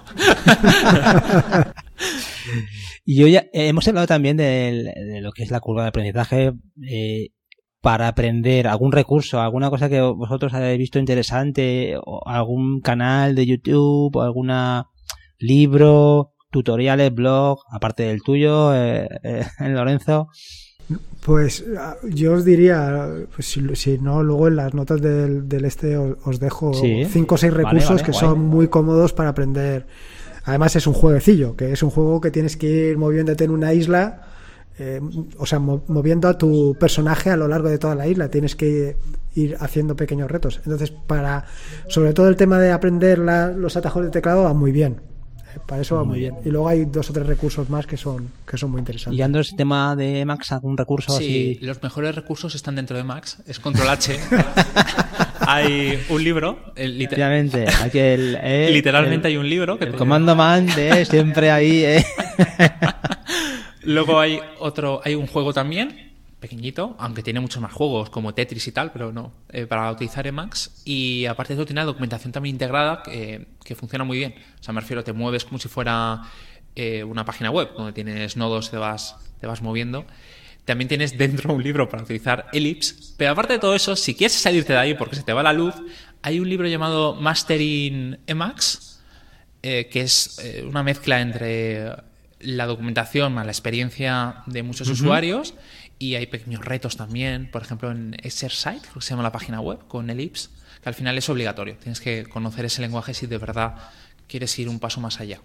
Y 3.05 3.17
yo 3.17 3.27
ya 3.27 3.41
eh, 3.53 3.67
hemos 3.67 3.87
hablado 3.87 4.07
también 4.07 4.37
de, 4.37 4.93
lo 5.21 5.31
que 5.31 5.43
es 5.43 5.51
la 5.51 5.59
curva 5.59 5.83
de 5.83 5.89
aprendizaje 5.89 6.53
eh, 6.89 7.29
para 7.81 8.07
aprender 8.07 8.67
algún 8.67 8.91
recurso, 8.91 9.39
alguna 9.39 9.69
cosa 9.69 9.89
que 9.89 10.01
vosotros 10.01 10.53
hayáis 10.53 10.79
visto 10.79 10.97
interesante, 10.97 11.95
o 12.03 12.27
algún 12.27 12.81
canal 12.81 13.35
de 13.35 13.45
YouTube, 13.45 14.15
o 14.15 14.21
alguna 14.23 14.87
libro, 15.37 16.33
tutoriales, 16.51 17.13
blog, 17.13 17.59
aparte 17.69 18.03
del 18.03 18.21
tuyo, 18.23 18.73
eh, 18.73 19.07
eh, 19.23 19.45
Lorenzo. 19.69 20.29
Pues 21.23 21.65
ah, 21.79 21.95
yo 22.03 22.33
os 22.33 22.45
diría, 22.45 23.07
pues, 23.35 23.47
si, 23.47 23.75
si 23.75 23.97
no, 23.97 24.21
luego 24.23 24.47
en 24.47 24.55
las 24.55 24.73
notas 24.73 25.01
del, 25.01 25.47
del 25.49 25.65
este 25.65 25.97
os, 25.97 26.15
os 26.23 26.39
dejo 26.39 26.73
Sí. 26.73 27.05
cinco 27.05 27.35
o 27.35 27.37
seis 27.37 27.51
Vale, 27.51 27.63
recursos 27.63 27.89
vale, 27.89 28.03
que 28.03 28.11
guay. 28.11 28.19
son 28.19 28.39
muy 28.41 28.67
cómodos 28.67 29.11
para 29.13 29.29
aprender. 29.29 29.87
Además 30.45 30.75
es 30.75 30.87
un 30.87 30.93
jueguecillo, 30.93 31.55
que 31.55 31.71
es 31.71 31.83
un 31.83 31.89
juego 31.89 32.21
que 32.21 32.31
tienes 32.31 32.55
que 32.57 32.67
ir 32.91 32.97
moviéndote 32.97 33.43
en 33.43 33.51
una 33.51 33.73
isla, 33.73 34.21
eh, 34.77 35.01
o 35.37 35.45
sea, 35.45 35.59
mo- 35.59 35.83
moviendo 35.87 36.27
a 36.27 36.37
tu 36.37 36.75
personaje 36.79 37.29
a 37.31 37.37
lo 37.37 37.47
largo 37.47 37.69
de 37.69 37.77
toda 37.77 37.95
la 37.95 38.07
isla. 38.07 38.29
Tienes 38.29 38.55
que 38.55 38.95
ir 39.33 39.57
haciendo 39.59 39.95
pequeños 39.95 40.29
retos. 40.29 40.61
Entonces, 40.65 40.91
para, 40.91 41.45
sobre 41.87 42.13
todo 42.13 42.27
el 42.29 42.35
tema 42.35 42.59
de 42.59 42.71
aprender 42.71 43.17
la- 43.19 43.49
los 43.51 43.75
atajos 43.75 44.03
de 44.03 44.11
teclado 44.11 44.43
va 44.43 44.53
muy 44.53 44.71
bien. 44.71 45.01
Eh, 45.55 45.59
Para 45.65 45.81
eso 45.81 45.95
va 45.95 46.03
muy 46.03 46.19
bien. 46.19 46.35
Y 46.45 46.49
luego 46.49 46.67
hay 46.67 46.85
dos 46.85 47.09
o 47.09 47.13
tres 47.13 47.25
recursos 47.25 47.69
más 47.69 47.87
que 47.87 47.95
son, 47.97 48.29
que 48.45 48.57
son 48.57 48.69
muy 48.71 48.79
interesantes. 48.79 49.17
Y 49.17 49.21
Andros, 49.21 49.53
tema 49.57 49.95
de 49.95 50.25
Max, 50.25 50.51
algún 50.51 50.77
recurso 50.77 51.17
Sí, 51.17 51.55
así. 51.57 51.65
los 51.65 51.81
mejores 51.81 52.13
recursos 52.13 52.53
están 52.55 52.75
dentro 52.75 52.97
de 52.97 53.03
Max. 53.03 53.37
Es 53.47 53.59
control 53.59 53.87
H. 53.89 54.19
hay 55.47 56.03
un 56.09 56.23
libro. 56.23 56.73
eh, 56.75 58.69
literalmente 58.71 59.27
el- 59.27 59.33
hay 59.33 59.37
un 59.37 59.49
libro. 59.49 59.77
Que 59.77 59.85
el 59.85 59.91
te- 59.91 59.97
comando 59.97 60.35
man 60.35 60.65
de 60.67 61.05
siempre 61.05 61.51
ahí, 61.51 61.83
eh. 61.83 62.05
Luego 63.83 64.19
hay 64.19 64.39
otro, 64.59 65.01
hay 65.03 65.13
un 65.15 65.27
juego 65.27 65.53
también, 65.53 66.11
pequeñito, 66.39 66.95
aunque 66.97 67.21
tiene 67.21 67.39
muchos 67.39 67.61
más 67.61 67.71
juegos 67.71 68.09
como 68.09 68.33
Tetris 68.33 68.67
y 68.67 68.71
tal, 68.71 68.91
pero 68.91 69.11
no, 69.11 69.31
eh, 69.49 69.67
para 69.67 69.91
utilizar 69.91 70.25
Emacs. 70.25 70.81
Y 70.85 71.25
aparte 71.27 71.53
de 71.53 71.59
eso 71.61 71.65
tiene 71.67 71.81
la 71.81 71.85
documentación 71.85 72.31
también 72.31 72.55
integrada 72.55 73.03
que, 73.03 73.45
que 73.63 73.75
funciona 73.75 74.03
muy 74.03 74.17
bien. 74.17 74.33
O 74.59 74.63
sea, 74.63 74.73
me 74.73 74.81
refiero, 74.81 75.03
te 75.03 75.13
mueves 75.13 75.45
como 75.45 75.59
si 75.59 75.67
fuera 75.67 76.23
eh, 76.75 77.03
una 77.03 77.25
página 77.25 77.51
web, 77.51 77.69
donde 77.77 77.93
tienes 77.93 78.37
nodos, 78.37 78.71
te 78.71 78.77
vas, 78.77 79.15
te 79.39 79.45
vas 79.47 79.61
moviendo. 79.61 80.05
También 80.65 80.87
tienes 80.87 81.17
dentro 81.17 81.53
un 81.53 81.63
libro 81.63 81.87
para 81.87 82.03
utilizar 82.03 82.47
Ellipse. 82.51 83.13
Pero 83.17 83.31
aparte 83.31 83.53
de 83.53 83.59
todo 83.59 83.75
eso, 83.75 83.95
si 83.95 84.15
quieres 84.15 84.33
salirte 84.33 84.73
de 84.73 84.79
ahí 84.79 84.93
porque 84.95 85.15
se 85.15 85.23
te 85.23 85.33
va 85.33 85.43
la 85.43 85.53
luz, 85.53 85.75
hay 86.21 86.39
un 86.39 86.49
libro 86.49 86.67
llamado 86.67 87.15
Mastering 87.15 88.19
Emacs, 88.25 89.03
eh, 89.61 89.89
que 89.91 90.01
es 90.01 90.39
eh, 90.43 90.65
una 90.67 90.83
mezcla 90.83 91.21
entre 91.21 91.91
la 92.39 92.65
documentación 92.65 93.33
más 93.33 93.45
la 93.45 93.51
experiencia 93.51 94.43
de 94.45 94.63
muchos 94.63 94.87
usuarios 94.87 95.55
y 95.97 96.15
hay 96.15 96.27
pequeños 96.27 96.63
retos 96.63 96.97
también, 96.97 97.49
por 97.49 97.61
ejemplo 97.61 97.91
en 97.91 98.15
Exercite, 98.21 98.81
creo 98.81 98.95
que 98.95 99.01
se 99.01 99.11
llama 99.11 99.23
la 99.23 99.31
página 99.31 99.61
web, 99.61 99.87
con 99.87 100.09
Ellipse, 100.09 100.49
que 100.81 100.89
al 100.89 100.95
final 100.95 101.17
es 101.17 101.29
obligatorio. 101.29 101.77
Tienes 101.77 102.01
que 102.01 102.25
conocer 102.25 102.65
ese 102.65 102.81
lenguaje 102.81 103.13
si 103.13 103.27
de 103.27 103.37
verdad 103.37 103.75
quieres 104.27 104.57
ir 104.59 104.67
un 104.67 104.79
paso 104.79 104.99
más 104.99 105.19
allá. 105.19 105.41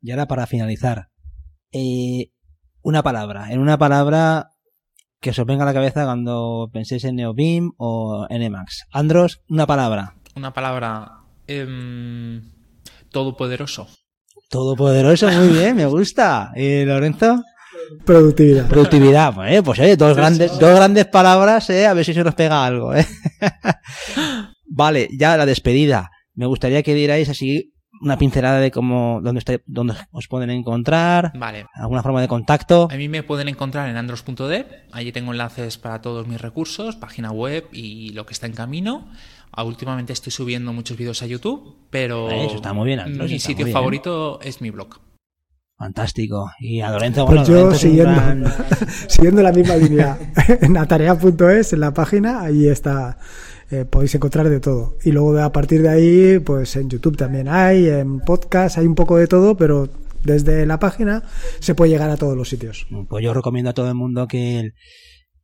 Y 0.00 0.10
ahora 0.10 0.26
para 0.26 0.46
finalizar, 0.46 1.10
eh, 1.72 2.30
una 2.88 3.02
palabra, 3.02 3.52
en 3.52 3.60
una 3.60 3.76
palabra 3.76 4.52
que 5.20 5.28
os 5.28 5.44
venga 5.44 5.64
a 5.64 5.66
la 5.66 5.74
cabeza 5.74 6.06
cuando 6.06 6.70
penséis 6.72 7.04
en 7.04 7.16
NeoBeam 7.16 7.72
o 7.76 8.26
en 8.30 8.40
Emacs. 8.40 8.86
Andros, 8.90 9.42
una 9.46 9.66
palabra. 9.66 10.14
Una 10.34 10.54
palabra 10.54 11.24
em, 11.46 12.50
todopoderoso. 13.10 13.88
Todopoderoso, 14.48 15.30
muy 15.30 15.48
bien, 15.48 15.76
me 15.76 15.84
gusta. 15.84 16.50
¿Y 16.56 16.86
Lorenzo? 16.86 17.42
Productividad. 18.06 18.66
Productividad, 18.66 19.34
pues, 19.34 19.52
eh, 19.52 19.62
pues 19.62 19.78
oye, 19.80 19.96
dos 19.98 20.16
grandes, 20.16 20.58
dos 20.58 20.74
grandes 20.74 21.04
palabras, 21.08 21.68
eh, 21.68 21.86
a 21.86 21.92
ver 21.92 22.06
si 22.06 22.14
se 22.14 22.24
nos 22.24 22.34
pega 22.34 22.64
algo, 22.64 22.94
eh. 22.94 23.06
vale, 24.66 25.08
ya 25.12 25.36
la 25.36 25.44
despedida. 25.44 26.08
Me 26.32 26.46
gustaría 26.46 26.82
que 26.82 26.94
dierais 26.94 27.28
así 27.28 27.74
una 28.00 28.16
pincelada 28.18 28.58
de 28.60 28.70
cómo, 28.70 29.20
dónde, 29.22 29.38
está, 29.40 29.54
dónde 29.66 29.94
os 30.12 30.28
pueden 30.28 30.50
encontrar, 30.50 31.32
Vale. 31.38 31.66
alguna 31.74 32.02
forma 32.02 32.20
de 32.20 32.28
contacto. 32.28 32.88
A 32.90 32.96
mí 32.96 33.08
me 33.08 33.22
pueden 33.22 33.48
encontrar 33.48 33.88
en 33.88 33.96
andros.dev. 33.96 34.66
Allí 34.92 35.12
tengo 35.12 35.32
enlaces 35.32 35.78
para 35.78 36.00
todos 36.00 36.26
mis 36.26 36.40
recursos, 36.40 36.96
página 36.96 37.30
web 37.32 37.66
y 37.72 38.10
lo 38.10 38.26
que 38.26 38.32
está 38.34 38.46
en 38.46 38.52
camino. 38.52 39.08
Ah, 39.52 39.64
últimamente 39.64 40.12
estoy 40.12 40.30
subiendo 40.30 40.72
muchos 40.72 40.96
vídeos 40.96 41.22
a 41.22 41.26
YouTube, 41.26 41.76
pero 41.90 42.30
Eh, 42.30 42.46
eso 42.46 42.56
está 42.56 42.72
muy 42.72 42.86
bien, 42.86 43.00
Andros, 43.00 43.30
mi 43.30 43.36
está 43.36 43.48
sitio 43.48 43.64
bien. 43.64 43.72
favorito 43.74 44.40
es 44.42 44.60
mi 44.60 44.70
blog. 44.70 45.00
Fantástico. 45.76 46.50
Y 46.58 46.80
a 46.80 46.90
Lorenzo, 46.90 47.24
Pues 47.24 47.48
bueno, 47.48 47.48
yo 47.48 47.64
Lorenzo 47.66 47.76
es 47.76 47.84
un 47.84 47.90
siguiendo, 47.90 48.14
gran- 48.20 48.54
siguiendo 49.08 49.42
la 49.42 49.52
misma 49.52 49.76
línea, 49.76 50.18
en 50.60 50.76
atarea.es, 50.76 51.72
en 51.72 51.80
la 51.80 51.94
página, 51.94 52.42
ahí 52.42 52.66
está, 52.68 53.18
eh, 53.70 53.84
podéis 53.84 54.14
encontrar 54.14 54.48
de 54.48 54.60
todo. 54.60 54.96
Y 55.04 55.12
luego 55.12 55.38
a 55.38 55.52
partir 55.52 55.82
de 55.82 55.88
ahí, 55.88 56.38
pues 56.38 56.76
en 56.76 56.88
YouTube 56.88 57.16
también 57.16 57.48
hay, 57.48 57.88
en 57.88 58.20
podcast 58.20 58.78
hay 58.78 58.86
un 58.86 58.94
poco 58.94 59.16
de 59.16 59.26
todo, 59.26 59.56
pero 59.56 59.88
desde 60.24 60.66
la 60.66 60.78
página 60.78 61.22
se 61.60 61.74
puede 61.74 61.90
llegar 61.90 62.10
a 62.10 62.16
todos 62.16 62.36
los 62.36 62.48
sitios. 62.48 62.86
Pues 63.08 63.24
yo 63.24 63.34
recomiendo 63.34 63.70
a 63.70 63.74
todo 63.74 63.88
el 63.88 63.94
mundo 63.94 64.26
que, 64.26 64.72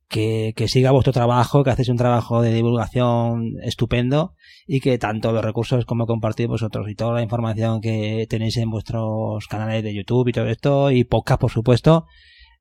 que, 0.09 0.53
que 0.57 0.68
siga 0.68 0.91
vuestro 0.91 1.12
trabajo, 1.12 1.64
que 1.64 1.70
hacéis 1.70 1.89
un 1.89 1.97
trabajo 1.97 2.43
de 2.43 2.53
divulgación 2.53 3.55
estupendo 3.62 4.35
y 4.66 4.81
que 4.81 4.99
tanto 4.99 5.33
los 5.33 5.45
recursos 5.45 5.85
como 5.85 6.07
compartís 6.07 6.47
vosotros 6.47 6.89
y 6.89 6.95
toda 6.95 7.14
la 7.14 7.22
información 7.22 7.81
que 7.81 8.27
tenéis 8.29 8.57
en 8.57 8.70
vuestros 8.70 9.47
canales 9.49 9.83
de 9.83 9.95
YouTube 9.95 10.29
y 10.29 10.33
todo 10.33 10.47
esto 10.47 10.91
y 10.91 11.05
podcast 11.05 11.41
por 11.41 11.51
supuesto 11.51 12.07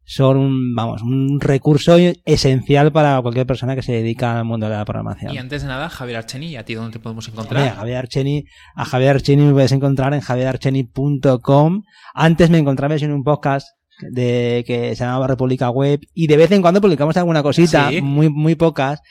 son 0.06 0.38
un, 0.38 0.76
vamos, 0.76 1.02
un 1.02 1.40
recurso 1.40 1.98
esencial 2.26 2.92
para 2.92 3.22
cualquier 3.22 3.46
persona 3.46 3.76
que 3.76 3.82
se 3.82 3.94
dedica 3.94 4.38
al 4.38 4.46
mundo 4.46 4.68
de 4.68 4.76
la 4.76 4.86
programación. 4.86 5.34
Y 5.34 5.38
antes 5.38 5.62
de 5.62 5.68
nada, 5.68 5.90
Javier 5.90 6.18
Archeni, 6.18 6.56
¿a 6.56 6.66
ti 6.66 6.74
dónde 6.74 6.94
te 6.94 7.00
podemos 7.00 7.28
encontrar? 7.28 7.68
a 7.68 7.76
Javier 7.76 7.98
Archeni, 7.98 8.46
a 8.76 8.86
Javier 8.86 9.12
Archeni 9.12 9.44
me 9.44 9.54
puedes 9.54 9.72
encontrar 9.72 10.14
en 10.14 10.22
javierarcheni.com. 10.22 11.84
Antes 12.14 12.50
me 12.50 12.58
encontrabas 12.58 13.02
en 13.02 13.12
un 13.12 13.24
podcast 13.24 13.68
de 14.02 14.64
que 14.68 14.96
se 14.96 15.04
llamaba 15.04 15.28
República 15.28 15.70
Web 15.70 16.02
y 16.14 16.28
de 16.28 16.38
vez 16.38 16.52
en 16.52 16.62
cuando 16.62 16.82
publicamos 16.82 17.16
alguna 17.16 17.44
cosita, 17.44 17.92
muy 18.02 18.30
muy 18.30 18.56
pocas 18.56 19.02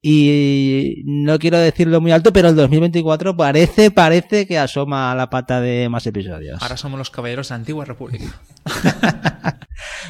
y 0.00 1.02
no 1.06 1.38
quiero 1.38 1.58
decirlo 1.58 2.00
muy 2.00 2.12
alto, 2.12 2.32
pero 2.32 2.48
el 2.48 2.56
2024 2.56 3.36
parece, 3.36 3.90
parece 3.90 4.46
que 4.46 4.58
asoma 4.58 5.14
la 5.14 5.28
pata 5.28 5.60
de 5.60 5.88
más 5.88 6.06
episodios. 6.06 6.62
Ahora 6.62 6.76
somos 6.76 6.98
los 6.98 7.10
caballeros 7.10 7.48
de 7.48 7.54
Antigua 7.56 7.84
República. 7.84 8.40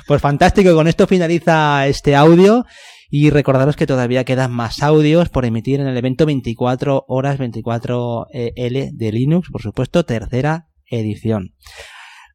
pues 0.06 0.20
fantástico, 0.20 0.74
con 0.74 0.88
esto 0.88 1.06
finaliza 1.06 1.86
este 1.86 2.14
audio 2.16 2.66
y 3.10 3.30
recordaros 3.30 3.76
que 3.76 3.86
todavía 3.86 4.24
quedan 4.24 4.52
más 4.52 4.82
audios 4.82 5.30
por 5.30 5.46
emitir 5.46 5.80
en 5.80 5.86
el 5.86 5.96
evento 5.96 6.26
24 6.26 7.06
horas 7.08 7.38
24L 7.38 8.26
eh, 8.32 8.90
de 8.92 9.12
Linux, 9.12 9.48
por 9.50 9.62
supuesto, 9.62 10.04
tercera 10.04 10.68
edición. 10.90 11.54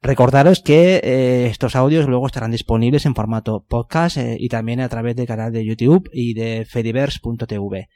Recordaros 0.03 0.59
que 0.59 0.99
eh, 1.01 1.45
estos 1.45 1.77
audios 1.77 2.09
luego 2.09 2.27
estarán 2.27 2.51
disponibles 2.51 3.05
en 3.05 3.15
formato 3.15 3.65
podcast 3.65 4.17
eh, 4.17 4.35
y 4.37 4.49
también 4.49 4.81
a 4.81 4.89
través 4.89 5.15
del 5.15 5.27
canal 5.27 5.53
de 5.53 5.65
YouTube 5.65 6.09
y 6.11 6.33
de 6.33 6.65
fediverse.tv. 6.65 7.87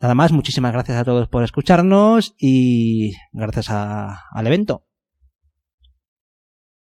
Nada 0.00 0.14
más, 0.14 0.30
muchísimas 0.30 0.72
gracias 0.72 0.96
a 0.96 1.04
todos 1.04 1.26
por 1.26 1.42
escucharnos 1.42 2.36
y 2.38 3.14
gracias 3.32 3.68
al 3.70 4.46
evento. 4.46 4.85